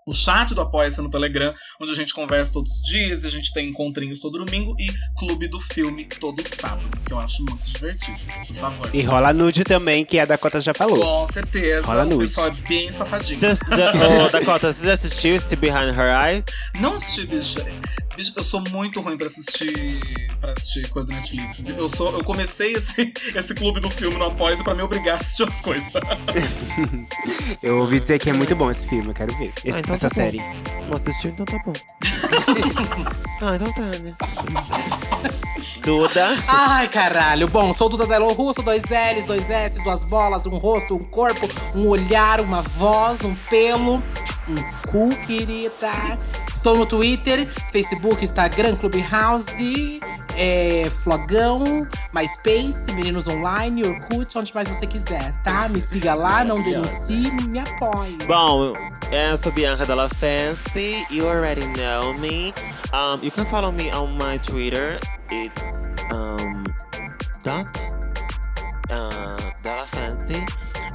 o 0.07 0.13
chat 0.13 0.55
do 0.55 0.61
Apoia-se 0.61 1.01
no 1.01 1.09
Telegram, 1.09 1.55
onde 1.81 1.93
a 1.93 1.95
gente 1.95 2.13
conversa 2.13 2.53
todos 2.53 2.73
os 2.73 2.83
dias, 2.83 3.25
a 3.25 3.31
gente 3.31 3.53
tem 3.53 3.69
encontrinhos 3.69 4.19
todo 4.19 4.45
domingo 4.45 4.75
e 4.79 4.89
clube 5.19 5.49
do 5.49 5.61
filme 5.61 6.07
todo 6.07 6.43
sábado, 6.47 6.89
que 7.07 7.13
eu 7.13 7.21
acho 7.21 7.45
muito 7.45 7.65
divertido. 7.65 8.19
Por 8.49 8.57
favor. 8.57 8.91
E 8.93 9.03
rola 9.03 9.33
nude 9.33 9.65
também, 9.65 10.05
que 10.05 10.19
a 10.19 10.25
Dakota 10.25 10.61
já 10.61 10.75
falou. 10.75 10.99
Com 10.99 11.27
certeza, 11.33 11.87
Rola 11.87 12.03
o 12.03 12.07
nude. 12.07 12.19
pessoal 12.25 12.49
é 12.49 12.69
bem 12.69 12.91
safadinho. 12.91 13.41
Já, 13.41 13.55
ô, 13.55 14.29
Dakota, 14.29 14.73
você 14.73 14.87
já 14.87 14.93
assistiu 14.93 15.37
esse 15.37 15.55
Behind 15.55 15.97
Her 15.97 16.29
Eyes? 16.29 16.45
Não 16.81 16.95
assisti, 16.95 17.27
bicho. 17.27 17.59
Bicho, 18.17 18.33
eu 18.37 18.45
sou 18.45 18.63
muito 18.71 19.01
ruim 19.01 19.17
pra 19.17 19.27
assistir 19.27 20.01
para 20.41 20.53
assistir 20.53 20.89
coisa 20.91 21.07
do 21.09 21.15
Netflix. 21.15 21.65
Eu 21.67 21.89
sou, 21.89 22.13
eu 22.13 22.23
comecei 22.25 22.75
esse, 22.75 23.13
esse 23.35 23.55
clube 23.55 23.81
do 23.81 23.89
filme 23.89 24.17
no 24.17 24.25
Apoia 24.27 24.57
pra 24.63 24.75
me 24.75 24.83
obrigar 24.83 25.15
a 25.17 25.21
assistir 25.21 25.49
as 25.49 25.61
coisas. 25.61 25.93
Eu 27.63 27.79
ouvi 27.79 28.01
dizer 28.01 28.19
que 28.19 28.29
é 28.29 28.33
muito 28.33 28.57
bom 28.57 28.71
esse 28.71 28.87
filme, 28.89 29.09
eu 29.11 29.15
quero 29.15 29.33
ver. 29.37 29.53
Esse- 29.65 29.77
Ah, 29.77 29.81
então 29.81 29.95
essa 29.95 30.09
tá 30.09 30.15
bom. 30.17 30.23
série. 30.23 30.39
Não 30.89 30.95
assistiu, 30.97 31.31
então 31.31 31.47
tá 31.47 31.59
bom. 31.65 31.73
ah, 33.41 33.55
então 33.55 33.73
tá, 33.73 33.83
né? 33.83 34.15
Duda. 35.85 36.29
Ai, 36.49 36.89
caralho. 36.89 37.47
Bom, 37.49 37.73
sou 37.73 37.89
Duda 37.89 38.07
Delo 38.07 38.33
Russo, 38.33 38.63
dois 38.63 38.83
L's, 38.85 39.25
dois 39.27 39.49
S, 39.49 39.83
duas 39.85 40.03
bolas, 40.03 40.45
um 40.47 40.57
rosto, 40.57 40.97
um 40.97 41.05
corpo, 41.05 41.47
um 41.75 41.87
olhar, 41.87 42.41
uma 42.41 42.63
voz, 42.63 43.21
um 43.25 43.35
pelo, 43.49 44.03
um 44.49 44.63
cu, 44.91 45.11
querida. 45.27 46.19
Estou 46.63 46.77
no 46.77 46.87
Twitter, 46.87 47.49
Facebook, 47.73 48.23
Instagram, 48.23 48.77
Clubhouse, 48.77 49.99
é, 50.37 50.89
Flogão, 51.03 51.85
MySpace, 52.15 52.87
Meninos 52.93 53.27
Online, 53.27 53.83
Orkut, 53.83 54.39
onde 54.39 54.55
mais 54.55 54.69
você 54.69 54.87
quiser, 54.87 55.35
tá? 55.43 55.69
Me 55.69 55.81
siga 55.81 56.15
lá, 56.15 56.45
não 56.45 56.63
denuncie, 56.63 57.33
me 57.49 57.59
apoie. 57.59 58.17
Bom, 58.29 58.75
eu 59.11 59.37
sou 59.39 59.51
Bianca 59.51 59.85
Della 59.85 60.09
Fancy. 60.09 61.05
You 61.11 61.27
already 61.27 61.67
know 61.67 62.15
me. 62.15 62.55
Um, 62.93 63.21
you 63.25 63.33
can 63.33 63.45
follow 63.45 63.73
me 63.73 63.91
on 63.91 64.17
my 64.17 64.39
Twitter. 64.39 65.01
It's 65.33 65.89
um 66.13 66.63
dot 67.43 67.67
uh, 68.89 69.37
Della 69.65 69.87
Fancy. 69.89 70.47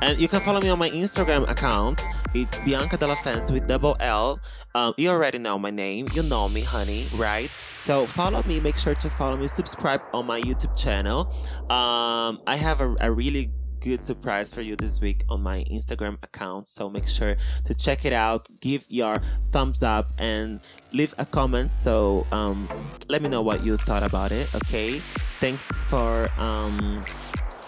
And 0.02 0.20
you 0.20 0.28
can 0.28 0.42
follow 0.42 0.62
me 0.62 0.70
on 0.70 0.78
my 0.78 0.92
Instagram 0.92 1.50
account. 1.50 2.00
It's 2.36 2.64
Bianca 2.64 2.98
Della 2.98 3.16
Fence 3.16 3.52
with 3.52 3.68
double 3.68 3.98
L. 4.00 4.40
Um, 4.76 4.94
you 4.96 5.10
already 5.10 5.40
know 5.40 5.58
my 5.58 5.72
name. 5.72 6.08
You 6.14 6.22
know 6.22 6.48
me, 6.48 6.62
honey, 6.62 7.08
right? 7.16 7.50
So 7.84 8.06
follow 8.06 8.44
me. 8.44 8.60
Make 8.60 8.78
sure 8.78 8.94
to 8.94 9.10
follow 9.10 9.38
me. 9.38 9.48
Subscribe 9.48 10.02
on 10.14 10.28
my 10.28 10.40
YouTube 10.42 10.78
channel. 10.78 11.34
Um, 11.72 12.42
I 12.46 12.58
have 12.58 12.80
a, 12.80 12.96
a 13.00 13.12
really 13.12 13.52
good 13.80 14.04
surprise 14.04 14.54
for 14.54 14.62
you 14.62 14.76
this 14.76 15.02
week 15.02 15.24
on 15.30 15.42
my 15.42 15.64
Instagram 15.72 16.18
account. 16.22 16.68
So 16.68 16.90
make 16.90 17.08
sure 17.08 17.36
to 17.66 17.74
check 17.74 18.06
it 18.06 18.14
out. 18.14 18.48
Give 18.60 18.86
your 18.90 19.16
thumbs 19.52 19.82
up 19.82 20.12
and 20.20 20.60
leave 20.94 21.16
a 21.18 21.26
comment. 21.26 21.72
So 21.72 22.28
um, 22.32 22.70
let 23.10 23.24
me 23.24 23.30
know 23.30 23.42
what 23.42 23.64
you 23.64 23.78
thought 23.78 24.04
about 24.04 24.32
it. 24.32 24.54
Okay. 24.54 25.00
Thanks 25.40 25.66
for 25.84 26.30
um, 26.40 27.04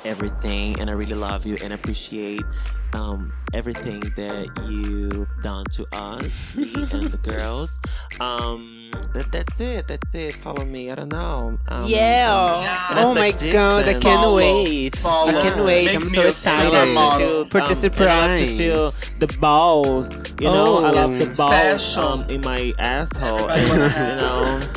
everything, 0.10 0.80
and 0.80 0.89
I 0.89 0.93
really 0.93 1.15
love 1.15 1.45
you 1.45 1.56
and 1.63 1.72
appreciate 1.72 2.41
um, 2.93 3.32
everything 3.54 4.00
that 4.15 4.48
you've 4.67 5.30
done 5.43 5.63
to 5.74 5.86
us, 5.93 6.56
me 6.58 6.74
and 6.91 7.10
the 7.12 7.19
girls. 7.22 7.80
Um, 8.19 8.89
that, 9.13 9.32
that's 9.32 9.60
it. 9.62 9.88
That's 9.88 10.13
it. 10.15 10.36
Follow 10.36 10.65
me. 10.65 10.89
I 10.91 10.95
don't 10.95 11.12
know. 11.12 11.58
Um, 11.67 11.86
Yeah! 11.88 12.34
um, 12.89 12.98
Oh 12.98 13.13
my 13.13 13.32
Vanessa 13.32 13.52
god, 13.52 13.84
I 13.88 13.93
can't 13.93 14.04
Follow, 14.04 14.36
wait! 14.38 14.95
follow. 14.98 15.30
I 15.30 15.41
can't 15.41 15.63
wait, 15.63 15.86
Make 15.86 15.95
I'm 15.95 16.10
so 16.10 16.28
excited. 16.28 16.93
model. 16.95 17.45
For 17.45 17.62
the 17.62 17.63
um, 17.63 18.08
I 18.08 18.28
love 18.28 18.39
to 18.39 18.58
feel 18.58 18.91
the 19.19 19.38
balls. 19.39 20.24
You 20.41 20.48
know, 20.48 20.84
I 20.84 20.89
love 20.91 21.19
the 21.19 21.30
Oh. 21.30 21.34
balls 21.36 21.98
um, 21.98 22.24
in 22.30 22.41
my 22.41 22.74
asshole. 22.80 23.50
Everybody 23.50 23.69
wanna 23.69 23.86
you 24.00 24.22
know, 24.22 24.67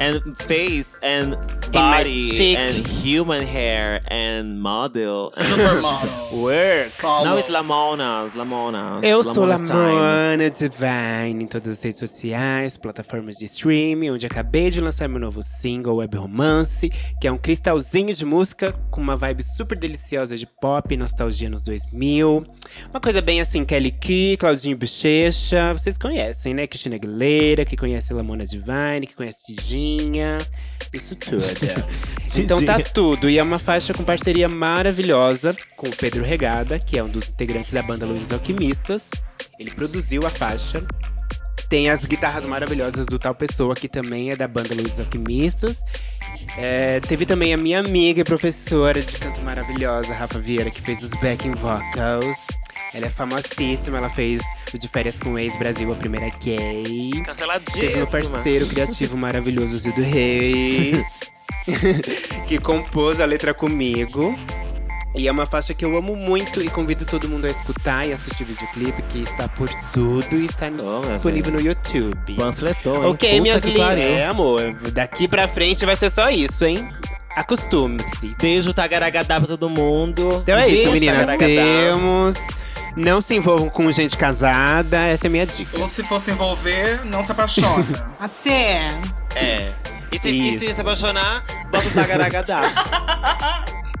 and 0.00 0.36
face 0.36 0.98
and 1.02 1.36
body 1.70 2.56
and 2.56 2.86
human 2.86 3.44
hair 3.44 4.00
and 4.08 4.60
model. 4.60 5.30
Supermodel. 5.30 6.32
Work! 6.42 6.90
Follow. 6.92 7.24
Now 7.24 7.38
it's 7.38 7.48
Lamonas, 7.48 8.34
Lamonas. 8.34 9.02
Eu 9.02 9.22
sou 9.22 9.44
Lamona's 9.44 9.68
time. 9.68 9.94
Lamona 9.94 10.50
Divine 10.50 11.44
em 11.44 11.46
todas 11.46 11.78
as 11.78 11.82
redes 11.82 12.00
sociais, 12.00 12.76
plataformas 12.76 13.36
de 13.36 13.46
streaming, 13.46 14.10
onde 14.10 14.26
acabei 14.26 14.70
de 14.70 14.80
lançar 14.80 15.08
meu 15.08 15.20
novo 15.20 15.42
single, 15.42 15.96
Web 15.96 16.16
Romance, 16.16 16.90
que 17.20 17.26
é 17.26 17.32
um 17.32 17.38
cristalzinho 17.38 18.14
de 18.14 18.24
música 18.24 18.72
com 18.90 19.00
uma 19.00 19.16
vibe 19.16 19.42
super 19.42 19.78
deliciosa 19.78 20.36
de 20.36 20.46
pop, 20.46 20.96
nostalgia 20.96 21.48
nos 21.48 21.62
2000. 21.62 22.44
Uma 22.90 23.00
coisa 23.00 23.20
bem 23.20 23.40
assim, 23.40 23.64
Kelly 23.64 23.90
Key, 23.90 24.36
Claudinho 24.36 24.76
Bochecha, 24.76 25.72
vocês 25.72 25.96
conhecem, 25.98 26.54
né? 26.54 26.66
Cristina 26.66 26.96
Aguilera, 26.96 27.64
que 27.64 27.76
conhece 27.76 28.12
Lamona 28.12 28.44
Divine, 28.44 29.06
que 29.06 29.14
conhece 29.14 29.38
Isso 30.92 31.16
tudo. 31.16 31.42
então 32.36 32.62
tá 32.64 32.78
tudo, 32.80 33.30
e 33.30 33.38
é 33.38 33.42
uma 33.42 33.58
faixa 33.58 33.94
com 33.94 34.04
parceria 34.04 34.48
maravilhosa 34.48 35.56
com 35.76 35.88
o 35.88 35.96
Pedro 35.96 36.22
Regada, 36.22 36.78
que 36.78 36.98
é 36.98 37.02
um 37.02 37.08
dos 37.08 37.30
integrantes 37.30 37.72
da 37.72 37.82
banda 37.82 38.04
Luzes 38.04 38.30
Alquimistas. 38.30 39.08
Ele 39.58 39.70
produziu 39.70 40.26
a 40.26 40.30
faixa. 40.30 40.84
Tem 41.68 41.88
as 41.88 42.04
guitarras 42.04 42.44
maravilhosas 42.44 43.06
do 43.06 43.18
Tal 43.18 43.34
Pessoa, 43.34 43.74
que 43.74 43.88
também 43.88 44.30
é 44.30 44.36
da 44.36 44.46
banda 44.46 44.74
Luzes 44.74 45.00
Alquimistas. 45.00 45.78
É, 46.58 47.00
teve 47.00 47.24
também 47.24 47.54
a 47.54 47.56
minha 47.56 47.80
amiga 47.80 48.20
e 48.20 48.24
professora 48.24 49.00
de 49.00 49.12
canto 49.16 49.40
maravilhosa, 49.40 50.12
Rafa 50.12 50.38
Vieira, 50.38 50.70
que 50.70 50.82
fez 50.82 51.02
os 51.02 51.10
backing 51.12 51.52
vocals. 51.52 52.36
Ela 52.94 53.06
é 53.06 53.10
famosíssima, 53.10 53.96
ela 53.98 54.10
fez 54.10 54.40
o 54.74 54.78
De 54.78 54.86
Férias 54.86 55.18
com 55.18 55.32
o 55.32 55.38
Ex 55.38 55.56
Brasil, 55.58 55.90
a 55.92 55.96
primeira 55.96 56.28
gay. 56.44 56.82
Teve 56.84 57.14
meu 57.14 57.24
Canceladíssima. 57.24 58.06
parceiro 58.06 58.66
criativo 58.66 59.16
maravilhoso, 59.16 59.78
Zildo 59.78 60.02
Reis. 60.02 61.02
que 62.46 62.58
compôs 62.58 63.20
a 63.20 63.24
letra 63.24 63.54
comigo. 63.54 64.38
E 65.14 65.28
é 65.28 65.32
uma 65.32 65.44
faixa 65.44 65.74
que 65.74 65.84
eu 65.84 65.94
amo 65.96 66.16
muito 66.16 66.62
e 66.62 66.68
convido 66.70 67.04
todo 67.04 67.28
mundo 67.28 67.46
a 67.46 67.50
escutar 67.50 68.06
e 68.06 68.12
assistir 68.14 68.44
o 68.44 68.46
videoclipe, 68.46 69.02
que 69.02 69.18
está 69.22 69.46
por 69.46 69.68
tudo 69.92 70.36
e 70.36 70.46
está 70.46 70.68
Oh, 70.68 71.06
disponível 71.06 71.52
no 71.52 71.60
YouTube. 71.60 72.34
Panfletou, 72.34 72.96
hein? 73.04 73.10
Ok, 73.10 73.40
minhas 73.42 73.62
lindas. 73.62 73.98
É, 73.98 74.26
amor. 74.26 74.72
Daqui 74.92 75.28
pra 75.28 75.46
frente 75.46 75.84
vai 75.84 75.96
ser 75.96 76.08
só 76.10 76.30
isso, 76.30 76.64
hein? 76.64 76.78
Acostume-se. 77.36 78.34
Beijo, 78.40 78.72
tagaragadá 78.72 79.38
pra 79.38 79.48
todo 79.48 79.68
mundo. 79.68 80.40
Então 80.42 80.58
é 80.58 80.68
isso, 80.68 80.74
Beijo, 80.76 80.92
meninas. 80.92 81.26
tagaragadá. 81.26 81.62
Temos. 81.62 82.34
Não 82.96 83.20
se 83.20 83.34
envolvam 83.34 83.68
com 83.68 83.90
gente 83.90 84.16
casada. 84.16 84.98
Essa 84.98 85.26
é 85.26 85.28
a 85.28 85.30
minha 85.30 85.46
dica. 85.46 85.78
Ou 85.78 85.86
se 85.86 86.02
for 86.04 86.20
se 86.20 86.30
envolver, 86.30 87.04
não 87.04 87.22
se 87.22 87.32
apaixona. 87.32 88.12
Até! 88.20 88.90
É. 89.34 89.72
E 90.10 90.18
se, 90.18 90.30
e 90.30 90.58
se 90.58 90.74
se 90.74 90.80
apaixonar, 90.80 91.42
bota 91.70 91.88
o 91.88 91.90
tagaragadá. 91.90 92.62